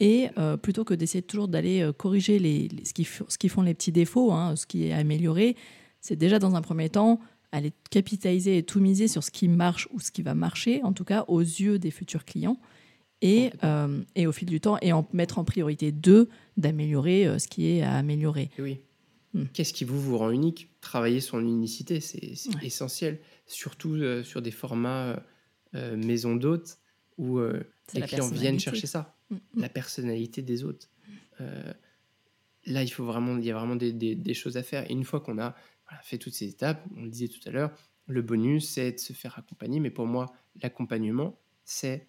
Et 0.00 0.28
plutôt 0.60 0.84
que 0.84 0.92
d'essayer 0.92 1.22
toujours 1.22 1.46
d'aller 1.46 1.88
corriger 1.96 2.40
les, 2.40 2.68
ce, 2.84 2.92
qui, 2.92 3.04
ce 3.04 3.38
qui 3.38 3.48
font 3.48 3.62
les 3.62 3.74
petits 3.74 3.92
défauts, 3.92 4.32
hein, 4.32 4.56
ce 4.56 4.66
qui 4.66 4.86
est 4.86 4.92
amélioré, 4.92 5.56
c'est 6.00 6.16
déjà 6.16 6.40
dans 6.40 6.56
un 6.56 6.62
premier 6.62 6.90
temps 6.90 7.20
aller 7.52 7.72
capitaliser 7.90 8.58
et 8.58 8.62
tout 8.64 8.80
miser 8.80 9.06
sur 9.06 9.22
ce 9.22 9.30
qui 9.30 9.46
marche 9.46 9.88
ou 9.92 10.00
ce 10.00 10.10
qui 10.10 10.22
va 10.22 10.34
marcher, 10.34 10.82
en 10.82 10.92
tout 10.92 11.04
cas 11.04 11.24
aux 11.28 11.40
yeux 11.40 11.78
des 11.78 11.92
futurs 11.92 12.24
clients, 12.24 12.58
et, 13.24 13.50
euh, 13.64 14.02
et 14.14 14.26
au 14.26 14.32
fil 14.32 14.48
du 14.48 14.60
temps, 14.60 14.76
et 14.82 14.92
en 14.92 15.08
mettre 15.14 15.38
en 15.38 15.44
priorité 15.44 15.90
deux, 15.90 16.28
d'améliorer 16.58 17.26
euh, 17.26 17.38
ce 17.38 17.48
qui 17.48 17.66
est 17.70 17.82
à 17.82 17.94
améliorer. 17.94 18.50
oui. 18.58 18.80
Hmm. 19.32 19.46
Qu'est-ce 19.52 19.72
qui 19.72 19.84
vous, 19.84 20.00
vous 20.00 20.16
rend 20.16 20.30
unique? 20.30 20.68
Travailler 20.80 21.20
son 21.20 21.40
unicité, 21.40 22.00
c'est 22.00 22.22
essentiel, 22.62 23.18
surtout 23.48 23.94
euh, 23.94 24.22
sur 24.22 24.40
des 24.40 24.52
formats 24.52 25.20
maison 25.96 26.36
d'hôtes 26.36 26.78
où 27.18 27.40
les 27.40 28.00
clients 28.02 28.28
viennent 28.28 28.60
chercher 28.60 28.86
ça, 28.86 29.16
hmm, 29.30 29.34
hmm. 29.34 29.60
la 29.60 29.68
personnalité 29.68 30.40
des 30.40 30.62
hôtes. 30.62 30.88
là, 31.40 32.84
il 32.84 32.88
faut 32.90 33.04
vraiment, 33.04 33.36
il 33.38 33.44
y 33.44 33.50
a 33.50 33.58
vraiment 33.58 33.74
des, 33.74 33.92
des, 33.92 34.34
choses 34.34 34.56
à 34.56 34.62
faire. 34.62 34.88
Et 34.88 34.92
une 34.92 35.02
fois 35.02 35.18
qu'on 35.18 35.40
a 35.40 35.56
fait 36.04 36.18
toutes 36.18 36.34
ces 36.34 36.46
étapes, 36.46 36.86
on 36.96 37.02
le 37.02 37.10
disait 37.10 37.26
tout 37.26 37.40
à 37.44 37.50
l'heure, 37.50 37.72
le 38.06 38.22
bonus, 38.22 38.68
c'est 38.68 38.92
de 38.92 38.98
se 39.00 39.12
faire 39.12 39.36
accompagner. 39.36 39.80
Mais 39.80 39.90
pour 39.90 40.06
moi, 40.06 40.32
l'accompagnement, 40.62 41.36
c'est 41.64 42.06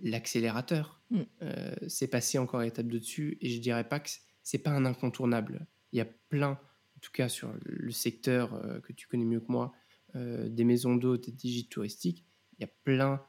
l'accélérateur. 0.00 1.00
Mm. 1.10 1.20
Euh, 1.42 1.74
c'est 1.86 2.08
passé 2.08 2.38
encore 2.38 2.62
étape 2.62 2.88
de 2.88 2.98
dessus. 2.98 3.38
Et 3.40 3.50
je 3.50 3.60
dirais 3.60 3.88
pas 3.88 4.00
que 4.00 4.10
c'est 4.42 4.58
pas 4.58 4.70
un 4.70 4.84
incontournable. 4.84 5.66
Il 5.92 5.98
y 5.98 6.00
a 6.00 6.06
plein, 6.28 6.52
en 6.52 7.00
tout 7.00 7.12
cas 7.12 7.28
sur 7.28 7.52
le 7.62 7.90
secteur 7.90 8.54
euh, 8.54 8.80
que 8.80 8.92
tu 8.92 9.06
connais 9.06 9.24
mieux 9.24 9.40
que 9.40 9.50
moi, 9.50 9.72
euh, 10.16 10.48
des 10.48 10.64
maisons 10.64 10.96
d'hôtes 10.96 11.28
et 11.28 11.32
des 11.32 11.64
touristiques, 11.64 12.24
il 12.58 12.62
y 12.62 12.64
a 12.64 12.70
plein 12.84 13.22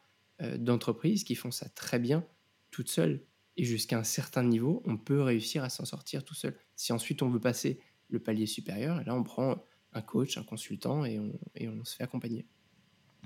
d'entreprises 0.58 1.26
qui 1.26 1.36
font 1.36 1.52
ça 1.52 1.68
très 1.68 2.00
bien, 2.00 2.26
toutes 2.72 2.88
seules. 2.88 3.26
Et 3.58 3.66
jusqu'à 3.66 4.00
un 4.00 4.06
certain 4.06 4.42
niveau, 4.42 4.82
on 4.86 4.96
peut 4.96 5.22
réussir 5.22 5.66
à 5.66 5.70
s'en 5.70 5.84
sortir 5.84 6.24
tout 6.24 6.34
seul. 6.34 6.56
Si 6.78 6.94
ensuite 6.94 7.22
on 7.22 7.30
veut 7.30 7.42
passer 7.42 7.82
le 8.08 8.20
palier 8.20 8.46
supérieur, 8.46 9.04
là 9.04 9.14
on 9.14 9.24
prend 9.24 9.62
un 9.92 10.02
coach, 10.02 10.38
un 10.38 10.44
consultant 10.44 11.04
et 11.04 11.20
on, 11.20 11.84
se 11.84 11.96
fait 11.96 12.04
accompagner. 12.04 12.46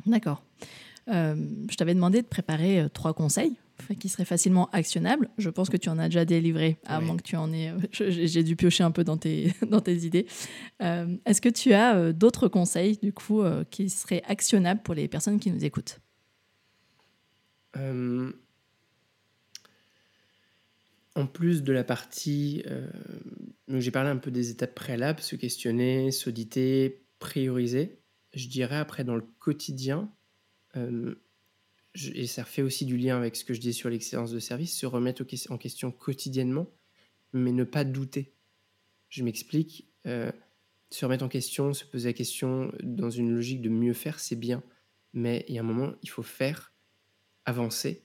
D'accord. 0.08 0.44
Euh, 1.10 1.36
je 1.70 1.76
t'avais 1.76 1.94
demandé 1.94 2.22
de 2.22 2.28
préparer 2.28 2.82
euh, 2.82 2.90
trois 2.90 3.14
conseils 3.14 3.56
qui 4.00 4.08
seraient 4.08 4.26
facilement 4.26 4.70
actionnables. 4.72 5.30
Je 5.38 5.50
pense 5.50 5.70
que 5.70 5.78
tu 5.78 5.90
en 5.90 5.98
as 6.00 6.06
déjà 6.08 6.24
délivré, 6.26 6.78
à 6.86 7.02
moins 7.02 7.18
que 7.18 7.24
tu 7.24 7.36
en 7.36 7.52
aies. 7.52 7.74
J'ai 7.92 8.44
dû 8.44 8.56
piocher 8.56 8.84
un 8.84 8.92
peu 8.92 9.04
dans 9.04 9.18
tes, 9.18 9.54
dans 9.70 9.82
tes 9.82 10.06
idées. 10.06 10.28
Euh, 10.82 11.18
est-ce 11.26 11.42
que 11.42 11.50
tu 11.50 11.74
as 11.74 12.14
d'autres 12.14 12.48
conseils, 12.48 12.98
du 13.02 13.12
coup, 13.12 13.42
qui 13.72 13.90
seraient 13.90 14.22
actionnables 14.26 14.82
pour 14.84 14.94
les 14.94 15.08
personnes 15.08 15.40
qui 15.40 15.52
nous 15.52 15.66
écoutent? 15.66 16.00
En 21.16 21.26
plus 21.26 21.64
de 21.64 21.74
la 21.74 21.84
partie 21.84 22.64
j'ai 23.70 23.92
parlé 23.92 24.10
un 24.10 24.18
peu 24.18 24.32
des 24.32 24.52
étapes 24.52 24.76
préalables, 24.76 25.20
se 25.20 25.36
questionner, 25.36 26.12
s'auditer, 26.12 27.06
prioriser. 27.20 28.00
Je 28.34 28.48
dirais 28.48 28.78
après 28.78 29.04
dans 29.04 29.16
le 29.16 29.26
quotidien, 29.40 30.02
euh, 30.02 30.23
et 30.76 32.28
ça 32.28 32.44
fait 32.44 32.62
aussi 32.62 32.86
du 32.86 32.98
lien 32.98 33.18
avec 33.18 33.36
ce 33.36 33.46
que 33.46 33.54
je 33.54 33.60
dis 33.60 33.74
sur 33.74 33.90
l'excellence 33.90 34.32
de 34.32 34.40
service, 34.40 34.78
se 34.78 34.86
remettre 34.86 35.24
en 35.50 35.58
question 35.58 35.92
quotidiennement, 35.92 36.68
mais 37.34 37.52
ne 37.52 37.64
pas 37.64 37.84
douter. 37.84 38.34
Je 39.10 39.24
m'explique, 39.24 39.88
euh, 40.08 40.32
se 40.90 41.06
remettre 41.06 41.24
en 41.24 41.30
question, 41.30 41.74
se 41.74 41.86
poser 41.86 42.10
la 42.10 42.14
question 42.14 42.72
dans 42.82 43.10
une 43.10 43.34
logique 43.34 43.62
de 43.62 43.70
mieux 43.70 43.94
faire, 43.94 44.20
c'est 44.20 44.36
bien. 44.36 44.64
Mais 45.14 45.46
il 45.48 45.56
y 45.56 45.58
a 45.60 45.62
un 45.62 45.66
moment, 45.66 45.94
il 46.02 46.10
faut 46.10 46.24
faire, 46.24 46.74
avancer, 47.46 48.04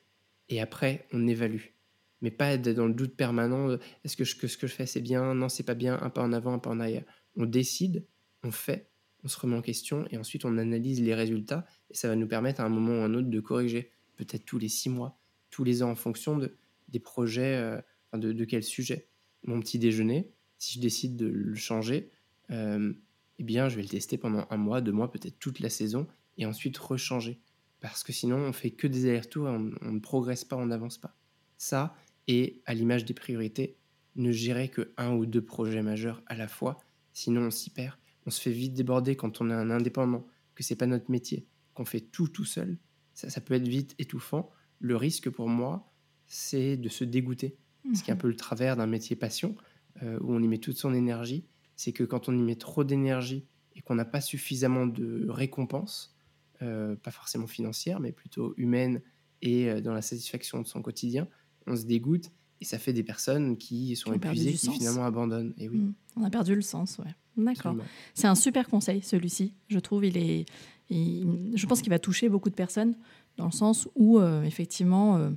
et 0.51 0.61
après, 0.61 1.07
on 1.13 1.27
évalue 1.27 1.73
mais 2.21 2.31
pas 2.31 2.53
être 2.53 2.69
dans 2.71 2.87
le 2.87 2.95
doute 2.95 3.15
permanent 3.17 3.79
est-ce 4.05 4.17
que, 4.17 4.25
ce 4.25 4.35
que 4.35 4.67
je 4.67 4.73
fais 4.73 4.87
c'est 4.87 5.01
bien, 5.01 5.35
non 5.35 5.49
c'est 5.49 5.63
pas 5.63 5.75
bien, 5.75 5.99
un 6.01 6.11
pas 6.11 6.23
en 6.23 6.33
avant, 6.33 6.55
un 6.55 6.59
pas 6.59 6.71
en 6.71 6.81
arrière. 6.81 7.05
On 7.37 7.47
décide, 7.47 8.07
on 8.43 8.51
fait, 8.51 8.91
on 9.25 9.29
se 9.29 9.39
remet 9.39 9.57
en 9.57 9.63
question 9.63 10.07
et 10.11 10.19
ensuite 10.19 10.45
on 10.45 10.59
analyse 10.59 11.01
les 11.03 11.15
résultats 11.15 11.67
et 11.91 11.95
ça 11.95 12.09
va 12.09 12.17
nous 12.17 12.29
permettre 12.29 12.61
à 12.61 12.65
un 12.65 12.69
moment 12.69 13.01
ou 13.01 13.03
à 13.03 13.05
un 13.05 13.15
autre 13.15 13.29
de 13.29 13.41
corriger, 13.41 13.91
peut-être 14.17 14.45
tous 14.45 14.59
les 14.59 14.69
six 14.69 14.89
mois, 14.89 15.19
tous 15.51 15.65
les 15.65 15.83
ans 15.83 15.91
en 15.91 15.95
fonction 15.95 16.37
de, 16.37 16.57
des 16.89 17.01
projets, 17.01 17.57
euh, 17.57 17.81
de, 18.15 18.45
quel 18.45 18.63
sujet. 18.63 19.09
Mon 19.45 19.61
petit 19.61 19.79
déjeuner, 19.79 20.31
si 20.59 20.75
je 20.75 20.81
décide 20.81 21.17
de 21.17 21.27
le 21.27 21.55
changer, 21.55 22.11
euh, 22.51 22.93
eh 23.39 23.45
bien 23.45 23.69
je 23.69 23.77
vais 23.77 23.83
le 23.83 23.89
tester 23.89 24.19
pendant 24.19 24.47
un 24.51 24.57
mois, 24.57 24.81
deux 24.81 24.93
mois, 24.93 25.11
peut-être 25.11 25.39
toute 25.39 25.61
la 25.61 25.71
saison 25.71 26.07
et 26.37 26.47
ensuite 26.47 26.77
rechanger. 26.79 27.41
Parce 27.81 28.03
que 28.03 28.13
sinon 28.13 28.39
on 28.39 28.53
fait 28.53 28.71
que 28.71 28.87
des 28.87 29.09
allers-retours 29.09 29.49
et 29.49 29.51
on, 29.51 29.71
on 29.83 29.93
ne 29.93 30.01
progresse 30.01 30.45
pas, 30.45 30.57
on 30.57 30.67
n'avance 30.67 30.99
pas. 30.99 31.17
Ça, 31.57 31.97
et, 32.29 32.61
à 32.67 32.75
l'image 32.75 33.05
des 33.05 33.15
priorités, 33.15 33.77
ne 34.17 34.31
gérer 34.33 34.69
que 34.69 34.93
un 34.97 35.15
ou 35.15 35.27
deux 35.27 35.45
projets 35.45 35.83
majeurs 35.83 36.23
à 36.27 36.37
la 36.37 36.47
fois, 36.47 36.79
sinon 37.13 37.47
on 37.47 37.51
s'y 37.51 37.71
perd. 37.71 37.97
On 38.29 38.31
se 38.31 38.43
fait 38.43 38.53
vite 38.53 38.75
déborder 38.75 39.17
quand 39.17 39.41
on 39.41 39.49
est 39.49 39.55
un 39.55 39.71
indépendant, 39.71 40.27
que 40.55 40.63
c'est 40.63 40.77
pas 40.77 40.85
notre 40.85 41.11
métier, 41.11 41.47
qu'on 41.73 41.87
fait 41.87 42.03
tout 42.03 42.29
tout 42.29 42.45
seul. 42.45 42.77
Ça, 43.15 43.41
peut 43.41 43.55
être 43.55 43.67
vite 43.67 43.95
étouffant. 43.99 44.51
Le 44.81 44.97
risque 44.97 45.31
pour 45.31 45.49
moi, 45.49 45.91
c'est 46.27 46.77
de 46.77 46.91
se 46.91 47.05
dégoûter. 47.05 47.57
Ce 47.95 48.03
qui 48.03 48.11
est 48.11 48.13
un 48.13 48.17
mhm. 48.17 48.21
peu 48.21 48.29
le 48.29 48.37
travers 48.37 48.77
d'un 48.77 48.87
métier 48.87 49.17
passion, 49.17 49.57
euh, 50.03 50.19
où 50.21 50.35
on 50.35 50.43
y 50.43 50.47
met 50.47 50.59
toute 50.59 50.77
son 50.77 50.93
énergie, 50.93 51.47
c'est 51.75 51.93
que 51.93 52.05
quand 52.05 52.29
on 52.29 52.37
y 52.37 52.43
met 52.43 52.57
trop 52.57 52.85
d'énergie 52.85 53.47
et 53.75 53.81
qu'on 53.81 53.95
n'a 53.95 54.05
pas 54.05 54.21
suffisamment 54.21 54.87
de 54.87 55.27
récompenses, 55.31 56.15
euh, 56.61 56.97
pas 56.97 57.11
forcément 57.11 57.47
financières, 57.47 57.99
mais 57.99 58.13
plutôt 58.13 58.53
humaines 58.59 59.01
et 59.41 59.71
euh, 59.71 59.81
dans 59.81 59.95
la 59.95 60.03
satisfaction 60.03 60.61
de 60.61 60.67
son 60.67 60.83
quotidien, 60.83 61.29
on 61.67 61.77
se 61.77 61.87
dégoûte 61.87 62.31
et 62.61 62.65
ça 62.65 62.79
fait 62.79 62.93
des 62.93 63.03
personnes 63.03 63.57
qui 63.57 63.95
sont 63.97 64.13
épuisées, 64.13 64.53
qui 64.53 64.71
finalement 64.71 65.05
abandonnent. 65.05 65.55
Et 65.59 65.69
oui. 65.69 65.79
Mmh. 65.79 65.95
On 66.17 66.25
a 66.25 66.31
perdu 66.31 66.55
le 66.55 66.63
sens, 66.63 66.99
ouais. 66.99 67.15
D'accord. 67.37 67.77
C'est 68.15 68.27
un 68.27 68.35
super 68.35 68.69
conseil, 68.69 69.01
celui-ci. 69.03 69.55
Je 69.69 69.79
trouve, 69.79 70.05
il 70.05 70.17
est, 70.17 70.47
je 70.91 71.67
pense 71.67 71.83
qu'il 71.83 71.91
va 71.91 71.99
toucher 71.99 72.29
beaucoup 72.29 72.51
de 72.51 72.55
personnes 72.55 72.97
dans 73.37 73.47
le 73.47 73.53
sens 73.53 73.89
où, 73.95 74.19
euh, 74.19 74.43
effectivement, 74.43 75.17
euh, 75.17 75.31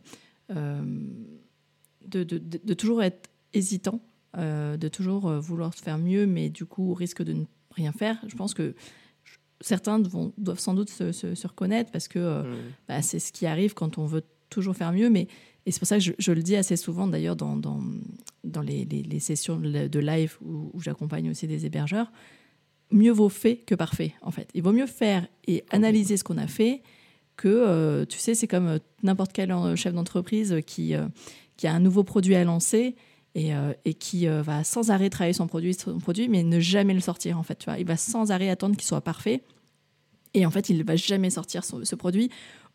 euh, 0.52 0.82
de, 2.08 2.24
de, 2.24 2.40
de, 2.40 2.74
toujours 2.74 3.04
être 3.04 3.30
hésitant, 3.54 4.02
de 4.36 4.88
toujours 4.88 5.30
vouloir 5.34 5.76
faire 5.76 6.00
mieux, 6.00 6.26
mais 6.26 6.50
du 6.50 6.66
coup, 6.66 6.92
au 6.92 6.94
risque 6.96 7.22
de 7.22 7.34
ne 7.34 7.44
rien 7.72 7.92
faire. 7.92 8.20
Je 8.28 8.36
pense 8.36 8.56
que 8.56 8.74
certains 9.60 10.02
vont, 10.02 10.34
doivent 10.38 10.60
sans 10.60 10.74
doute 10.74 10.90
se, 10.90 11.12
se, 11.12 11.48
reconnaître 11.48 11.92
parce 11.92 12.08
que 12.08 12.42
mmh. 12.42 12.56
bah, 12.88 13.02
c'est 13.04 13.20
ce 13.20 13.32
qui 13.32 13.46
arrive 13.46 13.76
quand 13.76 14.00
on 14.00 14.06
veut 14.06 14.24
toujours 14.50 14.76
faire 14.76 14.92
mieux, 14.92 15.10
mais 15.10 15.28
et 15.66 15.72
c'est 15.72 15.80
pour 15.80 15.88
ça 15.88 16.00
que 16.00 16.04
je, 16.18 16.32
le 16.32 16.42
dis 16.42 16.56
assez 16.56 16.76
souvent 16.76 17.08
d'ailleurs 17.08 17.36
dans, 17.36 17.56
dans, 17.56 17.82
dans 18.44 18.62
les, 18.62 18.86
les, 18.86 19.20
sessions 19.20 19.58
de 19.58 20.00
live 20.00 20.38
où, 20.44 20.72
j'accompagne 20.82 21.30
aussi 21.30 21.48
des 21.48 21.66
hébergeurs. 21.66 22.12
Mieux 22.90 23.12
vaut 23.12 23.30
fait 23.30 23.58
que 23.58 23.76
parfait, 23.76 24.14
en 24.22 24.32
fait. 24.32 24.50
Il 24.54 24.64
vaut 24.64 24.74
mieux 24.74 24.88
faire 24.88 25.28
et 25.48 25.64
analyser 25.70 26.18
ce 26.18 26.24
qu'on 26.24 26.38
a 26.38 26.48
fait 26.48 26.82
que, 27.38 27.48
euh, 27.48 28.06
tu 28.06 28.18
sais, 28.18 28.36
c'est 28.36 28.48
comme 28.48 28.68
euh, 28.68 28.80
n'importe 29.04 29.34
quel 29.34 29.52
euh, 29.52 29.76
chef 29.76 29.94
d'entreprise 29.94 30.58
qui, 30.66 30.94
qui 31.58 31.68
a 31.68 31.74
un 31.74 31.80
nouveau 31.80 32.04
produit 32.04 32.36
à 32.36 32.44
lancer 32.44 32.96
et, 33.36 33.52
et 33.86 33.94
qui 33.94 34.28
va 34.28 34.66
sans 34.66 34.92
arrêt 34.92 35.10
travailler 35.10 35.34
son 35.34 35.48
produit, 35.48 35.74
son 35.74 36.00
produit, 36.00 36.28
mais 36.28 36.44
ne 36.44 36.60
jamais 36.60 36.94
le 36.94 37.00
sortir, 37.00 37.38
en 37.38 37.44
fait. 37.44 37.56
Tu 37.56 37.66
vois. 37.66 37.80
Il 37.80 37.86
va 37.86 37.96
sans 37.96 38.32
arrêt 38.32 38.50
attendre 38.50 38.76
qu'il 38.76 38.86
soit 38.86 39.02
parfait. 39.02 39.42
Et 40.34 40.46
en 40.46 40.52
fait, 40.52 40.70
il 40.70 40.78
ne 40.78 40.84
va 40.84 40.98
jamais 40.98 41.30
sortir 41.30 41.64
ce 41.64 41.96
produit 41.96 42.30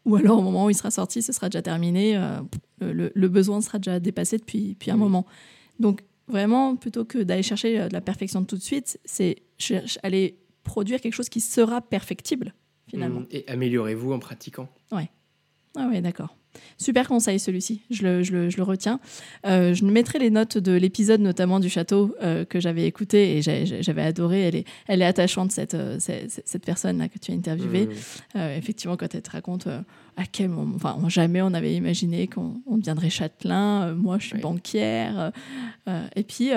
ou 0.06 0.16
alors 0.16 0.38
au 0.38 0.42
moment 0.42 0.66
où 0.66 0.70
il 0.70 0.74
sera 0.74 0.90
sorti, 0.90 1.20
ce 1.20 1.32
sera 1.32 1.48
déjà 1.48 1.62
terminé, 1.62 2.16
euh, 2.16 2.40
le, 2.80 3.28
besoin 3.28 3.60
sera 3.60 3.78
déjà 3.78 4.00
dépassé 4.00 4.38
depuis, 4.38 4.70
depuis 4.70 4.90
un 4.90 4.96
moment. 4.96 5.26
Donc 5.80 6.02
vraiment, 6.28 6.76
plutôt 6.76 7.04
que 7.04 7.18
d'aller 7.18 7.42
chercher 7.42 7.80
euh, 7.80 7.88
de 7.88 7.92
la 7.92 8.00
perfection 8.00 8.44
tout 8.44 8.56
de 8.56 8.62
suite, 8.62 8.98
c'est 9.04 9.42
aller 10.02 10.38
produire 10.62 11.00
quelque 11.00 11.14
chose 11.14 11.28
qui 11.28 11.40
sera 11.40 11.80
perfectible 11.80 12.54
finalement. 12.88 13.20
Mmh. 13.20 13.28
Et 13.32 13.48
améliorez-vous 13.48 14.12
en 14.12 14.20
pratiquant. 14.20 14.68
Ouais. 14.92 15.10
Ah 15.76 15.88
ouais, 15.88 16.00
d'accord. 16.00 16.36
Super 16.78 17.08
conseil 17.08 17.38
celui-ci, 17.38 17.82
je 17.90 18.02
le, 18.02 18.22
je 18.22 18.32
le, 18.32 18.50
je 18.50 18.56
le 18.56 18.62
retiens. 18.62 19.00
Euh, 19.46 19.74
je 19.74 19.84
mettrai 19.84 20.18
les 20.18 20.30
notes 20.30 20.58
de 20.58 20.72
l'épisode 20.72 21.20
notamment 21.20 21.60
du 21.60 21.68
château 21.68 22.14
euh, 22.22 22.44
que 22.44 22.60
j'avais 22.60 22.86
écouté 22.86 23.38
et 23.38 23.42
j'avais 23.42 24.02
adoré. 24.02 24.42
Elle 24.42 24.56
est, 24.56 24.64
elle 24.86 25.02
est 25.02 25.06
attachante, 25.06 25.52
cette, 25.52 25.74
euh, 25.74 25.96
cette, 25.98 26.42
cette 26.44 26.64
personne-là 26.64 27.08
que 27.08 27.18
tu 27.18 27.32
as 27.32 27.34
interviewée. 27.34 27.88
Mmh. 28.34 28.38
effectivement, 28.56 28.96
quand 28.96 29.14
elle 29.14 29.22
te 29.22 29.30
raconte 29.30 29.68
à 30.16 30.24
quel 30.30 30.48
moment, 30.48 30.76
enfin 30.76 30.96
jamais 31.08 31.42
on 31.42 31.52
avait 31.54 31.74
imaginé 31.74 32.26
qu'on 32.26 32.60
deviendrait 32.68 33.10
châtelain, 33.10 33.92
moi 33.94 34.18
je 34.18 34.28
suis 34.28 34.38
banquière. 34.38 35.32
et 36.14 36.22
puis 36.22 36.50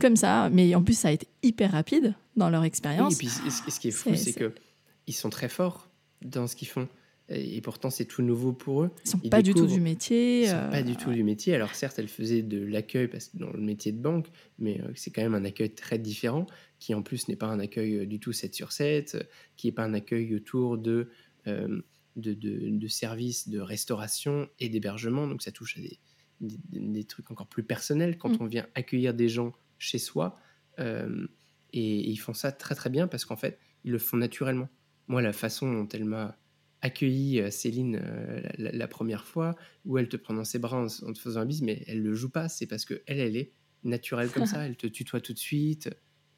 comme 0.00 0.16
ça, 0.16 0.48
mais 0.50 0.74
en 0.74 0.82
plus 0.82 0.98
ça 0.98 1.08
a 1.08 1.10
été 1.12 1.26
hyper 1.42 1.72
rapide 1.72 2.14
dans 2.36 2.50
leur 2.50 2.64
expérience. 2.64 3.14
et 3.14 3.16
puis 3.16 3.28
ce 3.28 3.80
qui 3.80 3.88
est 3.88 3.92
fou, 3.92 4.10
c'est 4.14 4.32
qu'ils 4.32 5.14
sont 5.14 5.30
très 5.30 5.48
forts 5.48 5.88
dans 6.22 6.46
ce 6.46 6.56
qu'ils 6.56 6.68
font 6.68 6.88
et 7.30 7.60
pourtant 7.60 7.90
c'est 7.90 8.06
tout 8.06 8.22
nouveau 8.22 8.52
pour 8.52 8.84
eux. 8.84 8.90
Ils 9.04 9.10
sont 9.10 9.18
pas 9.18 9.42
du 9.42 9.52
tout 9.52 9.66
du 9.66 9.80
métier. 9.80 10.44
Ils 10.44 10.48
sont 10.48 10.70
pas 10.70 10.82
du 10.82 10.96
tout 10.96 11.12
du 11.12 11.22
métier. 11.22 11.54
Alors 11.54 11.74
certes, 11.74 11.98
elle 11.98 12.08
faisait 12.08 12.42
de 12.42 12.64
l'accueil 12.64 13.08
parce 13.08 13.28
que 13.28 13.36
dans 13.36 13.50
le 13.50 13.60
métier 13.60 13.92
de 13.92 14.00
banque, 14.00 14.28
mais 14.58 14.80
euh, 14.80 14.90
c'est 14.94 15.10
quand 15.10 15.22
même 15.22 15.34
un 15.34 15.44
accueil 15.44 15.74
très 15.74 15.98
différent, 15.98 16.46
qui 16.78 16.94
en 16.94 17.02
plus 17.02 17.28
n'est 17.28 17.36
pas 17.36 17.46
un 17.46 17.60
accueil 17.60 17.98
euh, 17.98 18.06
du 18.06 18.18
tout 18.18 18.32
7 18.32 18.54
sur 18.54 18.72
7, 18.72 19.28
qui 19.56 19.66
n'est 19.66 19.72
pas 19.72 19.84
un 19.84 19.92
accueil 19.92 20.34
autour 20.34 20.78
de, 20.78 21.10
euh, 21.46 21.82
de, 22.16 22.32
de, 22.32 22.88
services 22.88 23.48
de 23.48 23.60
restauration 23.60 24.48
et 24.58 24.70
d'hébergement. 24.70 25.26
Donc 25.26 25.42
ça 25.42 25.52
touche 25.52 25.76
à 25.76 25.80
des, 25.82 25.98
des, 26.40 27.04
trucs 27.04 27.30
encore 27.30 27.48
plus 27.48 27.62
personnels 27.62 28.16
quand 28.16 28.30
mm. 28.30 28.42
on 28.42 28.46
vient 28.46 28.66
accueillir 28.74 29.12
des 29.12 29.28
gens 29.28 29.52
chez 29.78 29.98
soi. 29.98 30.34
et, 30.78 32.10
ils 32.10 32.16
font 32.16 32.34
ça 32.34 32.52
très 32.52 32.74
très 32.74 32.88
bien 32.88 33.06
parce 33.06 33.26
qu'en 33.26 33.36
fait, 33.36 33.58
ils 33.84 33.92
le 33.92 33.98
font 33.98 34.16
naturellement. 34.16 34.68
Moi, 35.08 35.20
la 35.20 35.34
façon 35.34 35.70
dont 35.70 35.88
elle 35.88 36.04
m'a 36.04 36.38
accueilli 36.80 37.40
euh, 37.40 37.50
Céline 37.50 38.00
euh, 38.02 38.42
la, 38.56 38.88
première 38.88 39.24
fois, 39.24 39.56
où 39.84 39.98
elle 39.98 40.08
te 40.08 40.16
prend 40.16 40.34
dans 40.34 40.44
ses 40.44 40.58
bras 40.58 40.84
en, 40.84 41.12
te 41.12 41.18
faisant 41.18 41.40
un 41.40 41.46
bise, 41.46 41.62
mais 41.62 41.82
elle 41.86 42.02
le 42.02 42.14
joue 42.14 42.30
pas, 42.30 42.48
c'est 42.48 42.66
parce 42.66 42.84
que 42.84 43.02
elle, 43.06 43.18
elle 43.18 43.36
est 43.36 43.52
naturelle 43.84 44.30
comme 44.30 44.46
ça, 44.46 44.64
elle 44.66 44.76
te 44.76 44.86
tutoie 44.86 45.20
tout 45.20 45.32
de 45.32 45.38
suite. 45.38 45.90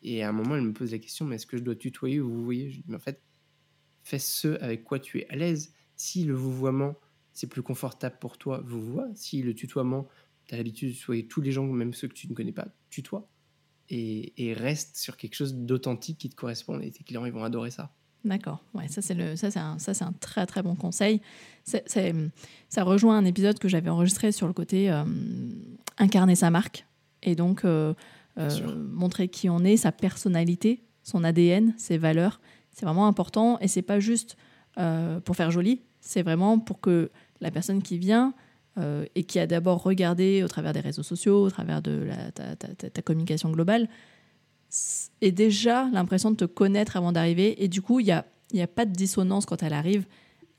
Et 0.03 0.23
à 0.23 0.31
un 0.31 0.33
moment, 0.33 0.57
elle 0.57 0.63
me 0.63 0.73
pose 0.73 0.93
la 0.93 0.99
question, 0.99 1.27
mais 1.27 1.37
est-ce 1.37 1.47
que 1.47 1.59
je 1.59 1.63
dois 1.63 1.77
tutoyer 1.77 2.21
ou 2.21 2.31
vous 2.31 2.45
voyez? 2.45 2.71
Je 2.71 2.77
dis, 2.77 2.85
mais 2.89 2.97
en 2.97 3.01
fait, 3.01 3.23
fais 4.03 4.19
ce 4.19 4.59
avec 4.63 4.83
quoi 4.83 4.99
tu 4.99 5.19
es 5.19 5.29
à 5.29 5.37
l'aise. 5.37 5.75
Si 5.97 6.25
le 6.25 6.35
vouvoiement, 6.35 6.97
c'est 7.35 7.49
plus 7.49 7.63
confortable 7.63 8.17
pour 8.19 8.39
toi, 8.39 8.63
vous 8.65 8.81
vois. 8.81 9.09
Si 9.15 9.43
le 9.43 9.55
tutoiement, 9.55 10.09
tu 10.47 10.55
as 10.55 10.57
l'habitude 10.57 10.89
de 10.89 10.95
tutoyer 10.95 11.27
tous 11.27 11.43
les 11.43 11.53
gens, 11.53 11.67
même 11.67 11.93
ceux 11.93 12.09
que 12.09 12.15
tu 12.15 12.29
ne 12.29 12.35
connais 12.35 12.53
pas, 12.53 12.69
tutoie. 12.89 13.31
Et, 13.91 14.49
et 14.49 14.55
reste 14.55 14.97
sur 14.97 15.19
quelque 15.19 15.35
chose 15.35 15.55
d'authentique 15.55 16.17
qui 16.17 16.31
te 16.31 16.35
correspond. 16.35 16.81
Et 16.81 16.91
tes 16.91 17.05
clients, 17.05 17.27
ils 17.27 17.33
vont 17.33 17.45
adorer 17.45 17.71
ça. 17.71 17.95
D'accord. 18.25 18.63
Ouais, 18.75 18.87
ça 18.89 19.01
c'est 19.01 19.57
un, 19.57 19.77
un 19.77 20.13
très 20.21 20.47
très 20.47 20.63
bon 20.63 20.75
conseil. 20.75 21.21
Ça 21.65 22.85
rejoint 22.85 23.17
un 23.17 23.25
épisode 23.25 23.59
que 23.59 23.69
j'avais 23.69 23.91
enregistré 23.91 24.33
sur 24.33 24.47
le 24.47 24.53
côté 24.53 24.91
euh, 24.91 25.05
incarner 25.99 26.35
sa 26.35 26.51
marque 26.51 26.87
et 27.23 27.35
donc 27.35 27.65
euh, 27.65 27.95
euh, 28.39 28.51
montrer 28.93 29.29
qui 29.29 29.49
on 29.49 29.61
est, 29.61 29.77
sa 29.77 29.93
personnalité, 29.93 30.83
son 31.03 31.25
ADN, 31.25 31.75
ses 31.79 31.99
valeurs. 31.99 32.41
C'est 32.73 32.85
vraiment 32.85 33.07
important 33.07 33.59
et 33.61 33.69
c'est 33.69 33.83
pas 33.83 34.01
juste 34.01 34.37
pour 35.25 35.37
faire 35.37 35.51
joli. 35.51 35.83
C'est 36.01 36.23
vraiment 36.23 36.59
pour 36.59 36.81
que 36.81 37.11
la 37.41 37.51
personne 37.51 37.83
qui 37.83 37.99
vient 37.99 38.33
et 39.15 39.25
qui 39.25 39.39
a 39.39 39.47
d'abord 39.47 39.83
regardé 39.83 40.43
au 40.43 40.49
travers 40.49 40.73
des 40.73 40.81
réseaux 40.81 41.03
sociaux, 41.03 41.43
au 41.43 41.51
travers 41.51 41.83
de 41.83 41.91
la, 41.91 42.31
ta, 42.33 42.57
ta, 42.57 42.89
ta 42.89 43.03
communication 43.03 43.51
globale, 43.51 43.89
et 45.21 45.33
déjà 45.33 45.89
l'impression 45.93 46.31
de 46.31 46.37
te 46.37 46.45
connaître 46.45 46.97
avant 46.97 47.13
d'arriver. 47.13 47.63
Et 47.63 47.69
du 47.69 47.83
coup, 47.83 48.01
il 48.01 48.07
n'y 48.07 48.13
a, 48.13 48.25
y 48.53 48.63
a 48.63 48.67
pas 48.67 48.85
de 48.85 48.93
dissonance 48.93 49.47
quand 49.47 49.63
elle 49.63 49.73
arrive. 49.73 50.07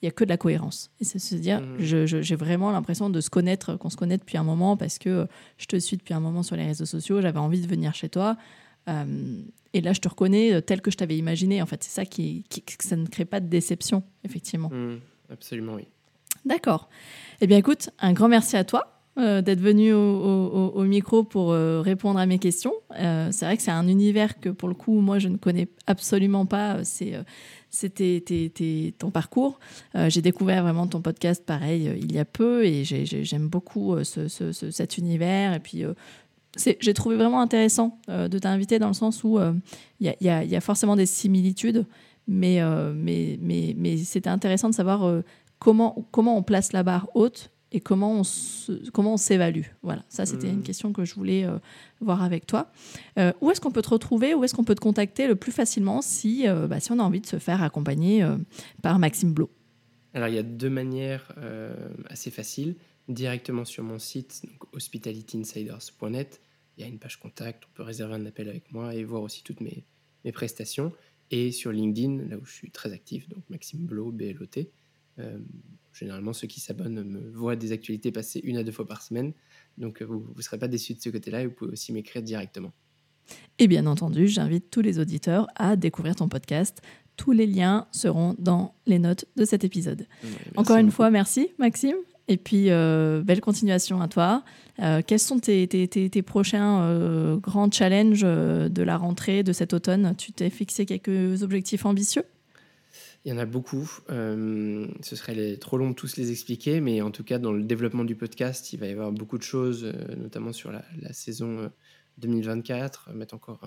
Il 0.01 0.05
n'y 0.05 0.09
a 0.09 0.11
que 0.11 0.23
de 0.23 0.29
la 0.29 0.37
cohérence. 0.37 0.89
Et 0.99 1.03
c'est 1.03 1.19
se 1.19 1.35
dire, 1.35 1.61
mmh. 1.61 2.05
j'ai 2.05 2.35
vraiment 2.35 2.71
l'impression 2.71 3.11
de 3.11 3.21
se 3.21 3.29
connaître, 3.29 3.75
qu'on 3.75 3.91
se 3.91 3.97
connaît 3.97 4.17
depuis 4.17 4.37
un 4.37 4.43
moment 4.43 4.75
parce 4.75 4.97
que 4.97 5.27
je 5.57 5.65
te 5.67 5.77
suis 5.77 5.95
depuis 5.95 6.15
un 6.15 6.19
moment 6.19 6.41
sur 6.41 6.55
les 6.55 6.65
réseaux 6.65 6.87
sociaux, 6.87 7.21
j'avais 7.21 7.39
envie 7.39 7.61
de 7.61 7.67
venir 7.67 7.93
chez 7.93 8.09
toi. 8.09 8.35
Euh, 8.89 9.43
et 9.73 9.81
là, 9.81 9.93
je 9.93 9.99
te 9.99 10.09
reconnais 10.09 10.59
tel 10.63 10.81
que 10.81 10.89
je 10.89 10.97
t'avais 10.97 11.17
imaginé. 11.17 11.61
En 11.61 11.67
fait, 11.67 11.83
c'est 11.83 11.91
ça 11.91 12.05
qui, 12.05 12.43
qui, 12.49 12.63
ça 12.79 12.95
ne 12.95 13.05
crée 13.05 13.25
pas 13.25 13.39
de 13.39 13.47
déception, 13.47 14.01
effectivement. 14.23 14.69
Mmh, 14.69 14.99
absolument, 15.29 15.75
oui. 15.75 15.87
D'accord. 16.45 16.89
Eh 17.39 17.47
bien, 17.47 17.57
écoute, 17.57 17.91
un 17.99 18.13
grand 18.13 18.27
merci 18.27 18.57
à 18.57 18.63
toi. 18.63 19.00
Euh, 19.21 19.41
d'être 19.41 19.59
venu 19.59 19.93
au, 19.93 20.83
micro 20.83 21.23
pour 21.23 21.51
euh, 21.51 21.81
répondre 21.81 22.19
à 22.19 22.25
mes 22.25 22.39
questions. 22.39 22.73
Euh, 22.99 23.29
c'est 23.31 23.45
vrai 23.45 23.55
que 23.55 23.61
c'est 23.61 23.71
un 23.71 23.87
univers 23.87 24.39
que 24.39 24.49
pour 24.49 24.67
le 24.67 24.73
coup, 24.73 24.99
moi, 24.99 25.19
je 25.19 25.27
ne 25.27 25.37
connais 25.37 25.67
absolument 25.85 26.45
pas. 26.45 26.83
C'est 26.83 27.13
c'était 27.69 28.93
ton 28.97 29.11
parcours. 29.11 29.59
j'ai 30.07 30.21
découvert 30.21 30.63
vraiment 30.63 30.87
ton 30.87 31.01
podcast 31.01 31.45
pareil 31.45 31.89
il 32.01 32.11
y 32.11 32.19
a 32.19 32.25
peu 32.25 32.65
et 32.65 32.83
j'aime 32.83 33.47
beaucoup 33.47 33.95
cet 34.03 34.97
univers. 34.97 35.53
Et 35.53 35.59
puis, 35.59 35.83
j'ai 36.57 36.93
trouvé 36.93 37.15
vraiment 37.15 37.41
intéressant 37.41 37.99
de 38.07 38.39
t'inviter 38.39 38.79
dans 38.79 38.89
le 38.89 38.93
sens 38.93 39.23
où 39.23 39.39
il 39.99 40.15
y, 40.19 40.25
y, 40.25 40.55
a 40.55 40.61
forcément 40.61 40.95
des 40.95 41.05
similitudes, 41.05 41.85
mais, 42.27 42.59
mais, 42.93 43.37
mais, 43.39 43.75
mais 43.77 43.97
c'était 43.97 44.29
intéressant 44.29 44.69
de 44.69 44.75
savoir 44.75 45.21
comment, 45.59 46.05
comment 46.11 46.37
on 46.37 46.43
place 46.43 46.73
la 46.73 46.83
barre 46.83 47.07
haute 47.13 47.51
et 47.71 47.79
comment 47.79 48.19
on, 48.19 48.23
comment 48.91 49.13
on 49.13 49.17
s'évalue 49.17 49.65
Voilà, 49.81 50.03
ça 50.09 50.25
c'était 50.25 50.49
une 50.49 50.59
mmh. 50.59 50.63
question 50.63 50.91
que 50.91 51.05
je 51.05 51.15
voulais 51.15 51.45
euh, 51.45 51.57
voir 52.01 52.21
avec 52.21 52.45
toi. 52.45 52.71
Euh, 53.17 53.31
où 53.39 53.49
est-ce 53.49 53.61
qu'on 53.61 53.71
peut 53.71 53.81
te 53.81 53.89
retrouver? 53.89 54.33
Où 54.33 54.43
est-ce 54.43 54.53
qu'on 54.53 54.65
peut 54.65 54.75
te 54.75 54.81
contacter 54.81 55.27
le 55.27 55.35
plus 55.35 55.53
facilement 55.53 56.01
si, 56.01 56.47
euh, 56.47 56.67
bah, 56.67 56.79
si 56.79 56.91
on 56.91 56.99
a 56.99 57.03
envie 57.03 57.21
de 57.21 57.25
se 57.25 57.39
faire 57.39 57.63
accompagner 57.63 58.25
par 58.81 58.99
Maxime 58.99 59.33
Blo 59.33 59.49
Alors 60.13 60.27
il 60.27 60.35
y 60.35 60.39
a 60.39 60.43
deux 60.43 60.69
manières 60.69 61.33
assez 62.09 62.31
faciles. 62.31 62.75
Directement 63.07 63.65
sur 63.65 63.83
mon 63.83 63.99
site, 63.99 64.43
hospitalityinsiders.net, 64.73 66.41
il 66.77 66.81
y 66.81 66.83
a 66.85 66.87
une 66.87 66.99
page 66.99 67.19
contact, 67.19 67.63
on 67.69 67.75
peut 67.75 67.83
réserver 67.83 68.13
un 68.13 68.25
appel 68.25 68.47
avec 68.47 68.71
moi 68.71 68.95
et 68.95 69.03
voir 69.03 69.21
aussi 69.21 69.43
toutes 69.43 69.59
mes, 69.59 69.85
mes 70.23 70.31
prestations. 70.31 70.93
Et 71.31 71.51
sur 71.51 71.71
LinkedIn, 71.71 72.25
là 72.29 72.37
où 72.37 72.45
je 72.45 72.51
suis 72.51 72.71
très 72.71 72.91
actif, 72.91 73.27
donc 73.29 73.43
Maxime 73.49 73.85
Blo, 73.85 74.11
BLOT. 74.11 74.67
Généralement, 75.93 76.31
ceux 76.33 76.47
qui 76.47 76.59
s'abonnent 76.59 77.03
me 77.03 77.31
voient 77.31 77.55
des 77.55 77.71
actualités 77.71 78.11
passer 78.11 78.39
une 78.43 78.57
à 78.57 78.63
deux 78.63 78.71
fois 78.71 78.87
par 78.87 79.01
semaine. 79.01 79.33
Donc, 79.77 80.01
euh, 80.01 80.05
vous 80.05 80.25
ne 80.35 80.41
serez 80.41 80.57
pas 80.57 80.67
déçus 80.67 80.93
de 80.93 81.01
ce 81.01 81.09
côté-là 81.09 81.41
et 81.41 81.47
vous 81.47 81.53
pouvez 81.53 81.71
aussi 81.71 81.91
m'écrire 81.91 82.21
directement. 82.21 82.71
Et 83.59 83.67
bien 83.67 83.85
entendu, 83.85 84.27
j'invite 84.27 84.69
tous 84.69 84.81
les 84.81 84.99
auditeurs 84.99 85.47
à 85.55 85.75
découvrir 85.75 86.15
ton 86.15 86.29
podcast. 86.29 86.81
Tous 87.17 87.33
les 87.33 87.45
liens 87.45 87.87
seront 87.91 88.35
dans 88.39 88.73
les 88.87 88.99
notes 88.99 89.25
de 89.35 89.45
cet 89.45 89.63
épisode. 89.63 90.07
Encore 90.55 90.77
une 90.77 90.91
fois, 90.91 91.11
merci 91.11 91.49
Maxime. 91.59 91.97
Et 92.27 92.37
puis, 92.37 92.69
euh, 92.69 93.21
belle 93.21 93.41
continuation 93.41 94.01
à 94.01 94.07
toi. 94.07 94.43
Euh, 94.79 95.01
quels 95.05 95.19
sont 95.19 95.39
tes, 95.39 95.67
tes, 95.67 95.87
tes, 95.87 96.21
prochains 96.21 97.35
grands 97.37 97.69
challenges 97.69 98.21
de 98.21 98.81
la 98.81 98.97
rentrée 98.97 99.43
de 99.43 99.51
cet 99.51 99.73
automne? 99.73 100.15
Tu 100.17 100.31
t'es 100.31 100.49
fixé 100.49 100.85
quelques 100.85 101.43
objectifs 101.43 101.85
ambitieux? 101.85 102.23
Il 103.23 103.29
y 103.29 103.33
en 103.33 103.37
a 103.37 103.45
beaucoup. 103.45 103.89
Euh, 104.09 104.87
ce 105.01 105.15
serait 105.15 105.57
trop 105.57 105.77
long 105.77 105.91
de 105.91 105.95
tous 105.95 106.17
les 106.17 106.31
expliquer, 106.31 106.81
mais 106.81 107.01
en 107.01 107.11
tout 107.11 107.23
cas, 107.23 107.37
dans 107.37 107.51
le 107.51 107.63
développement 107.63 108.03
du 108.03 108.15
podcast, 108.15 108.73
il 108.73 108.79
va 108.79 108.87
y 108.87 108.91
avoir 108.91 109.11
beaucoup 109.11 109.37
de 109.37 109.43
choses, 109.43 109.83
euh, 109.83 110.15
notamment 110.15 110.53
sur 110.53 110.71
la, 110.71 110.83
saison 111.13 111.71
2024, 112.17 113.09
euh, 113.09 113.13
mettre 113.13 113.35
encore 113.35 113.63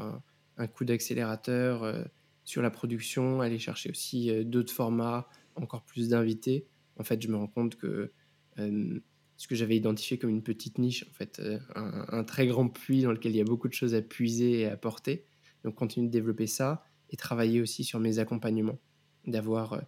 un, 0.57 0.66
coup 0.66 0.84
d'accélérateur 0.84 2.05
sur 2.44 2.62
la 2.62 2.70
production, 2.70 3.40
aller 3.40 3.59
chercher 3.59 3.90
aussi 3.90 4.44
d'autres 4.44 4.72
formats, 4.72 5.28
encore 5.57 5.82
plus 5.84 6.09
d'invités. 6.09 6.66
En 6.96 7.05
fait, 7.05 7.20
je 7.20 7.28
me 7.28 7.36
rends 7.36 7.48
compte 7.48 7.76
que 7.76 8.12
ce 8.57 9.48
que 9.48 9.57
j'avais 9.57 9.76
identifié 9.76 10.16
comme 10.16 10.30
une 10.30 10.44
petite 10.44 10.78
niche, 10.78 11.05
en 11.11 11.12
fait, 11.12 11.42
un, 11.74 12.07
un, 12.09 12.22
très 12.22 12.46
grand 12.46 12.68
puits 12.68 13.02
dans 13.02 13.11
lequel 13.11 13.32
il 13.32 13.38
y 13.38 13.40
a 13.40 13.44
beaucoup 13.44 13.66
de 13.66 13.72
choses 13.72 13.96
à 13.96 14.02
puiser 14.02 14.61
et 14.61 14.66
à 14.66 14.76
porter. 14.76 15.26
Donc, 15.64 15.74
continuer 15.74 16.07
de 16.07 16.12
développer 16.12 16.46
ça 16.46 16.84
et 17.11 17.16
travailler 17.16 17.61
aussi 17.61 17.82
sur 17.82 17.98
mes 17.98 18.20
accompagnements 18.20 18.78
d'avoir 19.27 19.75
euh, 19.75 19.81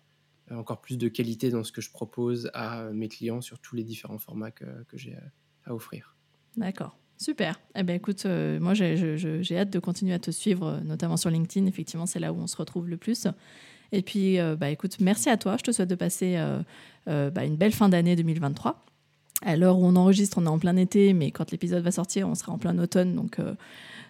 encore 0.51 0.81
plus 0.81 0.97
de 0.97 1.09
qualité 1.09 1.51
dans 1.51 1.65
ce 1.65 1.73
que 1.73 1.81
je 1.81 1.91
propose 1.91 2.51
à 2.55 2.85
mes 2.93 3.09
clients 3.09 3.41
sur 3.41 3.59
tous 3.59 3.77
les 3.77 3.85
différents 3.85 4.19
formats 4.19 4.51
que, 4.51 4.65
que 4.89 4.97
j'ai 4.97 5.17
à 5.65 5.75
offrir. 5.75 6.17
D'accord. 6.57 6.97
Super. 7.19 7.59
Eh 7.75 7.83
bien, 7.83 7.95
écoute, 7.95 8.27
euh, 8.27 8.61
moi, 8.61 8.75
j'ai 8.75 9.59
hâte 9.59 9.71
de 9.71 9.79
continuer 9.79 10.13
à 10.13 10.19
te 10.19 10.31
suivre, 10.31 10.67
euh, 10.67 10.81
notamment 10.81 11.17
sur 11.17 11.31
LinkedIn. 11.31 11.67
Effectivement, 11.67 12.07
c'est 12.07 12.21
là 12.21 12.33
où 12.33 12.37
on 12.37 12.47
se 12.47 12.57
retrouve 12.57 12.89
le 12.89 12.97
plus. 12.97 13.27
Et 13.93 14.03
puis, 14.03 14.39
bah, 14.59 14.69
écoute, 14.69 14.97
merci 14.99 15.31
à 15.31 15.37
toi. 15.37 15.57
Je 15.57 15.63
te 15.63 15.71
souhaite 15.71 15.89
de 15.89 15.95
passer 15.95 16.37
bah, 17.07 17.45
une 17.45 17.55
belle 17.55 17.71
fin 17.71 17.89
d'année 17.89 18.17
2023. 18.17 18.85
À 19.43 19.57
l'heure 19.57 19.79
où 19.79 19.85
on 19.85 19.97
enregistre, 19.97 20.39
on 20.39 20.47
est 20.47 20.49
en 20.49 20.59
plein 20.59 20.77
été, 20.77 21.13
mais 21.13 21.31
quand 21.31 21.51
l'épisode 21.51 21.83
va 21.83 21.91
sortir, 21.91 22.29
on 22.29 22.35
sera 22.35 22.53
en 22.53 22.59
plein 22.59 22.79
automne. 22.79 23.15
Donc, 23.15 23.39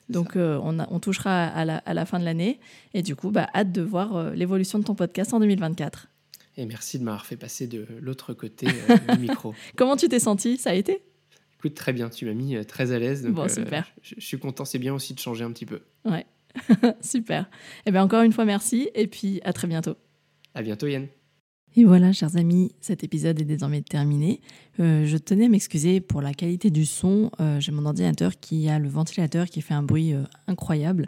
donc, 0.08 0.36
euh, 0.36 0.58
on, 0.62 1.00
touchera 1.00 1.46
à 1.46 1.64
la, 1.64 2.06
fin 2.06 2.18
de 2.18 2.24
l'année. 2.24 2.60
Et 2.94 3.02
du 3.02 3.16
coup, 3.16 3.30
bah, 3.30 3.48
hâte 3.54 3.72
de 3.72 3.82
voir 3.82 4.16
euh, 4.16 4.32
l'évolution 4.34 4.78
de 4.78 4.84
ton 4.84 4.94
podcast 4.94 5.34
en 5.34 5.40
2024. 5.40 6.08
Et 6.56 6.64
merci 6.64 6.98
de 6.98 7.04
m'avoir 7.04 7.26
fait 7.26 7.36
passer 7.36 7.66
de 7.66 7.86
l'autre 8.00 8.32
côté 8.32 8.66
euh, 8.68 8.96
du 9.14 9.20
micro. 9.20 9.54
Comment 9.76 9.96
tu 9.96 10.08
t'es 10.08 10.20
senti? 10.20 10.58
Ça 10.58 10.70
a 10.70 10.74
été? 10.74 11.02
Écoute, 11.58 11.74
très 11.74 11.92
bien. 11.92 12.08
Tu 12.08 12.24
m'as 12.26 12.34
mis 12.34 12.64
très 12.66 12.92
à 12.92 12.98
l'aise. 12.98 13.26
bon, 13.26 13.48
super. 13.48 13.90
Je, 14.02 14.14
suis 14.18 14.38
content. 14.38 14.64
C'est 14.64 14.78
bien 14.78 14.94
aussi 14.94 15.14
de 15.14 15.18
changer 15.18 15.44
un 15.44 15.50
petit 15.50 15.66
peu. 15.66 15.80
Ouais. 16.04 16.26
super. 17.00 17.42
Et 17.42 17.88
eh 17.88 17.90
bien, 17.90 18.02
encore 18.02 18.22
une 18.22 18.32
fois, 18.32 18.44
merci. 18.44 18.88
Et 18.94 19.08
puis, 19.08 19.40
à 19.44 19.52
très 19.52 19.66
bientôt. 19.66 19.96
À 20.54 20.62
bientôt, 20.62 20.86
Yann. 20.86 21.08
Et 21.78 21.84
voilà, 21.84 22.10
chers 22.14 22.38
amis, 22.38 22.72
cet 22.80 23.04
épisode 23.04 23.38
est 23.38 23.44
désormais 23.44 23.82
terminé. 23.82 24.40
Euh, 24.80 25.04
je 25.04 25.18
tenais 25.18 25.44
à 25.44 25.48
m'excuser 25.50 26.00
pour 26.00 26.22
la 26.22 26.32
qualité 26.32 26.70
du 26.70 26.86
son. 26.86 27.30
Euh, 27.38 27.60
j'ai 27.60 27.70
mon 27.70 27.84
ordinateur 27.84 28.40
qui 28.40 28.70
a 28.70 28.78
le 28.78 28.88
ventilateur 28.88 29.44
qui 29.44 29.60
fait 29.60 29.74
un 29.74 29.82
bruit 29.82 30.14
euh, 30.14 30.22
incroyable. 30.46 31.06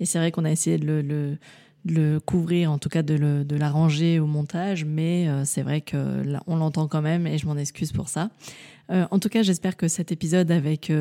Et 0.00 0.06
c'est 0.06 0.18
vrai 0.18 0.32
qu'on 0.32 0.44
a 0.44 0.50
essayé 0.50 0.76
de 0.76 1.38
le, 1.86 2.18
couvrir, 2.18 2.72
en 2.72 2.78
tout 2.78 2.88
cas 2.88 3.04
de, 3.04 3.54
l'arranger 3.54 4.18
au 4.18 4.26
montage, 4.26 4.84
mais 4.84 5.28
c'est 5.44 5.62
vrai 5.62 5.80
qu'on 5.82 6.56
l'entend 6.56 6.88
quand 6.88 7.02
même 7.02 7.26
et 7.26 7.38
je 7.38 7.46
m'en 7.46 7.56
excuse 7.56 7.92
pour 7.92 8.08
ça. 8.08 8.30
en 8.90 9.18
tout 9.18 9.28
cas, 9.28 9.42
j'espère 9.42 9.76
que 9.76 9.88
cet 9.88 10.12
épisode 10.12 10.52
avec, 10.52 10.92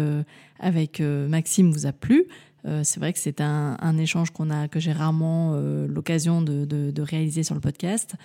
Maxime 0.99 1.71
vous 1.71 1.85
a 1.85 1.91
plu. 1.91 2.25
c'est 2.81 2.99
vrai 2.99 3.13
que 3.13 3.19
c'est 3.19 3.41
un, 3.41 3.97
échange 3.99 4.31
qu'on 4.31 4.49
a, 4.49 4.67
que 4.67 4.79
j'ai 4.79 4.93
rarement 4.93 5.53
l'occasion 5.87 6.41
de, 6.41 7.01
réaliser 7.01 7.43
sur 7.43 7.53
le 7.53 7.61
podcast 7.61 8.15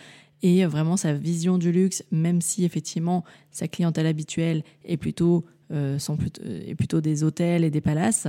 et 0.42 0.64
vraiment 0.66 0.96
sa 0.96 1.14
vision 1.14 1.58
du 1.58 1.72
luxe, 1.72 2.04
même 2.10 2.40
si 2.40 2.64
effectivement 2.64 3.24
sa 3.50 3.68
clientèle 3.68 4.06
habituelle 4.06 4.64
est 4.84 4.96
plutôt, 4.96 5.44
euh, 5.70 5.98
sont 5.98 6.16
plutôt, 6.16 6.42
euh, 6.44 6.62
est 6.66 6.74
plutôt 6.74 7.00
des 7.00 7.22
hôtels 7.22 7.64
et 7.64 7.70
des 7.70 7.80
palaces, 7.80 8.26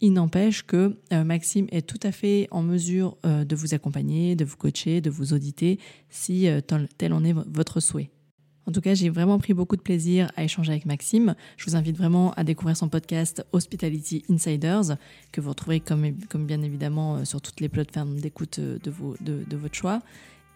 il 0.00 0.12
n'empêche 0.12 0.64
que 0.64 0.96
euh, 1.12 1.24
Maxime 1.24 1.66
est 1.70 1.86
tout 1.86 2.00
à 2.02 2.10
fait 2.10 2.48
en 2.50 2.62
mesure 2.62 3.16
de 3.24 3.54
vous 3.54 3.74
accompagner, 3.74 4.34
de 4.34 4.44
vous 4.44 4.56
coacher, 4.56 5.00
de 5.00 5.10
vous 5.10 5.32
auditer 5.32 5.78
si 6.10 6.48
tel 6.98 7.12
en 7.12 7.24
est 7.24 7.32
votre 7.32 7.80
souhait. 7.80 8.10
En 8.66 8.70
tout 8.70 8.80
cas, 8.80 8.94
j'ai 8.94 9.08
vraiment 9.08 9.38
pris 9.38 9.54
beaucoup 9.54 9.76
de 9.76 9.82
plaisir 9.82 10.30
à 10.36 10.44
échanger 10.44 10.70
avec 10.70 10.86
Maxime. 10.86 11.34
Je 11.56 11.68
vous 11.68 11.74
invite 11.74 11.96
vraiment 11.96 12.32
à 12.34 12.44
découvrir 12.44 12.76
son 12.76 12.88
podcast 12.88 13.44
Hospitality 13.52 14.24
Insiders, 14.30 14.96
que 15.32 15.40
vous 15.40 15.48
retrouverez 15.48 15.80
comme, 15.80 16.16
comme 16.28 16.46
bien 16.46 16.62
évidemment 16.62 17.24
sur 17.24 17.40
toutes 17.40 17.60
les 17.60 17.68
plateformes 17.68 18.20
d'écoute 18.20 18.60
de, 18.60 18.78
de, 19.20 19.44
de 19.48 19.56
votre 19.56 19.74
choix. 19.74 20.00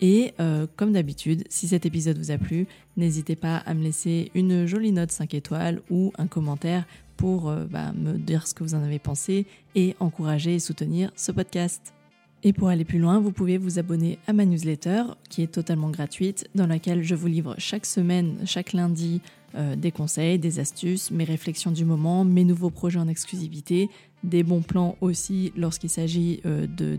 Et 0.00 0.34
euh, 0.40 0.66
comme 0.76 0.92
d'habitude, 0.92 1.44
si 1.48 1.68
cet 1.68 1.86
épisode 1.86 2.18
vous 2.18 2.30
a 2.30 2.38
plu, 2.38 2.66
n'hésitez 2.96 3.36
pas 3.36 3.56
à 3.56 3.74
me 3.74 3.82
laisser 3.82 4.30
une 4.34 4.66
jolie 4.66 4.92
note 4.92 5.10
5 5.10 5.34
étoiles 5.34 5.80
ou 5.90 6.12
un 6.18 6.26
commentaire 6.26 6.84
pour 7.16 7.48
euh, 7.48 7.64
bah, 7.64 7.92
me 7.92 8.18
dire 8.18 8.46
ce 8.46 8.54
que 8.54 8.62
vous 8.62 8.74
en 8.74 8.82
avez 8.82 8.98
pensé 8.98 9.46
et 9.74 9.96
encourager 9.98 10.54
et 10.54 10.58
soutenir 10.58 11.10
ce 11.16 11.32
podcast. 11.32 11.94
Et 12.42 12.52
pour 12.52 12.68
aller 12.68 12.84
plus 12.84 12.98
loin, 12.98 13.18
vous 13.18 13.32
pouvez 13.32 13.56
vous 13.56 13.78
abonner 13.78 14.18
à 14.26 14.34
ma 14.34 14.44
newsletter 14.44 15.04
qui 15.30 15.42
est 15.42 15.50
totalement 15.50 15.88
gratuite, 15.88 16.46
dans 16.54 16.66
laquelle 16.66 17.02
je 17.02 17.14
vous 17.14 17.26
livre 17.26 17.54
chaque 17.56 17.86
semaine, 17.86 18.36
chaque 18.44 18.74
lundi, 18.74 19.22
euh, 19.54 19.74
des 19.74 19.90
conseils, 19.90 20.38
des 20.38 20.60
astuces, 20.60 21.10
mes 21.10 21.24
réflexions 21.24 21.70
du 21.70 21.86
moment, 21.86 22.24
mes 22.24 22.44
nouveaux 22.44 22.68
projets 22.68 22.98
en 22.98 23.08
exclusivité, 23.08 23.88
des 24.22 24.42
bons 24.42 24.60
plans 24.60 24.96
aussi 25.00 25.52
lorsqu'il 25.56 25.88
s'agit 25.88 26.42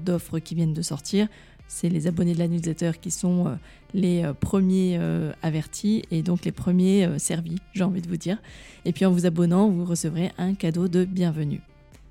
d'offres 0.03 0.39
qui 0.39 0.55
viennent 0.55 0.73
de 0.73 0.81
sortir 0.81 1.27
c'est 1.67 1.89
les 1.89 2.07
abonnés 2.07 2.33
de 2.33 2.39
la 2.39 2.47
newsletter 2.47 2.91
qui 2.99 3.11
sont 3.11 3.47
euh, 3.47 3.55
les 3.93 4.23
euh, 4.23 4.33
premiers 4.33 4.97
euh, 4.99 5.31
avertis 5.41 6.03
et 6.11 6.23
donc 6.23 6.45
les 6.45 6.51
premiers 6.51 7.07
servis, 7.19 7.57
j'ai 7.73 7.83
envie 7.83 8.01
de 8.01 8.07
vous 8.07 8.17
dire. 8.17 8.37
Et 8.85 8.93
puis 8.93 9.05
en 9.05 9.11
vous 9.11 9.25
abonnant, 9.25 9.69
vous 9.69 9.85
recevrez 9.85 10.31
un 10.37 10.53
cadeau 10.53 10.87
de 10.87 11.05
bienvenue. 11.05 11.61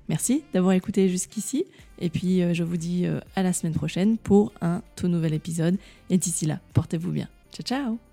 Merci 0.09 0.43
d'avoir 0.53 0.73
écouté 0.73 1.09
jusqu'ici 1.09 1.65
et 1.99 2.09
puis 2.09 2.41
je 2.53 2.63
vous 2.63 2.77
dis 2.77 3.05
à 3.35 3.43
la 3.43 3.51
semaine 3.51 3.73
prochaine 3.73 4.17
pour 4.17 4.53
un 4.61 4.81
tout 4.95 5.09
nouvel 5.09 5.33
épisode 5.33 5.77
et 6.09 6.17
d'ici 6.17 6.45
là, 6.45 6.61
portez-vous 6.73 7.11
bien. 7.11 7.27
Ciao 7.51 7.63
ciao 7.63 8.06